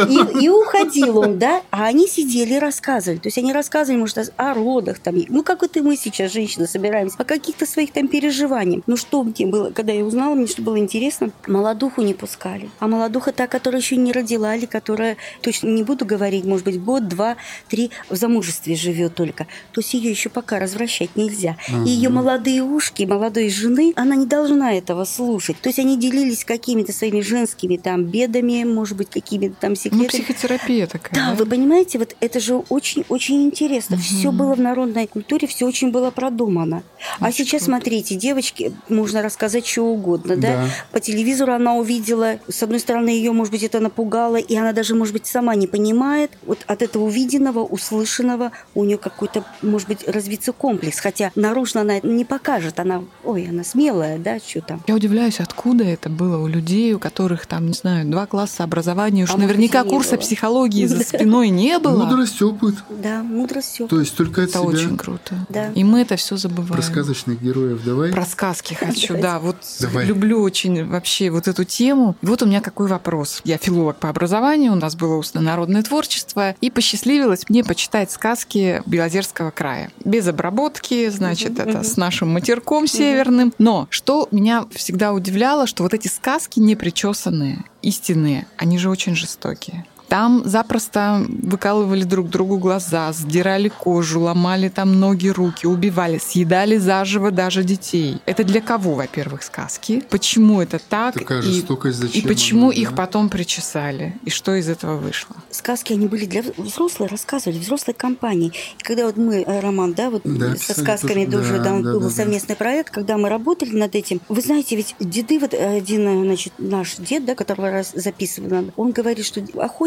И, 0.09 0.45
и 0.45 0.49
уходил 0.49 1.19
он, 1.19 1.39
да, 1.39 1.63
а 1.71 1.85
они 1.87 2.07
сидели 2.07 2.55
и 2.55 2.59
рассказывали. 2.59 3.19
То 3.19 3.27
есть 3.29 3.39
они 3.39 3.53
рассказывали, 3.53 3.99
может, 4.01 4.33
о 4.37 4.55
родах, 4.55 4.99
там, 5.07 5.15
ну, 5.29 5.45
как 5.45 5.63
вот 5.63 5.77
и 5.77 5.81
мы 5.81 5.97
сейчас, 5.97 6.33
женщины, 6.33 6.67
собираемся, 6.67 7.15
о 7.19 7.25
каких-то 7.25 7.65
своих 7.65 7.93
там 7.93 8.09
переживаниях. 8.09 8.83
Ну, 8.89 8.97
что 8.97 9.23
мне 9.23 9.47
было, 9.47 9.71
когда 9.71 9.93
я 9.93 10.05
узнала, 10.05 10.35
мне 10.35 10.49
что 10.49 10.63
было 10.63 10.79
интересно, 10.79 11.31
молодуху 11.47 12.03
не 12.03 12.13
пускали. 12.13 12.69
А 12.81 12.89
молодуха 12.89 13.31
та, 13.33 13.47
которая 13.47 13.81
еще 13.81 13.97
не 13.97 14.11
родила, 14.11 14.57
или 14.57 14.67
которая, 14.67 15.17
точно 15.43 15.69
не 15.69 15.85
буду 15.85 16.05
говорить, 16.05 16.45
может 16.45 16.65
быть, 16.65 16.83
год, 16.83 17.07
два, 17.07 17.37
три, 17.69 17.93
в 18.11 18.17
замужестве 18.17 18.75
живет 18.75 19.15
только. 19.15 19.45
То 19.71 19.81
есть 19.81 19.95
ее 19.95 20.11
еще 20.11 20.29
пока 20.29 20.59
развращать 20.59 21.15
нельзя. 21.15 21.57
И 21.87 21.89
ее 21.91 22.09
молодые 22.09 22.65
ушки, 22.65 23.05
молодой 23.05 23.49
жены, 23.49 23.93
она 23.95 24.17
не 24.17 24.27
должна 24.27 24.75
этого 24.75 25.05
слушать. 25.05 25.57
То 25.61 25.69
есть 25.69 25.79
они 25.79 25.97
делились 25.97 26.45
какими-то 26.45 26.93
своими 26.93 27.21
женскими 27.21 27.77
там 27.77 28.03
бедами, 28.03 28.65
может 28.65 28.97
быть, 28.97 29.11
какими-то 29.11 29.55
там 29.61 29.71
Ну, 29.71 29.77
секретами. 29.77 30.09
психотерапия 30.09 30.89
такая. 30.89 31.15
Да, 31.15 31.35
вы 31.37 31.47
понимаете, 31.47 31.99
вот 31.99 32.17
это 32.21 32.41
же 32.41 32.57
очень-очень 32.57 33.45
интересно. 33.45 33.97
Все 33.99 34.33
было 34.33 34.57
в 34.57 34.61
народной 34.97 35.07
культуре, 35.07 35.47
все 35.47 35.67
очень 35.67 35.91
было 35.91 36.11
продумано. 36.11 36.83
А 37.21 37.27
Очень 37.29 37.45
сейчас, 37.45 37.63
круто. 37.63 37.65
смотрите, 37.65 38.15
девочки, 38.17 38.73
можно 38.89 39.23
рассказать 39.23 39.67
что 39.67 39.83
угодно, 39.83 40.37
да? 40.37 40.47
Да. 40.57 40.69
По 40.93 41.01
телевизору 41.01 41.53
она 41.53 41.75
увидела, 41.75 42.39
с 42.49 42.63
одной 42.63 42.81
стороны, 42.81 43.11
ее, 43.11 43.33
может 43.33 43.53
быть, 43.53 43.63
это 43.63 43.81
напугало, 43.81 44.37
и 44.37 44.57
она 44.57 44.73
даже, 44.73 44.95
может 44.95 45.13
быть, 45.13 45.27
сама 45.27 45.55
не 45.55 45.67
понимает. 45.67 46.31
Вот 46.47 46.59
от 46.67 46.83
этого 46.83 47.05
увиденного, 47.05 47.61
услышанного 47.61 48.53
у 48.75 48.85
нее 48.85 48.99
какой-то, 48.99 49.45
может 49.63 49.89
быть, 49.89 50.09
развиться 50.09 50.53
комплекс. 50.53 50.99
Хотя 50.99 51.31
наружно 51.35 51.83
она 51.83 52.01
не 52.03 52.25
покажет. 52.25 52.81
Она, 52.81 53.05
ой, 53.25 53.49
она 53.51 53.65
смелая, 53.65 54.19
да, 54.19 54.39
что 54.39 54.61
там. 54.61 54.83
Я 54.87 54.95
удивляюсь, 54.95 55.41
откуда 55.41 55.85
это 55.85 56.09
было 56.09 56.39
у 56.43 56.47
людей, 56.47 56.95
у 56.95 56.99
которых 56.99 57.47
там, 57.47 57.67
не 57.67 57.75
знаю, 57.75 58.07
два 58.07 58.27
класса 58.27 58.65
образования, 58.65 59.25
уж 59.25 59.31
А 59.35 59.37
наверняка 59.37 59.85
курса 59.85 60.13
было. 60.13 60.21
психологии 60.21 60.87
за 60.87 61.01
спиной 61.05 61.51
не 61.51 61.79
было. 61.79 62.05
Мудрость, 62.05 62.41
опыт. 62.43 62.75
Да, 62.91 63.23
мудрость 63.23 63.73
все. 63.75 63.87
То 63.87 64.01
есть 64.01 64.17
только 64.17 64.43
от 64.45 64.51
Это 64.51 64.59
себя. 64.59 64.69
Очень 64.87 64.97
круто. 64.97 65.47
Да. 65.49 65.71
И 65.73 65.85
мы 65.85 66.01
это 66.01 66.17
все 66.17 66.37
забываем. 66.37 66.73
Про 66.73 66.83
сказочных 66.83 67.43
героев 67.43 67.83
давай. 67.85 68.13
Про 68.13 68.25
сказки 68.25 68.75
хочу, 68.75 69.19
да. 69.19 69.39
Вот 69.39 69.57
Давай. 69.81 70.05
люблю 70.07 70.41
очень 70.41 70.87
вообще 70.87 71.31
вот 71.31 71.49
эту 71.49 71.65
тему. 71.65 72.17
И 72.23 72.27
вот 72.27 72.43
у 72.43 72.47
меня 72.47 72.61
какой 72.61 72.87
вопрос. 72.89 73.41
Я 73.45 73.59
филолог 73.59 73.97
по 73.97 74.09
образованию, 74.09 74.73
у 74.73 74.77
нас 74.77 74.97
было 74.97 75.17
народное 75.35 75.83
творчество, 75.83 76.55
и 76.61 76.71
посчастливилось 76.71 77.49
мне 77.49 77.65
почитать 77.65 78.11
сказки 78.11 78.83
Белозерского 78.87 79.51
края. 79.51 79.91
Без 80.05 80.27
обработки, 80.27 81.09
значит, 81.09 81.59
это 81.59 81.83
с 81.83 81.97
нашим 81.97 82.29
матерком 82.29 82.87
северным. 82.87 83.53
Но 83.59 83.87
что 83.91 84.29
меня 84.31 84.67
всегда 84.73 85.13
удивляло, 85.13 85.67
что 85.67 85.83
вот 85.83 85.95
эти 85.95 86.09
сказки 86.09 86.61
непричесанные, 86.61 87.65
истинные, 87.83 88.47
они 88.57 88.79
же 88.79 88.91
очень 88.91 89.15
жестокие. 89.15 89.87
Там 90.09 90.43
запросто 90.45 91.25
выкалывали 91.29 92.05
друг 92.05 92.29
другу 92.29 92.59
глаза, 92.59 93.13
сдирали 93.13 93.69
кожу, 93.69 94.21
ломали 94.21 94.69
там 94.69 94.99
ноги, 95.01 95.29
руки, 95.29 95.67
убивали, 95.67 96.19
съедали 96.19 96.77
заживо 96.77 97.31
даже 97.31 97.65
детей. 97.65 98.21
Это 98.27 98.45
для 98.45 98.61
кого, 98.61 98.95
во-первых, 98.95 99.43
сказки? 99.43 100.03
Почему 100.11 100.61
это 100.61 100.79
так? 100.79 101.15
Такая 101.15 101.41
И- 101.41 101.43
жестокость 101.43 101.99
и 101.99 102.07
зачем? 102.07 102.29
почему 102.29 102.67
она, 102.67 102.75
да? 102.75 102.81
их 102.81 102.95
потом 102.95 103.29
причесали? 103.29 104.17
И 104.25 104.31
что 104.31 104.55
из 104.55 104.69
этого 104.69 104.97
вышло? 104.97 105.37
сказки, 105.51 105.93
они 105.95 106.07
были 106.07 106.27
для 106.27 106.43
взрослых, 106.57 107.11
рассказывали, 107.11 107.59
взрослой 107.59 107.95
компании. 107.95 108.53
И 108.79 108.83
когда 108.83 109.07
вот 109.07 109.17
мы, 109.17 109.43
э, 109.43 109.61
Роман, 109.61 109.95
да, 109.95 110.11
вот 110.11 110.23
Да, 110.25 110.55
со 110.57 110.79
сказками 110.79 111.25
тоже. 111.25 111.59
Да, 111.59 111.65
да, 111.65 111.71
да, 111.81 111.93
был 111.93 112.01
да, 112.01 112.07
да. 112.09 112.13
совместный 112.13 112.57
проект, 112.57 112.91
когда 112.93 113.17
мы 113.17 113.29
работали 113.29 113.71
над 113.75 113.95
этим. 113.95 114.21
Вы 114.29 114.41
знаете, 114.43 114.77
ведь 114.77 114.95
деды, 115.01 115.39
вот 115.39 115.55
один, 115.55 116.07
э, 116.07 116.25
значит, 116.27 116.53
наш 116.59 116.97
дед, 116.97 117.25
да, 117.25 117.35
которого 117.35 117.71
раз 117.71 117.93
записывали 117.95 118.47
он 118.77 118.93
говорит, 118.93 119.25
что 119.25 119.41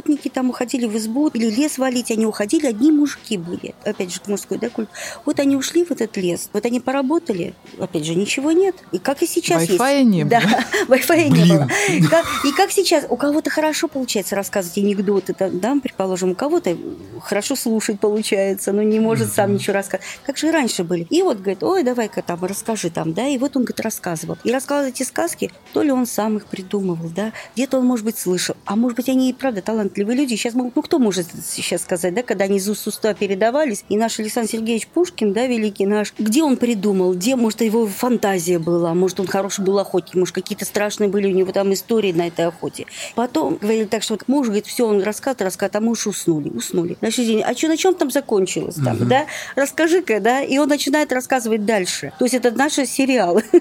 охотники 0.10 0.30
там 0.30 0.50
уходили 0.50 0.86
в 0.86 0.98
избу 0.98 1.28
или 1.30 1.50
лес 1.50 1.78
валить, 1.78 2.12
они 2.12 2.26
уходили, 2.26 2.68
одни 2.68 2.92
мужики 2.92 3.38
были. 3.38 3.76
Опять 3.84 4.14
же, 4.14 4.20
к 4.20 4.28
мужской, 4.28 4.58
да, 4.58 4.70
культ. 4.70 4.90
Вот 5.26 5.40
они 5.40 5.56
ушли 5.56 5.86
в 5.86 5.92
этот 5.92 6.18
лес, 6.18 6.50
вот 6.54 6.66
они 6.66 6.80
поработали, 6.80 7.54
опять 7.80 8.06
же, 8.06 8.16
ничего 8.16 8.52
нет. 8.52 8.76
И 8.92 8.98
как 8.98 9.22
и 9.22 9.28
сейчас 9.28 9.64
есть. 9.64 9.74
Wi-Fi 9.80 10.04
не 10.04 10.24
было. 10.24 10.30
Да, 10.30 10.66
Wi-Fi 10.88 11.30
не 11.30 11.54
было. 11.54 11.70
Как- 12.10 12.26
и 12.44 12.52
как 12.52 12.72
сейчас, 12.72 13.06
у 13.10 13.18
кого-то 13.18 13.50
хорошо 13.50 13.88
получается 13.88 14.36
рассказывать 14.36 14.78
анекдоты, 14.78 15.36
да, 15.40 15.76
предположим, 15.82 16.32
у 16.32 16.36
кого-то 16.36 16.78
хорошо 17.22 17.56
слушать 17.56 18.00
получается, 18.00 18.72
но 18.72 18.82
не 18.82 19.00
может 19.00 19.34
сам 19.34 19.54
ничего 19.54 19.76
рассказать. 19.76 20.06
Как 20.26 20.38
же 20.38 20.48
и 20.48 20.52
раньше 20.52 20.84
были. 20.84 21.06
И 21.10 21.22
вот 21.22 21.38
говорит, 21.38 21.64
ой, 21.64 21.84
давай-ка 21.84 22.22
там 22.22 22.44
расскажи 22.44 22.90
там, 22.90 23.14
да, 23.14 23.28
и 23.28 23.38
вот 23.38 23.56
он, 23.56 23.64
говорит, 23.64 23.80
рассказывал. 23.82 24.38
И 24.44 24.52
рассказывал 24.52 24.90
эти 24.90 25.04
сказки, 25.04 25.52
то 25.74 25.84
ли 25.84 25.92
он 25.92 26.06
сам 26.06 26.38
их 26.38 26.46
придумывал, 26.46 27.10
да, 27.10 27.32
где-то 27.56 27.80
он, 27.80 27.86
может 27.86 28.06
быть, 28.06 28.18
слышал, 28.18 28.56
а 28.66 28.76
может 28.76 28.96
быть, 28.96 29.10
они 29.10 29.30
и 29.30 29.34
правда 29.34 29.62
талантливые 29.62 29.99
люди. 30.04 30.36
Сейчас 30.36 30.54
могут, 30.54 30.76
ну, 30.76 30.82
кто 30.82 31.00
может 31.00 31.28
сейчас 31.46 31.82
сказать, 31.82 32.14
да, 32.14 32.24
когда 32.24 32.46
они 32.46 32.58
из 32.58 32.70
уст 32.70 32.88
уста 32.88 33.14
передавались, 33.14 33.86
и 33.90 33.98
наш 33.98 34.20
Александр 34.20 34.50
Сергеевич 34.50 34.88
Пушкин, 34.88 35.34
да, 35.34 35.46
великий 35.46 35.86
наш, 35.86 36.14
где 36.18 36.44
он 36.44 36.58
придумал, 36.58 37.14
где, 37.14 37.36
может, 37.36 37.62
его 37.62 37.88
фантазия 37.88 38.60
была, 38.60 38.94
может, 38.94 39.20
он 39.20 39.28
хороший 39.28 39.64
был 39.64 39.80
охотник, 39.80 40.16
может, 40.16 40.36
какие-то 40.36 40.66
страшные 40.66 41.10
были 41.10 41.28
у 41.28 41.36
него 41.36 41.52
там 41.52 41.74
истории 41.74 42.12
на 42.12 42.28
этой 42.28 42.46
охоте. 42.46 42.86
Потом 43.16 43.58
говорили 43.58 43.86
так, 43.86 44.04
что 44.04 44.18
муж 44.28 44.48
говорит, 44.48 44.68
все, 44.68 44.88
он 44.88 45.02
рассказывает, 45.02 45.42
рассказывает, 45.42 45.76
а 45.76 45.82
муж 45.82 46.08
уснули, 46.08 46.50
уснули. 46.50 46.98
На 47.02 47.10
день, 47.10 47.42
а 47.44 47.54
что, 47.54 47.68
на 47.68 47.78
чем 47.78 47.96
там 47.96 48.12
закончилось 48.12 48.76
там, 48.76 49.08
да? 49.08 49.26
Расскажи-ка, 49.56 50.20
да? 50.20 50.42
И 50.42 50.58
он 50.58 50.68
начинает 50.70 51.12
рассказывать 51.12 51.66
дальше. 51.66 52.14
То 52.20 52.26
есть 52.26 52.36
это 52.36 52.52
наши 52.52 52.86
сериалы. 52.86 53.44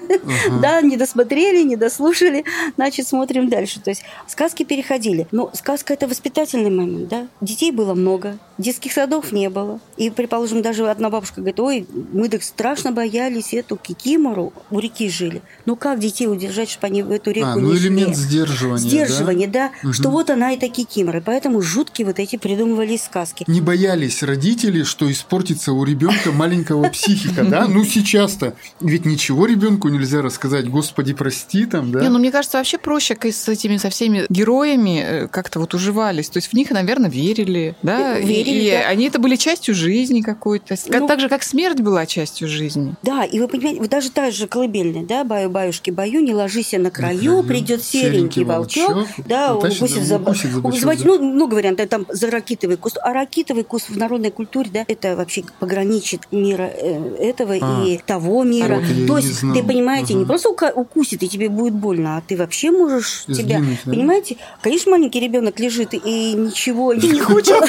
Да, 0.61 0.81
не 0.81 0.97
досмотрели, 0.97 1.61
не 1.63 1.75
дослушали, 1.75 2.43
значит, 2.75 3.07
смотрим 3.07 3.49
дальше. 3.49 3.79
То 3.79 3.89
есть 3.89 4.03
сказки 4.27 4.63
переходили. 4.63 5.27
Но 5.31 5.51
сказка– 5.53 5.93
это 5.95 6.07
воспитательный 6.29 6.69
момент, 6.69 7.07
да? 7.07 7.27
Детей 7.41 7.71
было 7.71 7.93
много, 7.95 8.37
детских 8.57 8.93
садов 8.93 9.31
не 9.31 9.49
было. 9.49 9.79
И, 9.97 10.09
предположим, 10.09 10.61
даже 10.61 10.87
одна 10.89 11.09
бабушка 11.09 11.41
говорит, 11.41 11.59
ой, 11.59 11.87
мы 12.13 12.29
так 12.29 12.43
страшно 12.43 12.91
боялись 12.91 13.53
эту 13.53 13.77
кикимору, 13.77 14.53
у 14.69 14.79
реки 14.79 15.09
жили. 15.09 15.41
Ну 15.65 15.75
как 15.75 15.99
детей 15.99 16.27
удержать, 16.27 16.69
чтобы 16.69 16.87
они 16.87 17.03
в 17.03 17.11
эту 17.11 17.31
реку 17.31 17.47
А, 17.47 17.55
не 17.55 17.61
ну 17.61 17.71
шли? 17.75 17.87
элемент 17.87 18.15
сдерживания, 18.15 18.77
Сдерживание, 18.77 19.47
да, 19.47 19.71
Мгм. 19.83 19.93
что 19.93 20.09
вот 20.09 20.29
она 20.29 20.51
и 20.53 20.59
такие 20.59 20.85
кикиморы. 20.87 21.21
Поэтому 21.25 21.61
жуткие 21.61 22.05
вот 22.05 22.19
эти 22.19 22.35
придумывались 22.37 23.03
сказки. 23.03 23.45
Не 23.47 23.61
боялись 23.61 24.21
родители, 24.23 24.83
что 24.83 25.11
испортится 25.11 25.73
у 25.73 25.83
ребенка 25.83 26.31
маленького 26.31 26.89
психика, 26.89 27.43
да? 27.43 27.67
Ну 27.67 27.83
сейчас-то 27.85 28.53
ведь 28.81 29.05
ничего 29.05 29.45
ребенку 29.45 29.89
нельзя 29.89 30.21
рассказать, 30.21 30.69
Господи, 30.69 31.13
прости 31.13 31.65
там, 31.65 31.91
да? 31.91 32.01
Не, 32.01 32.09
ну 32.09 32.19
мне 32.19 32.31
кажется, 32.31 32.57
вообще 32.57 32.77
проще 32.77 33.17
с 33.19 33.47
этими 33.47 33.77
со 33.77 33.89
всеми 33.89 34.25
героями 34.29 35.01
э, 35.03 35.27
как-то 35.27 35.59
вот 35.59 35.73
уживали 35.73 36.18
оказались? 36.19 36.29
То 36.29 36.37
есть 36.37 36.47
в 36.49 36.53
них, 36.53 36.69
наверное, 36.71 37.09
верили, 37.09 37.75
да? 37.83 38.17
Э, 38.17 38.21
верили, 38.21 38.67
и, 38.67 38.71
да. 38.71 38.87
они 38.89 39.07
это 39.07 39.19
были 39.19 39.35
частью 39.35 39.75
жизни 39.75 40.21
какой-то. 40.21 40.75
Ну, 40.87 41.07
так 41.07 41.19
же, 41.19 41.29
как 41.29 41.43
смерть 41.43 41.79
была 41.81 42.05
частью 42.05 42.47
жизни. 42.47 42.95
Да, 43.03 43.23
и 43.23 43.39
вы 43.39 43.47
понимаете, 43.47 43.79
вот 43.81 43.89
даже 43.89 44.11
та 44.11 44.31
же 44.31 44.47
колыбельная, 44.47 45.03
да, 45.03 45.23
баю-баюшки, 45.23 45.91
баю, 45.91 46.21
не 46.21 46.33
ложись 46.33 46.73
на 46.73 46.91
краю, 46.91 47.43
придет 47.43 47.83
серенький 47.83 48.43
волчок, 48.43 48.89
волчок, 48.95 49.07
да, 49.27 49.55
утащит 49.55 49.81
укусит 49.81 50.03
за- 50.03 50.19
бочок, 50.19 51.03
ну, 51.03 51.19
много 51.19 51.55
вариантов, 51.55 51.87
там 51.89 52.05
за 52.09 52.29
ракитовый 52.29 52.77
куст, 52.77 52.97
а 53.01 53.13
ракитовый 53.13 53.63
куст 53.63 53.89
в 53.89 53.97
народной 53.97 54.31
культуре, 54.31 54.69
да, 54.73 54.85
это 54.87 55.15
вообще 55.15 55.43
пограничит 55.59 56.21
мира 56.31 56.69
э, 56.73 57.15
этого 57.19 57.55
А. 57.59 57.83
и 57.85 57.97
того 58.05 58.43
мира. 58.43 58.75
вот 58.75 59.07
То 59.07 59.19
не 59.19 59.25
есть, 59.25 59.39
знал. 59.39 59.55
ты 59.55 59.63
понимаете, 59.63 60.13
не 60.13 60.21
Ага. 60.23 60.27
просто 60.37 60.49
укусит, 60.49 61.23
и 61.23 61.29
тебе 61.29 61.49
будет 61.49 61.73
больно, 61.73 62.17
а 62.17 62.21
ты 62.25 62.35
вообще 62.37 62.71
можешь 62.71 63.23
себя, 63.25 63.59
Сдвинуть, 63.59 63.79
да? 63.85 63.91
понимаете, 63.91 64.37
конечно, 64.61 64.91
маленький 64.91 65.19
ребенок 65.19 65.59
лежит 65.59 65.93
и 65.93 65.97
ничего 66.09 66.93
не 66.93 67.19
хочет 67.19 67.63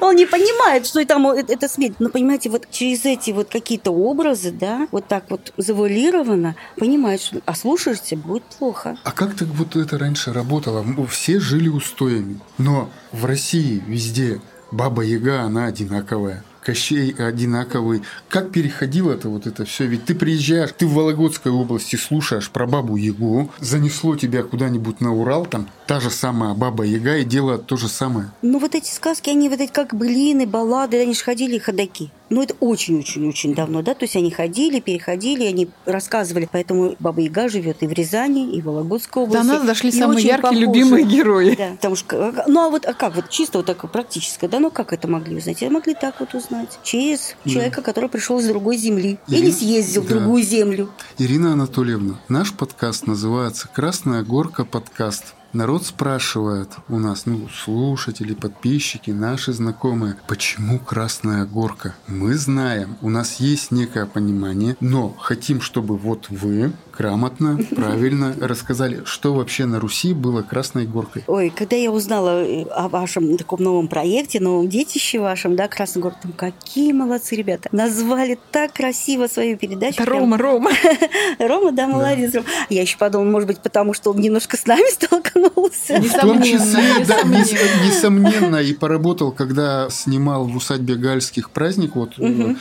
он 0.00 0.16
не 0.16 0.26
понимает, 0.26 0.86
что 0.86 1.04
там 1.04 1.26
это, 1.28 1.52
это 1.52 1.68
смерть. 1.68 1.94
Но 1.98 2.08
понимаете, 2.08 2.50
вот 2.50 2.70
через 2.70 3.04
эти 3.04 3.30
вот 3.30 3.48
какие-то 3.48 3.90
образы, 3.90 4.50
да, 4.50 4.88
вот 4.90 5.06
так 5.06 5.24
вот 5.30 5.52
завуалировано, 5.56 6.56
понимает, 6.76 7.20
что 7.20 7.40
ослушаешься, 7.46 8.16
будет 8.16 8.44
плохо. 8.58 8.96
А 9.04 9.12
как 9.12 9.36
так 9.36 9.48
вот 9.48 9.76
это 9.76 9.98
раньше 9.98 10.32
работало? 10.32 10.84
Все 11.08 11.40
жили 11.40 11.68
устоями. 11.68 12.40
Но 12.58 12.90
в 13.12 13.24
России 13.24 13.82
везде 13.86 14.40
Баба 14.70 15.02
Яга, 15.02 15.42
она 15.42 15.66
одинаковая. 15.66 16.44
Кощей 16.68 17.12
одинаковый. 17.12 18.02
Как 18.28 18.52
переходило 18.52 19.14
это 19.14 19.30
вот 19.30 19.46
это 19.46 19.64
все? 19.64 19.86
Ведь 19.86 20.04
ты 20.04 20.14
приезжаешь, 20.14 20.68
ты 20.76 20.86
в 20.86 20.92
Вологодской 20.92 21.50
области 21.50 21.96
слушаешь 21.96 22.50
про 22.50 22.66
Бабу 22.66 22.96
Ягу, 22.96 23.50
занесло 23.58 24.16
тебя 24.16 24.42
куда-нибудь 24.42 25.00
на 25.00 25.14
Урал, 25.14 25.46
там 25.46 25.70
та 25.86 25.98
же 25.98 26.10
самая 26.10 26.52
Баба 26.52 26.84
Яга 26.84 27.16
и 27.16 27.24
делает 27.24 27.64
то 27.64 27.78
же 27.78 27.88
самое. 27.88 28.32
Ну 28.42 28.58
вот 28.58 28.74
эти 28.74 28.90
сказки, 28.90 29.30
они 29.30 29.48
вот 29.48 29.60
эти 29.60 29.72
как 29.72 29.94
былины, 29.94 30.46
баллады, 30.46 31.00
они 31.00 31.14
же 31.14 31.24
ходили 31.24 31.56
ходаки. 31.56 32.10
Ну 32.30 32.42
это 32.42 32.54
очень-очень-очень 32.60 33.54
давно, 33.54 33.80
да, 33.82 33.94
то 33.94 34.04
есть 34.04 34.14
они 34.16 34.30
ходили, 34.30 34.80
переходили, 34.80 35.44
они 35.44 35.68
рассказывали, 35.86 36.48
поэтому 36.50 36.94
Баба 36.98 37.22
Яга 37.22 37.48
живет 37.48 37.82
и 37.82 37.86
в 37.86 37.92
Рязани, 37.92 38.54
и 38.54 38.60
в 38.60 38.66
Вологодской 38.66 39.22
области. 39.22 39.42
До 39.46 39.52
нас 39.54 39.64
дошли 39.66 39.88
И 39.88 39.92
самые 39.92 40.26
яркие, 40.26 40.42
похожи. 40.42 40.60
любимые 40.60 41.04
герои. 41.06 41.54
Да, 41.56 41.70
потому 41.76 41.96
что, 41.96 42.44
ну 42.46 42.60
а 42.66 42.68
вот 42.70 42.84
а 42.84 42.92
как 42.92 43.16
вот 43.16 43.30
чисто 43.30 43.58
вот 43.58 43.66
так 43.66 43.90
практическое, 43.90 44.48
да, 44.48 44.58
ну 44.58 44.70
как 44.70 44.92
это 44.92 45.08
могли 45.08 45.36
узнать? 45.36 45.62
Это 45.62 45.72
могли 45.72 45.94
так 45.94 46.20
вот 46.20 46.34
узнать 46.34 46.78
через 46.82 47.34
человека, 47.46 47.80
который 47.82 48.10
пришел 48.10 48.40
с 48.40 48.44
другой 48.44 48.76
земли 48.76 49.18
Или- 49.28 49.38
или 49.38 49.50
съездил 49.50 50.02
в 50.02 50.08
да. 50.08 50.16
другую 50.16 50.42
землю. 50.42 50.90
Ирина 51.16 51.52
Анатольевна, 51.54 52.20
наш 52.28 52.52
подкаст 52.52 53.06
называется 53.06 53.68
«Красная 53.72 54.22
горка 54.22 54.64
подкаст». 54.64 55.34
Народ 55.54 55.86
спрашивает 55.86 56.68
у 56.88 56.98
нас, 56.98 57.24
ну, 57.24 57.48
слушатели, 57.48 58.34
подписчики, 58.34 59.10
наши 59.10 59.54
знакомые, 59.54 60.16
почему 60.26 60.78
Красная 60.78 61.46
Горка? 61.46 61.94
Мы 62.06 62.34
знаем, 62.34 62.98
у 63.00 63.08
нас 63.08 63.40
есть 63.40 63.70
некое 63.70 64.04
понимание, 64.04 64.76
но 64.80 65.08
хотим, 65.18 65.62
чтобы 65.62 65.96
вот 65.96 66.26
вы 66.28 66.72
грамотно, 66.98 67.58
правильно 67.76 68.34
рассказали, 68.40 69.02
что 69.04 69.32
вообще 69.32 69.66
на 69.66 69.78
Руси 69.78 70.12
было 70.12 70.42
Красной 70.42 70.84
Горкой. 70.84 71.22
Ой, 71.28 71.52
когда 71.54 71.76
я 71.76 71.92
узнала 71.92 72.42
э, 72.42 72.64
о 72.64 72.88
вашем 72.88 73.36
таком 73.36 73.62
новом 73.62 73.86
проекте, 73.86 74.40
новом 74.40 74.68
детище 74.68 75.20
вашем, 75.20 75.54
да, 75.54 75.68
Красный 75.68 76.02
город, 76.02 76.16
там 76.20 76.32
какие 76.32 76.92
молодцы 76.92 77.36
ребята. 77.36 77.68
Назвали 77.72 78.38
так 78.50 78.72
красиво 78.72 79.28
свою 79.28 79.56
передачу. 79.56 80.02
Это 80.02 80.10
прям. 80.10 80.34
Рома, 80.34 80.38
Рома. 80.38 80.70
Рома, 81.38 81.72
да, 81.72 81.86
молодец. 81.86 82.34
Рома. 82.34 82.46
Я 82.68 82.82
еще 82.82 82.98
подумала, 82.98 83.30
может 83.30 83.46
быть, 83.46 83.60
потому 83.60 83.94
что 83.94 84.10
он 84.10 84.20
немножко 84.20 84.56
с 84.56 84.66
нами 84.66 84.90
столкнулся. 84.92 86.00
В 86.00 86.20
том 86.20 86.42
числе, 86.42 87.04
да, 87.06 87.22
нес- 87.22 87.52
несомненно. 87.86 88.56
и 88.56 88.72
поработал, 88.72 89.30
когда 89.30 89.88
снимал 89.90 90.46
в 90.46 90.56
усадьбе 90.56 90.96
Гальских 90.96 91.50
праздник, 91.50 91.94
вот, 91.94 92.14
ну, 92.16 92.56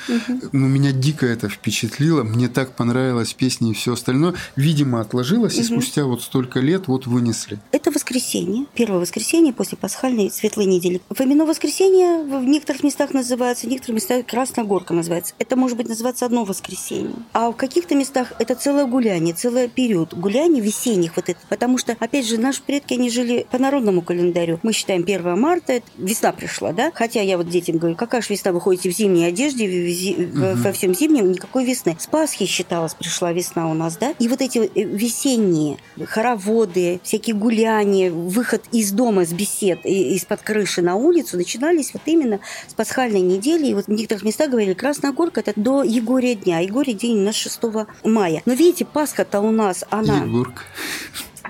меня 0.51 0.91
дико 0.91 1.25
это 1.25 1.49
впечатлило, 1.49 2.23
мне 2.23 2.47
так 2.47 2.73
понравилась 2.73 3.33
песня 3.33 3.71
и 3.71 3.73
все 3.73 3.93
остальное. 3.93 4.26
Видимо, 4.55 5.01
отложилось, 5.01 5.55
и 5.57 5.63
спустя 5.63 6.05
вот 6.05 6.21
столько 6.21 6.59
лет 6.59 6.88
вот 6.88 7.07
вынесли. 7.07 7.59
Это 7.71 7.91
воскресенье, 7.91 8.65
первое 8.73 8.99
воскресенье 8.99 9.53
после 9.53 9.78
пасхальной 9.78 10.30
светлой 10.32 10.65
недели. 10.65 11.01
Фомино 11.09 11.45
воскресенье 11.45 12.23
в 12.23 12.43
некоторых 12.43 12.84
местах 12.84 13.13
называется, 13.13 13.67
в 13.67 13.69
некоторых 13.69 13.95
местах 13.95 14.25
Красная 14.25 14.65
Горка 14.65 14.93
называется. 14.93 15.34
Это 15.39 15.55
может 15.55 15.78
быть 15.78 15.88
называться 15.89 16.25
одно 16.25 16.43
воскресенье. 16.45 17.11
А 17.34 17.51
в 17.51 17.55
каких-то 17.55 17.95
местах 17.95 18.34
это 18.39 18.55
целое 18.55 18.86
гуляние, 18.86 19.34
целый 19.34 19.67
период 19.67 20.13
гуляний 20.13 20.61
весенних 20.61 21.15
вот 21.15 21.30
это. 21.30 21.39
Потому 21.49 21.78
что, 21.78 21.95
опять 21.99 22.28
же, 22.28 22.38
наши 22.38 22.61
предки, 22.61 22.93
они 22.93 23.09
жили 23.09 23.45
по 23.51 23.57
народному 23.57 24.01
календарю. 24.01 24.59
Мы 24.63 24.73
считаем 24.73 25.03
1 25.03 25.39
марта, 25.39 25.82
весна 25.97 26.32
пришла, 26.32 26.71
да? 26.73 26.91
Хотя 26.93 27.21
я 27.21 27.38
вот 27.38 27.49
детям 27.49 27.78
говорю, 27.78 27.95
какая 27.95 28.21
же 28.21 28.28
весна, 28.30 28.51
вы 28.51 28.61
ходите 28.61 28.89
в 28.89 28.93
зимней 28.95 29.28
одежде, 29.28 29.67
в- 29.67 30.32
в 30.34 30.38
в- 30.57 30.63
во 30.63 30.71
всем 30.71 30.93
зимнем, 30.95 31.32
никакой 31.32 31.65
весны. 31.65 31.95
С 31.99 32.07
Пасхи 32.07 32.45
считалось, 32.45 32.93
пришла 32.93 33.32
весна 33.34 33.69
у 33.69 33.73
нас, 33.73 33.97
да? 33.97 34.13
И 34.20 34.28
вот 34.28 34.41
эти 34.41 34.57
э, 34.59 34.84
весенние 34.84 35.78
хороводы, 36.05 36.99
всякие 37.03 37.36
гуляния, 37.36 38.11
выход 38.11 38.63
из 38.72 38.91
дома, 38.91 39.26
с 39.26 39.34
бесед, 39.34 39.86
из-под 39.86 40.41
крыши 40.41 40.82
на 40.82 40.95
улицу 40.95 41.38
начинались 41.38 41.93
вот 41.93 42.03
именно 42.05 42.39
с 42.68 42.74
пасхальной 42.74 43.22
недели. 43.22 43.68
И 43.68 43.74
вот 43.74 43.86
в 43.86 43.91
некоторых 43.91 44.24
местах 44.24 44.49
говорили, 44.49 44.74
Красная 44.74 45.11
Горка– 45.11 45.39
это 45.45 45.53
до 45.55 45.84
Егория 45.84 46.36
дня. 46.36 46.59
Егорий 46.59 46.93
день 46.93 47.20
у 47.20 47.24
нас 47.24 47.36
6 47.36 47.59
мая. 48.03 48.41
Но 48.45 48.53
видите, 48.53 48.86
Пасха-то 48.86 49.39
у 49.41 49.51
нас, 49.51 49.84
она... 49.89 50.24
Егорка. 50.24 50.63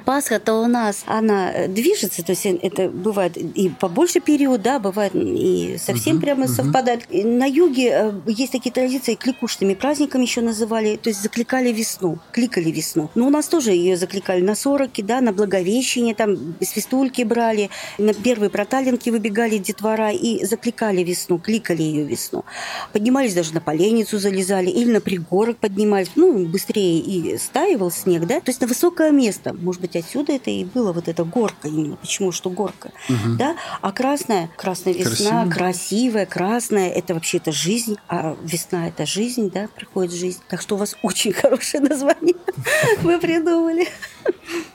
Пасха-то 0.07 0.53
у 0.53 0.67
нас, 0.67 1.03
она 1.05 1.51
э, 1.51 1.67
движется, 1.67 2.23
то 2.23 2.31
есть 2.31 2.45
это 2.45 2.87
бывает 2.87 3.35
и 3.35 3.67
побольше 3.67 4.21
период, 4.21 4.61
да, 4.61 4.79
бывает 4.79 5.11
и 5.13 5.75
совсем 5.77 6.15
Мгм, 6.15 6.21
прямо 6.21 6.45
мгм. 6.45 6.53
совпадает. 6.53 7.01
И 7.09 7.25
На 7.25 7.45
юге 7.45 7.89
э, 7.91 8.11
есть 8.25 8.53
такие 8.53 8.71
традиции, 8.71 9.15
кликушными 9.15 9.73
праздниками 9.73 10.21
еще 10.21 10.39
называли, 10.39 10.95
то 10.95 11.09
есть 11.09 11.21
закликали 11.21 11.73
весну, 11.73 12.19
кликали 12.31 12.71
весну. 12.71 13.09
Но 13.15 13.27
у 13.27 13.29
нас 13.29 13.49
тоже 13.49 13.71
ее 13.71 13.97
закликали 13.97 14.39
на 14.39 14.55
сороки, 14.55 15.01
да, 15.01 15.19
на 15.19 15.33
Благовещение, 15.33 16.15
там 16.15 16.55
свистульки 16.61 17.23
брали, 17.23 17.69
на 17.97 18.13
первые 18.13 18.49
проталинки 18.49 19.09
выбегали 19.09 19.57
детвора 19.57 20.11
и 20.13 20.45
закликали 20.45 21.03
весну, 21.03 21.37
кликали 21.37 21.83
ее 21.83 22.05
весну. 22.05 22.45
Поднимались 22.93 23.33
даже 23.33 23.53
на 23.53 23.59
поленницу 23.59 24.19
залезали 24.19 24.69
или 24.69 24.89
на 24.89 25.01
пригорок 25.01 25.57
поднимались, 25.57 26.11
ну, 26.15 26.45
быстрее 26.45 26.97
и 26.97 27.37
стаивал 27.37 27.91
снег, 27.91 28.25
да, 28.25 28.39
то 28.39 28.51
есть 28.51 28.61
на 28.61 28.67
высокое 28.67 29.11
место, 29.11 29.53
может 29.53 29.81
быть, 29.81 29.96
отсюда 29.99 30.33
это 30.33 30.49
и 30.49 30.63
было 30.63 30.93
вот 30.93 31.07
эта 31.07 31.23
горка 31.23 31.67
именно. 31.67 31.95
Почему 31.95 32.31
что 32.31 32.49
горка? 32.49 32.91
Да? 33.37 33.55
А 33.81 33.91
красная, 33.91 34.49
красная 34.57 34.93
весна, 34.93 35.45
Красиво. 35.45 35.53
красивая, 35.53 36.25
красная, 36.25 36.89
это 36.89 37.13
вообще 37.13 37.37
это 37.37 37.51
жизнь, 37.51 37.97
а 38.07 38.35
весна 38.43 38.87
это 38.87 39.05
жизнь, 39.05 39.49
да, 39.51 39.67
приходит 39.75 40.13
жизнь. 40.13 40.41
Так 40.47 40.61
что 40.61 40.75
у 40.75 40.77
вас 40.77 40.95
очень 41.01 41.33
хорошее 41.33 41.83
название 41.83 42.35
вы 43.01 43.19
придумали. 43.19 43.87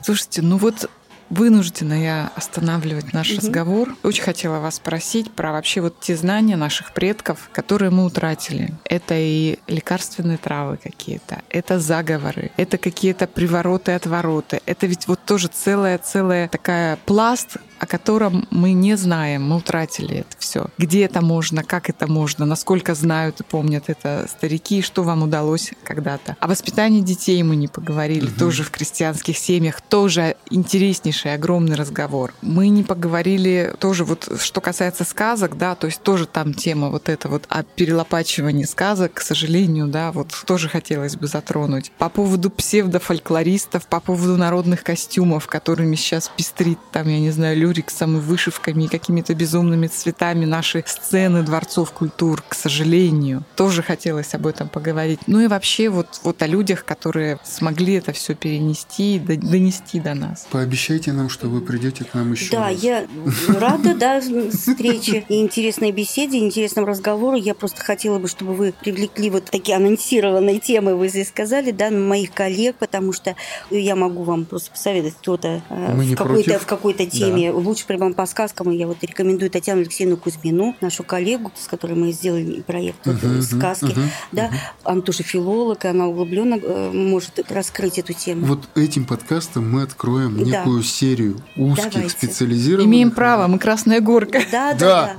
Слушайте, 0.00 0.42
ну 0.42 0.56
вот 0.56 0.88
вынуждена 1.32 1.94
я 1.94 2.30
останавливать 2.36 3.14
наш 3.14 3.34
разговор. 3.36 3.96
Очень 4.02 4.22
хотела 4.22 4.58
вас 4.58 4.76
спросить 4.76 5.32
про 5.32 5.52
вообще 5.52 5.80
вот 5.80 5.98
те 5.98 6.14
знания 6.14 6.56
наших 6.56 6.92
предков, 6.92 7.48
которые 7.52 7.90
мы 7.90 8.04
утратили. 8.04 8.74
Это 8.84 9.14
и 9.16 9.58
лекарственные 9.66 10.36
травы 10.36 10.76
какие-то, 10.76 11.40
это 11.48 11.80
заговоры, 11.80 12.50
это 12.58 12.76
какие-то 12.76 13.26
привороты, 13.26 13.92
отвороты. 13.92 14.60
Это 14.66 14.86
ведь 14.86 15.08
вот 15.08 15.20
тоже 15.24 15.48
целая-целая 15.48 16.48
такая 16.48 16.98
пласт, 17.06 17.56
о 17.82 17.86
котором 17.86 18.46
мы 18.52 18.74
не 18.74 18.96
знаем, 18.96 19.42
мы 19.42 19.56
утратили 19.56 20.18
это 20.18 20.36
все. 20.38 20.66
Где 20.78 21.02
это 21.04 21.20
можно, 21.20 21.64
как 21.64 21.90
это 21.90 22.06
можно, 22.06 22.46
насколько 22.46 22.94
знают 22.94 23.40
и 23.40 23.42
помнят 23.42 23.86
это 23.88 24.28
старики, 24.30 24.82
что 24.82 25.02
вам 25.02 25.24
удалось 25.24 25.72
когда-то. 25.82 26.36
О 26.38 26.46
воспитании 26.46 27.00
детей 27.00 27.42
мы 27.42 27.56
не 27.56 27.66
поговорили, 27.66 28.28
тоже 28.28 28.62
в 28.62 28.70
крестьянских 28.70 29.36
семьях, 29.36 29.80
тоже 29.80 30.36
интереснейший, 30.48 31.34
огромный 31.34 31.74
разговор. 31.74 32.34
Мы 32.40 32.68
не 32.68 32.84
поговорили 32.84 33.74
тоже 33.80 34.04
вот, 34.04 34.28
что 34.38 34.60
касается 34.60 35.02
сказок, 35.02 35.58
да, 35.58 35.74
то 35.74 35.88
есть 35.88 36.02
тоже 36.02 36.26
там 36.26 36.54
тема 36.54 36.88
вот 36.88 37.08
эта 37.08 37.28
вот 37.28 37.46
о 37.48 37.64
перелопачивании 37.64 38.62
сказок, 38.62 39.14
к 39.14 39.20
сожалению, 39.20 39.88
да, 39.88 40.12
вот 40.12 40.28
тоже 40.46 40.68
хотелось 40.68 41.16
бы 41.16 41.26
затронуть. 41.26 41.90
По 41.98 42.08
поводу 42.08 42.48
псевдофольклористов, 42.48 43.88
по 43.88 43.98
поводу 43.98 44.36
народных 44.36 44.84
костюмов, 44.84 45.48
которыми 45.48 45.96
сейчас 45.96 46.30
пестрит 46.36 46.78
там, 46.92 47.08
я 47.08 47.18
не 47.18 47.32
знаю, 47.32 47.58
люриксом 47.72 48.20
вышивками, 48.20 48.84
и 48.84 48.88
какими-то 48.88 49.34
безумными 49.34 49.86
цветами 49.86 50.44
наши 50.44 50.84
сцены 50.86 51.42
дворцов 51.42 51.92
культур, 51.92 52.42
к 52.46 52.54
сожалению. 52.54 53.44
Тоже 53.56 53.82
хотелось 53.82 54.34
об 54.34 54.46
этом 54.46 54.68
поговорить. 54.68 55.20
Ну 55.26 55.40
и 55.40 55.46
вообще 55.46 55.88
вот, 55.88 56.20
вот 56.22 56.42
о 56.42 56.46
людях, 56.46 56.84
которые 56.84 57.38
смогли 57.44 57.94
это 57.94 58.12
все 58.12 58.34
перенести 58.34 59.16
и 59.16 59.18
до- 59.18 59.36
донести 59.36 60.00
до 60.00 60.14
нас. 60.14 60.46
Пообещайте 60.50 61.12
нам, 61.12 61.30
что 61.30 61.48
вы 61.48 61.62
придете 61.62 62.04
к 62.04 62.12
нам 62.14 62.32
еще 62.32 62.50
Да, 62.52 62.68
раз. 62.68 62.82
я 62.82 63.06
рада, 63.48 63.94
да, 63.94 64.20
встрече 64.20 65.24
и 65.28 65.40
интересной 65.40 65.92
беседе, 65.92 66.38
интересному 66.38 66.86
разговору. 66.86 67.36
Я 67.36 67.54
просто 67.54 67.82
хотела 67.82 68.18
бы, 68.18 68.28
чтобы 68.28 68.54
вы 68.54 68.74
привлекли 68.78 69.30
вот 69.30 69.46
такие 69.46 69.76
анонсированные 69.76 70.58
темы, 70.60 70.94
вы 70.94 71.08
здесь 71.08 71.28
сказали, 71.28 71.70
да, 71.70 71.90
моих 71.90 72.32
коллег, 72.32 72.76
потому 72.78 73.12
что 73.12 73.34
я 73.70 73.96
могу 73.96 74.24
вам 74.24 74.44
просто 74.44 74.70
посоветовать 74.70 75.14
кто-то 75.14 75.62
э, 75.70 75.94
в 75.94 76.14
какой-то 76.16 76.58
в 76.58 76.66
какой-то 76.66 77.06
теме 77.06 77.52
лучше 77.66 77.86
прямо 77.86 78.12
по 78.12 78.26
сказкам 78.26 78.70
я 78.70 78.86
вот 78.86 78.98
рекомендую 79.02 79.50
Татьяну 79.50 79.80
Алексеевну 79.82 80.16
Кузьмину, 80.16 80.74
нашу 80.80 81.02
коллегу, 81.04 81.50
с 81.58 81.66
которой 81.66 81.94
мы 81.94 82.12
сделали 82.12 82.60
проект 82.60 83.04
Мгм, 83.06 83.42
сказки. 83.42 83.84
мгм, 83.86 84.10
да, 84.32 84.50
она 84.84 85.00
тоже 85.02 85.22
филолог, 85.22 85.84
и 85.84 85.88
она 85.88 86.06
углубленно 86.08 86.58
э, 86.62 86.90
может 86.92 87.40
раскрыть 87.50 87.98
эту 87.98 88.12
тему. 88.12 88.46
Вот 88.46 88.68
этим 88.74 89.04
подкастом 89.04 89.70
мы 89.70 89.82
откроем 89.82 90.38
Да. 90.38 90.44
некую 90.44 90.82
серию 90.82 91.40
узких 91.56 91.92
Давайте. 91.92 92.10
специализированных. 92.10 92.86
Имеем 92.88 93.10
право, 93.10 93.46
мы 93.46 93.58
Красная 93.58 94.00
Горка. 94.00 94.40
Да, 94.50 94.74
да, 94.74 95.16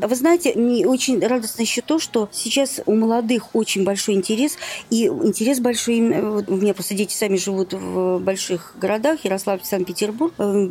да. 0.00 0.06
Вы 0.08 0.14
знаете, 0.16 0.54
мне 0.54 0.86
очень 0.86 1.24
радостно 1.24 1.62
еще 1.62 1.80
то, 1.82 1.98
что 1.98 2.28
сейчас 2.32 2.80
у 2.86 2.94
молодых 2.94 3.54
очень 3.54 3.84
большой 3.84 4.14
интерес, 4.14 4.56
и 4.90 5.06
интерес 5.06 5.60
большой, 5.60 6.00
вот 6.20 6.48
у 6.48 6.56
меня 6.56 6.74
просто 6.74 6.94
дети 6.94 7.14
сами 7.14 7.36
живут 7.36 7.72
в 7.72 8.18
больших 8.18 8.74
городах, 8.80 9.24
Ярославль, 9.24 9.60
Санкт-Петербург, 9.62 10.32
э, 10.38 10.66
в 10.66 10.70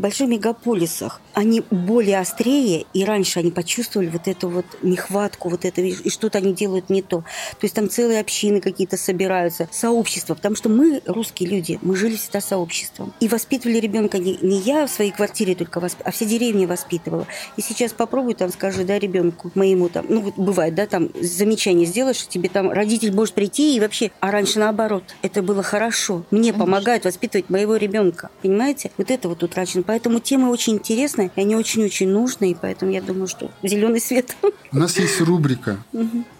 мегаполисах. 0.98 1.22
Они 1.34 1.64
более 1.70 2.20
острее, 2.20 2.86
и 2.93 3.06
раньше 3.06 3.39
они 3.39 3.52
почувствовали 3.52 4.08
вот 4.08 4.28
эту 4.28 4.50
вот 4.50 4.66
нехватку, 4.82 5.50
вот 5.50 5.66
это, 5.66 5.82
и 5.82 6.10
что-то 6.10 6.39
они 6.39 6.54
делают 6.54 6.89
не 6.89 7.02
то. 7.02 7.18
То 7.20 7.64
есть 7.64 7.76
там 7.76 7.89
целые 7.89 8.20
общины 8.20 8.60
какие-то 8.60 8.98
собираются, 8.98 9.70
сообщества, 9.72 10.34
потому 10.34 10.56
что 10.56 10.70
мы, 10.70 11.02
русские 11.06 11.50
люди, 11.50 11.80
мы 11.82 11.95
жили 11.95 12.16
всегда 12.16 12.41
сообществом. 12.41 13.14
И 13.20 13.28
воспитывали 13.28 13.78
ребенка 13.78 14.18
не, 14.18 14.38
не 14.41 14.60
я 14.60 14.88
в 14.88 14.89
своей 14.89 15.12
квартире 15.12 15.56
только, 15.56 15.80
восп- 15.80 16.02
а 16.04 16.12
вся 16.12 16.26
деревня 16.26 16.68
воспитывала. 16.68 17.28
И 17.56 17.62
сейчас 17.62 17.93
попробуй 17.93 18.34
там, 18.34 18.52
скажи, 18.52 18.84
да, 18.84 18.98
ребенку 18.98 19.52
моему 19.56 19.89
там, 19.89 20.06
ну 20.10 20.22
вот 20.22 20.36
бывает, 20.38 20.76
да, 20.76 20.88
там 20.88 21.10
замечание 21.22 21.86
сделаешь, 21.86 22.28
тебе 22.28 22.50
там 22.50 22.72
родитель 22.72 23.14
может 23.14 23.36
прийти 23.36 23.76
и 23.76 23.80
вообще, 23.80 24.12
а 24.20 24.32
раньше 24.32 24.60
наоборот, 24.60 25.04
это 25.22 25.41
было 25.41 25.62
хорошо. 25.62 26.24
Мне 26.32 26.54
помогает 26.54 27.06
воспитывать 27.06 27.50
моего 27.50 27.76
ребенка, 27.76 28.30
понимаете? 28.41 28.91
Вот 28.98 29.12
это 29.12 29.30
вот 29.30 29.43
утрачено. 29.43 29.84
Поэтому 29.84 30.20
темы 30.20 30.50
очень 30.50 30.77
интересные, 30.78 31.32
и 31.36 31.42
они 31.42 31.56
очень-очень 31.56 32.10
нужны, 32.10 32.52
и 32.52 32.58
поэтому 32.60 32.92
я 32.92 33.02
думаю, 33.02 33.28
что 33.28 33.52
зеленый 33.64 34.00
свет. 34.00 34.36
У 34.72 34.78
нас 34.78 34.98
есть 34.98 35.20
рубрика 35.22 35.78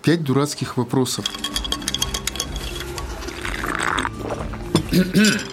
«Пять 0.04 0.24
дурацких 0.24 0.78
вопросов». 0.78 1.26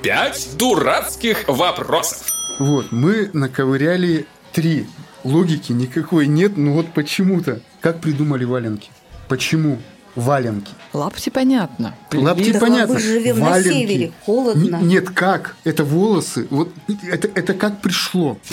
Пять 0.03 0.57
дурацких 0.57 1.49
вопросов. 1.49 2.33
Вот, 2.59 2.93
мы 2.93 3.31
наковыряли 3.33 4.27
три. 4.53 4.87
Логики 5.25 5.73
никакой 5.73 6.27
нет, 6.27 6.57
но 6.57 6.73
вот 6.73 6.93
почему-то. 6.95 7.61
Как 7.81 8.01
придумали 8.01 8.45
валенки? 8.45 8.91
Почему 9.29 9.79
валенки? 10.15 10.73
Лапти 10.93 11.31
понятно. 11.31 11.95
Лапти 12.13 12.53
Да, 12.53 12.61
понятно. 12.61 12.95
мы 12.95 13.01
живем 13.01 13.41
на 13.41 13.51
Валенки. 13.51 13.69
севере, 13.69 14.13
холодно. 14.25 14.77
Н- 14.77 14.89
Нет, 14.89 15.11
как? 15.11 15.57
Это 15.65 15.85
волосы. 15.85 16.47
Вот 16.51 16.71
это, 17.11 17.29
это 17.35 17.55
как 17.55 17.81
пришло? 17.81 18.39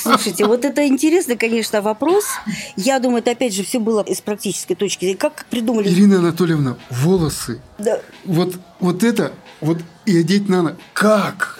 Слушайте, 0.00 0.46
вот 0.46 0.64
это 0.64 0.86
интересный, 0.86 1.36
конечно, 1.36 1.82
вопрос. 1.82 2.24
Я 2.76 2.98
думаю, 3.00 3.18
это 3.20 3.32
опять 3.32 3.54
же 3.54 3.64
все 3.64 3.78
было 3.80 4.00
из 4.02 4.20
практической 4.20 4.74
точки 4.74 5.00
зрения. 5.04 5.18
Как 5.18 5.44
придумали? 5.50 5.88
Ирина 5.88 6.18
Анатольевна, 6.18 6.76
волосы. 6.90 7.60
Да, 7.78 8.00
Вот, 8.24 8.54
вот 8.80 9.02
это, 9.02 9.32
вот 9.60 9.78
и 10.06 10.18
одеть 10.18 10.48
надо. 10.48 10.76
Как? 10.92 11.58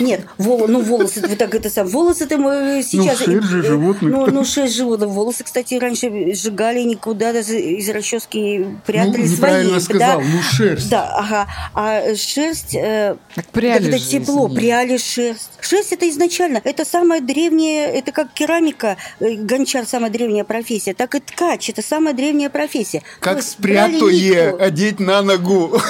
Нет, 0.00 0.22
вол- 0.38 0.68
ну 0.68 0.80
волосы, 0.80 1.20
вот 1.26 1.38
так 1.38 1.54
это 1.54 1.70
сам. 1.70 1.86
Волосы-то 1.86 2.38
мы 2.38 2.82
сейчас... 2.86 3.18
шерсть 3.18 3.48
же 3.48 3.60
э, 3.60 3.62
животных. 3.62 4.12
Ну, 4.12 4.26
ну 4.26 4.44
шерсть 4.44 4.76
животных. 4.76 5.08
Волосы, 5.08 5.44
кстати, 5.44 5.74
раньше 5.74 6.34
сжигали 6.34 6.82
никуда, 6.82 7.32
даже 7.32 7.58
из 7.58 7.88
расчески 7.88 8.66
прятали 8.86 9.22
ну, 9.22 9.32
неправильно 9.32 9.80
свои. 9.80 9.98
сказал, 9.98 10.20
да. 10.20 10.26
ну 10.26 10.42
шерсть. 10.42 10.90
Да, 10.90 11.14
ага. 11.16 11.46
А 11.74 12.14
шерсть... 12.14 12.74
э, 12.74 13.16
Так 13.34 13.46
пряли 13.46 13.84
когда 13.84 13.98
же 13.98 14.08
тепло, 14.08 14.48
пряли 14.48 14.96
шерсть. 14.98 15.50
Шерсть 15.60 15.92
это 15.92 16.08
изначально, 16.08 16.60
это 16.62 16.84
самая 16.84 17.20
древняя, 17.20 17.88
это 17.90 18.12
как 18.12 18.32
керамика, 18.32 18.96
э, 19.20 19.34
гончар 19.34 19.86
самая 19.86 20.10
древняя 20.10 20.44
профессия, 20.44 20.94
так 20.94 21.14
и 21.14 21.20
ткач 21.20 21.70
это 21.70 21.82
самая 21.82 22.14
древняя 22.14 22.50
профессия. 22.50 23.02
Как 23.20 23.42
спрятое 23.42 24.12
нитку. 24.12 24.62
одеть 24.62 25.00
на 25.00 25.22
ногу. 25.22 25.80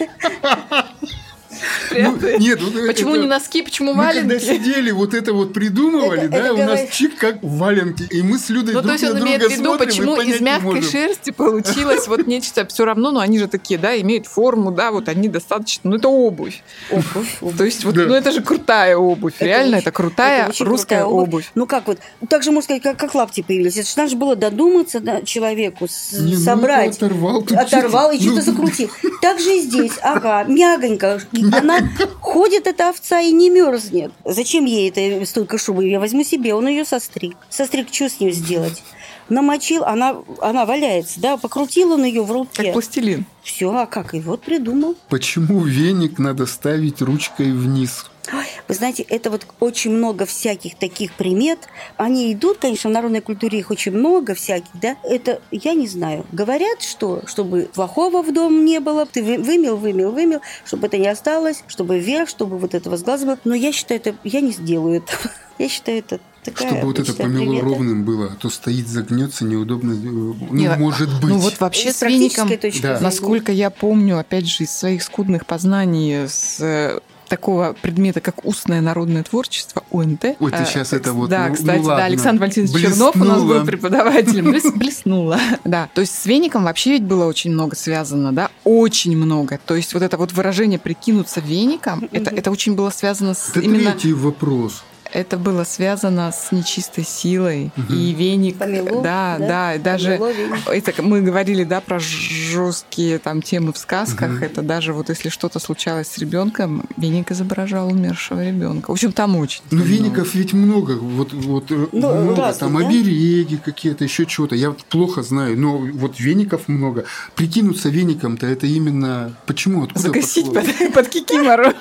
Ну, 1.94 2.38
нет, 2.38 2.60
вот 2.62 2.86
Почему 2.86 3.12
это- 3.14 3.20
не 3.22 3.26
носки, 3.28 3.62
почему 3.62 3.94
Мы 3.94 4.04
когда 4.04 4.22
валенки? 4.22 4.44
сидели, 4.44 4.90
вот 4.90 5.14
это 5.14 5.32
вот 5.32 5.52
придумывали, 5.52 6.22
Это- 6.22 6.30
да, 6.30 6.38
это 6.38 6.54
у 6.54 6.58
нас 6.58 6.80
чик 6.92 7.16
как 7.16 7.36
валенки, 7.42 8.02
и 8.10 8.22
мы 8.22 8.38
с 8.38 8.48
Людой 8.48 8.74
Ну, 8.74 8.80
то 8.80 8.88
друг 8.88 9.00
есть 9.00 9.04
на 9.04 9.20
он 9.20 9.26
имеет 9.26 9.42
в 9.42 9.50
виду, 9.50 9.78
почему 9.78 10.20
из 10.20 10.40
мягкой 10.40 10.64
можем. 10.74 10.82
шерсти 10.90 11.30
получилось 11.30 12.08
вот 12.08 12.26
нечто 12.26 12.66
все 12.66 12.84
равно, 12.84 13.10
но 13.12 13.20
они 13.20 13.38
же 13.38 13.46
такие, 13.48 13.78
да, 13.78 13.98
имеют 14.00 14.26
форму, 14.26 14.70
да, 14.70 14.90
вот 14.90 15.08
они 15.08 15.28
достаточно, 15.28 15.90
ну 15.90 15.96
это 15.96 16.08
обувь. 16.08 16.62
Обувь. 16.90 17.56
То 17.56 17.64
есть 17.64 17.84
вот, 17.84 17.94
ну 17.96 18.14
это 18.14 18.32
же 18.32 18.42
крутая 18.42 18.96
обувь, 18.96 19.34
реально 19.40 19.76
это 19.76 19.92
крутая 19.92 20.50
русская 20.60 21.04
обувь. 21.04 21.50
Ну 21.54 21.66
как 21.66 21.86
вот, 21.86 21.98
так 22.28 22.42
же 22.42 22.50
можно 22.50 22.64
сказать, 22.64 22.82
как, 22.82 22.96
как 22.98 23.14
лапти 23.14 23.42
появились. 23.42 23.76
Это 23.76 23.86
же 23.88 23.94
надо 23.96 24.10
же 24.10 24.16
было 24.16 24.36
додуматься 24.36 25.00
человеку, 25.24 25.86
ну, 26.12 26.34
собрать. 26.36 26.96
оторвал 26.96 27.44
Оторвал 27.50 28.10
и 28.12 28.16
что-то. 28.20 28.42
что-то 28.42 28.50
Ну. 28.50 28.56
закрутил. 28.56 28.90
Так 29.22 29.38
же 29.40 29.56
и 29.56 29.60
здесь, 29.60 29.92
ага, 30.02 30.44
мягонько. 30.44 31.20
Она 31.58 31.80
ходит, 32.20 32.66
эта 32.66 32.88
овца, 32.88 33.20
и 33.20 33.32
не 33.32 33.50
мерзнет. 33.50 34.12
Зачем 34.24 34.64
ей 34.64 34.90
это 34.90 35.24
столько 35.26 35.58
шубы? 35.58 35.86
Я 35.86 36.00
возьму 36.00 36.24
себе, 36.24 36.54
он 36.54 36.66
ее 36.68 36.84
состриг. 36.84 37.36
Состриг, 37.50 37.92
что 37.92 38.08
с 38.08 38.20
ней 38.20 38.32
сделать? 38.32 38.82
Намочил, 39.28 39.84
она, 39.84 40.16
она 40.40 40.66
валяется, 40.66 41.20
да, 41.20 41.36
покрутил 41.36 41.92
он 41.92 42.04
ее 42.04 42.22
в 42.22 42.26
Как 42.28 42.34
руке. 42.36 42.72
пластилин. 42.72 43.24
Все, 43.42 43.72
а 43.74 43.86
как? 43.86 44.14
И 44.14 44.20
вот 44.20 44.42
придумал. 44.42 44.96
Почему 45.08 45.60
веник 45.60 46.18
надо 46.18 46.46
ставить 46.46 47.00
ручкой 47.02 47.52
вниз? 47.52 48.06
Ой, 48.32 48.46
Вы 48.68 48.74
знаете, 48.74 49.02
это 49.02 49.30
вот 49.30 49.46
очень 49.60 49.90
много 49.90 50.24
всяких 50.24 50.76
таких 50.76 51.12
примет. 51.12 51.58
Они 51.98 52.32
идут, 52.32 52.56
конечно, 52.58 52.88
в 52.88 52.92
народной 52.94 53.20
культуре 53.20 53.58
их 53.58 53.70
очень 53.70 53.92
много 53.92 54.34
всяких, 54.34 54.70
да. 54.74 54.96
Это, 55.04 55.42
я 55.50 55.74
не 55.74 55.86
знаю, 55.86 56.24
говорят, 56.32 56.80
что, 56.80 57.22
чтобы 57.26 57.68
плохого 57.74 58.22
в 58.22 58.32
дом 58.32 58.64
не 58.64 58.80
было, 58.80 59.04
ты 59.04 59.22
вы- 59.22 59.36
вымел, 59.36 59.76
вымел, 59.76 60.10
вымел, 60.10 60.40
чтобы 60.64 60.86
это 60.86 60.96
не 60.96 61.08
осталось, 61.08 61.62
чтобы 61.68 61.98
вверх, 61.98 62.30
чтобы 62.30 62.56
вот 62.56 62.74
этого 62.74 62.96
с 62.96 63.02
глаза 63.02 63.26
было. 63.26 63.38
Но 63.44 63.54
я 63.54 63.72
считаю, 63.72 64.00
это, 64.00 64.14
я 64.24 64.40
не 64.40 64.52
сделаю 64.52 64.96
это. 64.98 65.12
Я 65.58 65.68
считаю, 65.68 65.98
это 65.98 66.18
такая 66.44 66.68
Чтобы 66.68 66.86
вот 66.86 66.98
это 66.98 67.12
помело 67.14 67.44
примета. 67.46 67.64
ровным 67.64 68.04
было, 68.04 68.26
а 68.32 68.36
то 68.36 68.50
стоит, 68.50 68.86
загнется, 68.88 69.44
неудобно. 69.44 69.92
э, 69.92 69.96
Ну, 69.96 70.36
Не, 70.50 70.68
может 70.76 71.08
быть. 71.20 71.30
Ну 71.30 71.38
вот 71.38 71.58
вообще 71.60 71.92
С 71.92 72.02
веником, 72.02 72.50
Да. 72.82 72.98
насколько 73.00 73.52
я 73.52 73.70
помню, 73.70 74.18
опять 74.18 74.46
же, 74.46 74.64
из 74.64 74.70
своих 74.70 75.02
скудных 75.02 75.46
познаний 75.46 76.28
с 76.28 76.58
э, 76.60 77.00
такого 77.28 77.74
предмета, 77.80 78.20
как 78.20 78.44
устное 78.44 78.80
народное 78.82 79.22
творчество, 79.22 79.82
УНТ. 79.90 80.36
Ой, 80.38 80.50
ты 80.50 80.58
А, 80.58 80.64
щас 80.66 80.92
это 80.92 81.12
вот, 81.14 81.30
Да, 81.30 81.48
ну- 81.48 81.54
кстати, 81.54 81.78
ну 81.78 81.82
да, 81.84 81.88
ладно. 81.88 82.04
Александр 82.04 82.40
Валентинович 82.42 82.82
Чернов 82.82 83.16
у 83.16 83.18
нас 83.20 83.28
Блеснула. 83.38 83.58
был 83.60 83.66
преподавателем. 83.66 84.44
Блес- 84.52 84.72
Блеснула. 84.76 85.40
Да, 85.64 85.88
то 85.94 86.02
есть 86.02 86.14
с 86.14 86.26
веником 86.26 86.64
вообще 86.64 86.90
ведь 86.92 87.04
было 87.04 87.24
очень 87.24 87.50
много 87.52 87.76
связано, 87.76 88.32
да, 88.32 88.50
очень 88.64 89.16
много. 89.16 89.58
То 89.64 89.74
есть 89.74 89.94
вот 89.94 90.02
это 90.02 90.18
вот 90.18 90.32
выражение 90.32 90.78
«прикинуться 90.78 91.40
веником», 91.40 92.08
это, 92.12 92.30
это 92.30 92.50
очень 92.50 92.74
было 92.74 92.90
связано 92.90 93.32
с 93.34 93.48
Это 93.50 93.60
именно... 93.60 93.92
третий 93.92 94.12
вопрос. 94.12 94.84
Это 95.14 95.38
было 95.38 95.64
связано 95.64 96.32
с 96.32 96.50
нечистой 96.52 97.04
силой 97.04 97.70
и 97.88 98.12
веник. 98.12 98.58
Помело, 98.58 99.00
да, 99.00 99.36
да, 99.38 99.46
да, 99.46 99.74
и 99.76 99.78
даже 99.78 100.18
помело 100.18 100.32
это 100.66 101.02
мы 101.02 101.20
говорили, 101.20 101.64
да, 101.64 101.80
про 101.80 101.98
жесткие 102.00 103.18
там 103.18 103.40
темы 103.42 103.72
в 103.72 103.78
сказках. 103.78 104.42
Это 104.42 104.62
даже 104.62 104.92
вот 104.92 105.08
если 105.08 105.28
что-то 105.28 105.58
случалось 105.58 106.08
с 106.08 106.18
ребенком, 106.18 106.84
веник 106.96 107.30
изображал 107.30 107.88
умершего 107.88 108.44
ребенка. 108.44 108.90
В 108.90 108.92
общем, 108.92 109.12
там 109.12 109.36
очень. 109.36 109.62
Ну, 109.70 109.82
веников 109.82 110.34
ведь 110.34 110.52
много. 110.52 110.92
Вот, 110.92 111.32
вот 111.32 111.70
э, 111.70 111.86
Ну, 111.92 112.14
много. 112.14 112.42
разных, 112.42 112.58
там 112.58 112.78
да? 112.78 112.86
обереги 112.86 113.56
какие-то, 113.56 114.04
еще 114.04 114.26
чего-то. 114.26 114.56
Я 114.56 114.74
плохо 114.88 115.22
знаю, 115.22 115.58
но 115.58 115.78
вот 115.78 116.18
веников 116.18 116.66
много. 116.68 117.04
Прикинуться 117.36 117.88
веником-то 117.88 118.46
это 118.46 118.66
именно... 118.66 119.36
Почему? 119.46 119.84
Откуда 119.84 120.00
Загасить 120.00 120.52
пошло? 120.52 120.62
под, 120.62 120.94
под 120.94 121.08
кикимору. 121.08 121.72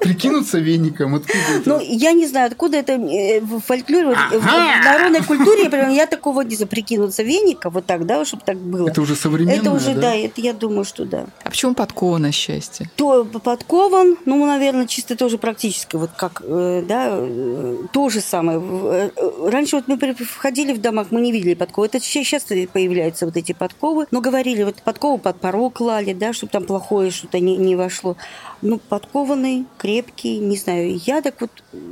Прикинуться 0.00 0.58
веником? 0.58 1.16
Откуда 1.16 1.38
это? 1.56 1.68
Ну, 1.68 1.80
я 1.80 2.12
не 2.12 2.26
знаю, 2.26 2.50
откуда 2.58 2.78
это 2.78 2.92
э, 2.94 3.40
в 3.40 3.60
фольклоре, 3.60 4.06
вот, 4.06 4.16
в- 4.16 4.84
народной 4.84 5.22
культуре, 5.22 5.64
например, 5.64 5.90
я 5.90 6.06
такого 6.06 6.40
не 6.42 6.56
знаю, 6.56 6.68
прикинуться 6.68 7.22
веника, 7.22 7.70
вот 7.70 7.86
так, 7.86 8.04
да, 8.04 8.24
чтобы 8.24 8.42
так 8.44 8.56
было. 8.56 8.88
Это 8.88 9.00
уже 9.00 9.14
современное, 9.14 9.60
Это 9.60 9.70
уже, 9.70 9.94
да? 9.94 10.00
да, 10.00 10.14
это 10.16 10.40
я 10.40 10.52
думаю, 10.52 10.84
что 10.84 11.04
да. 11.04 11.26
А 11.44 11.50
почему 11.50 11.74
подкова 11.74 12.18
на 12.18 12.32
счастье? 12.32 12.90
То 12.96 13.24
подкован, 13.24 14.16
ну, 14.24 14.44
наверное, 14.44 14.86
чисто 14.86 15.14
тоже 15.16 15.38
практически, 15.38 15.94
вот 15.94 16.10
как, 16.16 16.42
э, 16.44 16.82
да, 16.86 17.10
э, 17.12 17.76
то 17.92 18.08
же 18.08 18.20
самое. 18.20 19.12
Раньше 19.44 19.76
вот 19.76 19.86
мы 19.86 19.96
входили 20.14 20.72
в 20.72 20.80
домах, 20.80 21.08
мы 21.10 21.20
не 21.20 21.30
видели 21.30 21.54
подковы. 21.54 21.86
Это 21.86 22.00
сейчас 22.00 22.42
появляются 22.42 23.24
вот 23.24 23.36
эти 23.36 23.52
подковы. 23.52 24.06
Но 24.10 24.20
говорили, 24.20 24.64
вот 24.64 24.82
подкову 24.82 25.18
под 25.18 25.40
порог 25.40 25.74
клали, 25.74 26.12
да, 26.12 26.32
чтобы 26.32 26.50
там 26.50 26.64
плохое 26.64 27.12
что-то 27.12 27.38
не, 27.38 27.56
не 27.56 27.76
вошло. 27.76 28.16
Ну, 28.60 28.78
подкованный, 28.78 29.66
крепкий, 29.76 30.38
не 30.38 30.56
знаю. 30.56 30.98
Я 31.06 31.22
так 31.22 31.40
вот 31.40 31.50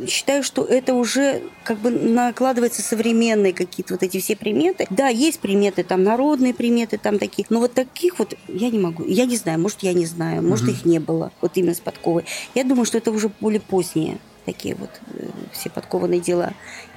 считаю, 0.08 0.42
что 0.42 0.64
это 0.64 0.94
уже 0.94 1.42
как 1.62 1.78
бы 1.78 1.90
накладывается 1.90 2.82
современные 2.82 3.52
какие-то 3.52 3.94
вот 3.94 4.02
эти 4.02 4.18
все 4.20 4.34
приметы. 4.34 4.86
Да, 4.90 5.08
есть 5.08 5.38
приметы, 5.38 5.84
там 5.84 6.02
народные 6.02 6.54
приметы, 6.54 6.98
там 6.98 7.18
такие. 7.18 7.46
Но 7.50 7.60
вот 7.60 7.74
таких 7.74 8.18
вот 8.18 8.34
я 8.48 8.70
не 8.70 8.80
могу. 8.80 9.04
Я 9.04 9.26
не 9.26 9.36
знаю, 9.36 9.60
может, 9.60 9.82
я 9.82 9.92
не 9.92 10.06
знаю, 10.06 10.42
может, 10.42 10.68
их 10.68 10.84
не 10.84 10.98
было. 10.98 11.30
Вот 11.40 11.52
именно 11.54 11.74
с 11.74 11.80
подковой. 11.80 12.24
Я 12.54 12.64
думаю, 12.64 12.84
что 12.84 12.98
это 12.98 13.12
уже 13.12 13.30
более 13.40 13.60
позднее. 13.60 14.18
такие 14.44 14.74
вот 14.74 14.90
э, 15.14 15.28
все 15.52 15.70
подкованные 15.70 16.20
дела 16.20 16.52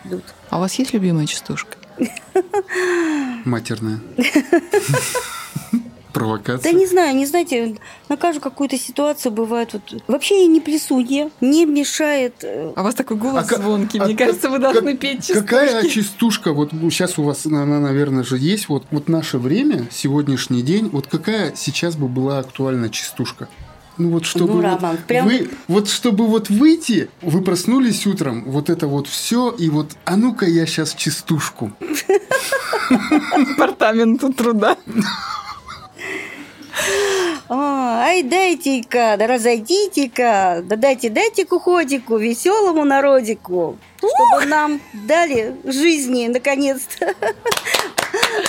идут. 0.05 0.23
А 0.49 0.57
у 0.57 0.61
вас 0.61 0.73
есть 0.75 0.93
любимая 0.93 1.27
частушка? 1.27 1.77
Матерная. 3.45 3.99
Да 6.09 6.13
Провокация. 6.19 6.71
не 6.73 6.87
знаю, 6.87 7.15
не 7.15 7.25
знаете, 7.27 7.75
на 8.09 8.17
каждую 8.17 8.41
какую-то 8.41 8.77
ситуацию 8.79 9.31
бывает 9.31 9.73
вот... 9.73 10.01
Вообще 10.07 10.41
я 10.41 10.47
не 10.47 10.59
плесунья, 10.59 11.29
не 11.39 11.65
мешает... 11.65 12.33
э, 12.43 12.73
А 12.75 12.81
у 12.81 12.83
вас 12.83 12.95
такой 12.95 13.15
голос 13.17 13.51
А 13.51 13.55
звонкий. 13.57 13.99
а 13.99 14.05
Мне 14.05 14.15
как- 14.15 14.27
кажется, 14.27 14.49
вы 14.49 14.57
должны 14.57 14.91
как- 14.93 14.99
петь 14.99 15.17
частушки. 15.27 15.39
Какая 15.41 15.87
частушка, 15.87 16.53
вот 16.53 16.71
сейчас 16.71 17.19
у 17.19 17.23
вас, 17.23 17.45
она, 17.45 17.65
наверное, 17.79 18.23
же 18.23 18.37
есть, 18.39 18.69
вот, 18.69 18.85
вот 18.89 19.07
наше 19.07 19.37
время, 19.37 19.87
сегодняшний 19.91 20.63
день, 20.63 20.89
вот 20.91 21.05
какая 21.07 21.53
сейчас 21.55 21.95
бы 21.95 22.07
была 22.07 22.39
актуальна 22.39 22.89
частушка? 22.89 23.47
Ну 23.97 24.09
вот 24.11 24.25
чтобы 24.25 24.47
Ну, 24.47 24.55
вот, 24.55 24.63
Роман, 24.63 24.97
прям 25.07 25.27
вы, 25.27 25.49
вот 25.67 25.89
чтобы 25.89 26.25
вот 26.25 26.49
выйти, 26.49 27.09
вы 27.21 27.41
проснулись 27.41 28.07
утром, 28.07 28.45
вот 28.45 28.69
это 28.69 28.87
вот 28.87 29.07
все, 29.07 29.51
и 29.51 29.69
вот, 29.69 29.91
а 30.05 30.15
ну-ка 30.15 30.45
я 30.47 30.65
сейчас 30.65 30.93
частушку. 30.95 31.71
департаменту 32.89 34.33
труда. 34.33 34.77
А, 37.51 38.03
ай, 38.05 38.23
дайте-ка, 38.23 39.15
да 39.17 39.27
разойдите-ка, 39.27 40.61
да 40.63 40.75
дайте, 40.75 41.09
дайте 41.09 41.45
куходику, 41.45 42.17
веселому 42.17 42.85
народику, 42.85 43.77
чтобы 43.97 44.45
нам 44.45 44.79
дали 44.93 45.55
жизни, 45.65 46.27
наконец-то. 46.27 47.15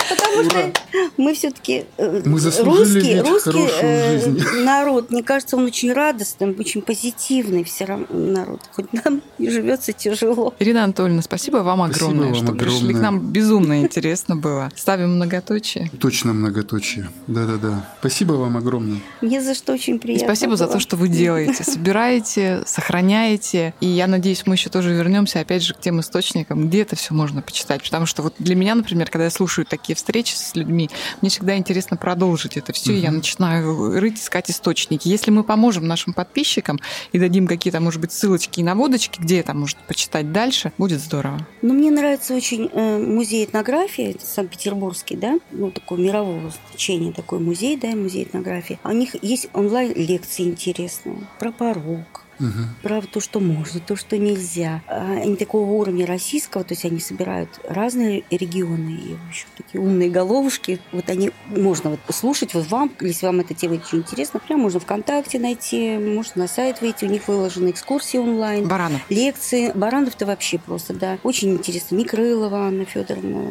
Потому 0.08 0.44
что 0.44 0.72
мы 1.16 1.34
все-таки 1.34 1.86
заслужили 1.98 3.18
русский, 3.18 3.50
русский 3.50 3.68
э, 3.82 4.28
народ, 4.64 5.10
мне 5.10 5.22
кажется, 5.22 5.56
он 5.56 5.64
очень 5.64 5.92
радостный, 5.92 6.54
очень 6.54 6.82
позитивный 6.82 7.64
все 7.64 7.84
равно 7.84 8.06
народ, 8.10 8.60
хоть 8.72 8.92
нам 8.92 9.22
и 9.38 9.48
живется 9.48 9.92
тяжело. 9.92 10.54
Ирина 10.58 10.84
Анатольевна, 10.84 11.22
спасибо 11.22 11.58
вам 11.58 11.80
Спасибо 11.90 12.10
огромное, 12.10 12.34
вам 12.34 12.44
что 12.44 12.52
пришли 12.52 12.94
к 12.94 12.98
нам. 12.98 13.20
Безумно 13.20 13.80
интересно 13.80 14.36
было. 14.36 14.70
Ставим 14.76 15.16
многоточие. 15.16 15.90
Точно 16.00 16.32
многоточие. 16.32 17.08
Да-да-да. 17.26 17.88
Спасибо 18.00 18.32
вам 18.34 18.56
огромное. 18.56 19.00
Мне 19.20 19.40
за 19.40 19.54
что 19.54 19.72
очень 19.72 19.96
И 19.96 19.98
приятно 19.98 20.26
спасибо 20.26 20.56
за 20.56 20.66
то, 20.66 20.80
что 20.80 20.96
вы 20.96 21.08
делаете. 21.08 21.64
Собираете, 21.64 22.62
сохраняете. 22.66 23.74
И 23.80 23.86
я 23.86 24.06
надеюсь, 24.06 24.42
мы 24.46 24.54
еще 24.54 24.70
тоже 24.70 24.92
вернемся 24.92 25.40
опять 25.40 25.62
же 25.62 25.74
к 25.74 25.80
тем 25.80 26.00
источникам, 26.00 26.68
где 26.68 26.82
это 26.82 26.96
все 26.96 27.14
можно 27.14 27.42
почитать. 27.42 27.82
Потому 27.82 28.06
что 28.06 28.22
вот 28.22 28.34
для 28.38 28.54
меня, 28.54 28.74
например, 28.74 29.10
когда 29.10 29.24
я 29.24 29.30
слушаю 29.30 29.66
такие 29.66 29.79
встречи 29.94 30.34
с 30.34 30.54
людьми, 30.54 30.90
мне 31.20 31.30
всегда 31.30 31.56
интересно 31.56 31.96
продолжить 31.96 32.56
это 32.56 32.72
все. 32.72 32.92
И 32.92 32.98
я 32.98 33.10
начинаю 33.10 33.98
рыть, 34.00 34.18
искать 34.18 34.50
источники. 34.50 35.08
Если 35.08 35.30
мы 35.30 35.44
поможем 35.44 35.86
нашим 35.86 36.12
подписчикам 36.12 36.78
и 37.12 37.18
дадим 37.18 37.46
какие-то, 37.46 37.80
может 37.80 38.00
быть, 38.00 38.12
ссылочки 38.12 38.60
и 38.60 38.62
наводочки, 38.62 39.20
где 39.20 39.40
это 39.40 39.54
можно 39.54 39.80
почитать 39.86 40.32
дальше, 40.32 40.72
будет 40.78 41.00
здорово. 41.00 41.46
Ну, 41.62 41.74
мне 41.74 41.90
нравится 41.90 42.34
очень 42.34 42.70
э, 42.72 42.98
музей 42.98 43.44
этнографии 43.44 44.16
Санкт-Петербургский, 44.22 45.16
да, 45.16 45.38
ну, 45.50 45.70
такой 45.70 45.98
мирового 45.98 46.52
значения 46.70 47.12
такой 47.12 47.38
музей, 47.38 47.76
да, 47.76 47.88
музей 47.88 48.24
этнографии. 48.24 48.78
У 48.84 48.92
них 48.92 49.16
есть 49.22 49.48
онлайн-лекции 49.52 50.44
интересные 50.44 51.18
про 51.38 51.52
порог, 51.52 52.24
Мгм. 52.40 52.68
про 52.82 53.02
то, 53.02 53.20
что 53.20 53.38
можно, 53.38 53.80
то, 53.80 53.94
что 53.96 54.18
нельзя. 54.18 54.82
А 54.88 55.20
Они 55.22 55.36
такого 55.36 55.70
уровня 55.70 56.06
российского, 56.06 56.64
то 56.64 56.72
есть 56.72 56.84
они 56.84 56.98
собирают 57.00 57.60
разные 57.68 58.24
регионы 58.30 58.90
и 58.90 59.16
еще 59.30 59.46
такие 59.56 59.80
умные 59.80 60.10
головушки. 60.10 60.80
Вот 60.92 61.08
они 61.10 61.30
можно 61.46 61.90
вот 61.90 62.00
слушать 62.10 62.54
вот 62.54 62.66
вам, 62.70 62.90
если 63.00 63.26
вам 63.26 63.40
эта 63.40 63.54
тема 63.54 63.74
очень 63.74 63.98
интересна, 63.98 64.40
прям 64.40 64.60
можно 64.60 64.80
ВКонтакте 64.80 65.38
найти, 65.38 65.98
можно 65.98 66.42
на 66.42 66.48
сайт 66.48 66.80
выйти, 66.80 67.04
у 67.04 67.08
них 67.08 67.28
выложены 67.28 67.70
экскурсии 67.70 68.16
онлайн. 68.18 68.66
Баранов. 68.66 69.00
Лекции. 69.10 69.70
Баранов-то 69.74 70.26
вообще 70.26 70.58
просто, 70.58 70.94
да. 70.94 71.18
Очень 71.22 71.52
интересно. 71.52 71.96
Некрылова 71.96 72.66
Анна 72.66 72.84
Федоровна. 72.84 73.44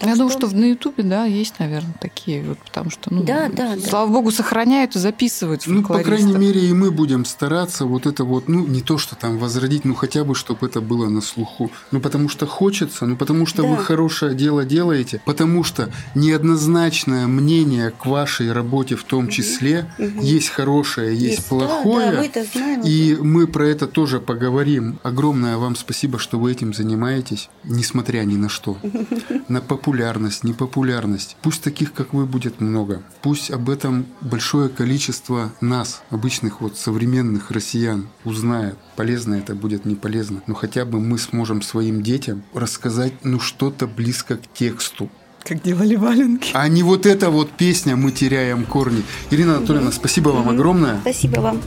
Я 0.00 0.14
думаю, 0.14 0.30
что 0.30 0.46
на 0.54 0.64
Ютубе, 0.66 1.02
да, 1.02 1.24
есть, 1.24 1.58
наверное, 1.58 1.94
такие 2.00 2.42
вот, 2.42 2.58
потому 2.58 2.90
что, 2.90 3.12
ну, 3.12 3.24
Да, 3.24 3.48
да, 3.48 3.74
да. 3.74 3.80
слава 3.80 4.08
богу, 4.12 4.30
сохраняют 4.30 4.94
и 4.94 4.98
записывают 4.98 5.62
Ну, 5.66 5.82
по 5.82 5.98
крайней 6.00 6.34
мере, 6.34 6.60
и 6.68 6.72
мы 6.72 6.90
будем 6.90 7.24
стараться 7.24 7.84
вот 7.84 8.06
это 8.06 8.17
вот, 8.24 8.48
ну, 8.48 8.66
не 8.66 8.80
то, 8.82 8.98
что 8.98 9.16
там 9.16 9.38
возродить, 9.38 9.84
ну, 9.84 9.94
хотя 9.94 10.24
бы, 10.24 10.34
чтобы 10.34 10.66
это 10.66 10.80
было 10.80 11.08
на 11.08 11.20
слуху. 11.20 11.70
Ну, 11.90 12.00
потому 12.00 12.28
что 12.28 12.46
хочется, 12.46 13.06
ну, 13.06 13.16
потому 13.16 13.46
что 13.46 13.62
вы 13.64 13.76
Да. 13.76 13.82
хорошее 13.82 14.34
дело 14.34 14.64
делаете, 14.64 15.20
потому 15.24 15.64
что 15.64 15.90
неоднозначное 16.14 17.26
мнение 17.26 17.90
к 17.90 18.06
вашей 18.06 18.52
работе 18.52 18.96
в 18.96 19.04
том 19.04 19.28
числе, 19.28 19.90
Мгм. 19.98 20.20
есть 20.20 20.48
хорошее, 20.50 21.16
есть, 21.16 21.38
Да, 21.38 21.56
плохое. 21.56 22.10
Да, 22.12 22.18
мы 22.18 22.26
это 22.26 22.44
знаем. 22.44 22.82
И 22.84 23.16
мы 23.20 23.46
про 23.46 23.66
это 23.66 23.86
тоже 23.86 24.20
поговорим. 24.20 24.98
Огромное 25.02 25.56
вам 25.56 25.76
спасибо, 25.76 26.18
что 26.18 26.38
вы 26.38 26.52
этим 26.52 26.72
занимаетесь, 26.74 27.48
несмотря 27.64 28.20
ни 28.24 28.36
на 28.36 28.48
что. 28.48 28.78
На 29.48 29.60
популярность, 29.60 30.44
непопулярность. 30.44 31.36
Пусть 31.42 31.62
таких, 31.62 31.92
как 31.92 32.12
вы, 32.12 32.26
будет 32.26 32.60
много. 32.60 33.02
Пусть 33.22 33.50
об 33.50 33.70
этом 33.70 34.06
большое 34.20 34.68
количество 34.68 35.52
нас, 35.60 36.02
обычных 36.10 36.60
вот 36.60 36.76
современных 36.76 37.50
россиян, 37.50 38.07
узнает. 38.24 38.76
Полезно 38.96 39.34
это 39.34 39.54
будет, 39.54 39.84
не 39.84 39.94
полезно. 39.94 40.42
Но 40.46 40.54
хотя 40.54 40.84
бы 40.84 41.00
мы 41.00 41.18
сможем 41.18 41.62
своим 41.62 42.02
детям 42.02 42.42
рассказать 42.54 43.12
ну 43.22 43.40
что-то 43.40 43.86
близко 43.86 44.36
к 44.36 44.52
тексту. 44.52 45.08
Как 45.44 45.62
делали 45.62 45.94
валенки. 45.94 46.50
А 46.52 46.68
не 46.68 46.82
вот 46.82 47.06
эта 47.06 47.30
вот 47.30 47.50
песня 47.50 47.96
«Мы 47.96 48.12
теряем 48.12 48.64
корни». 48.64 49.02
Ирина 49.30 49.56
Анатольевна, 49.56 49.92
спасибо 49.92 50.30
вам 50.30 50.48
огромное. 50.48 51.00
Спасибо 51.00 51.40
вам. 51.40 51.62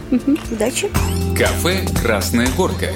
Удачи. 0.52 0.92
Кафе 1.36 1.88
«Красная 2.02 2.48
горка». 2.56 2.90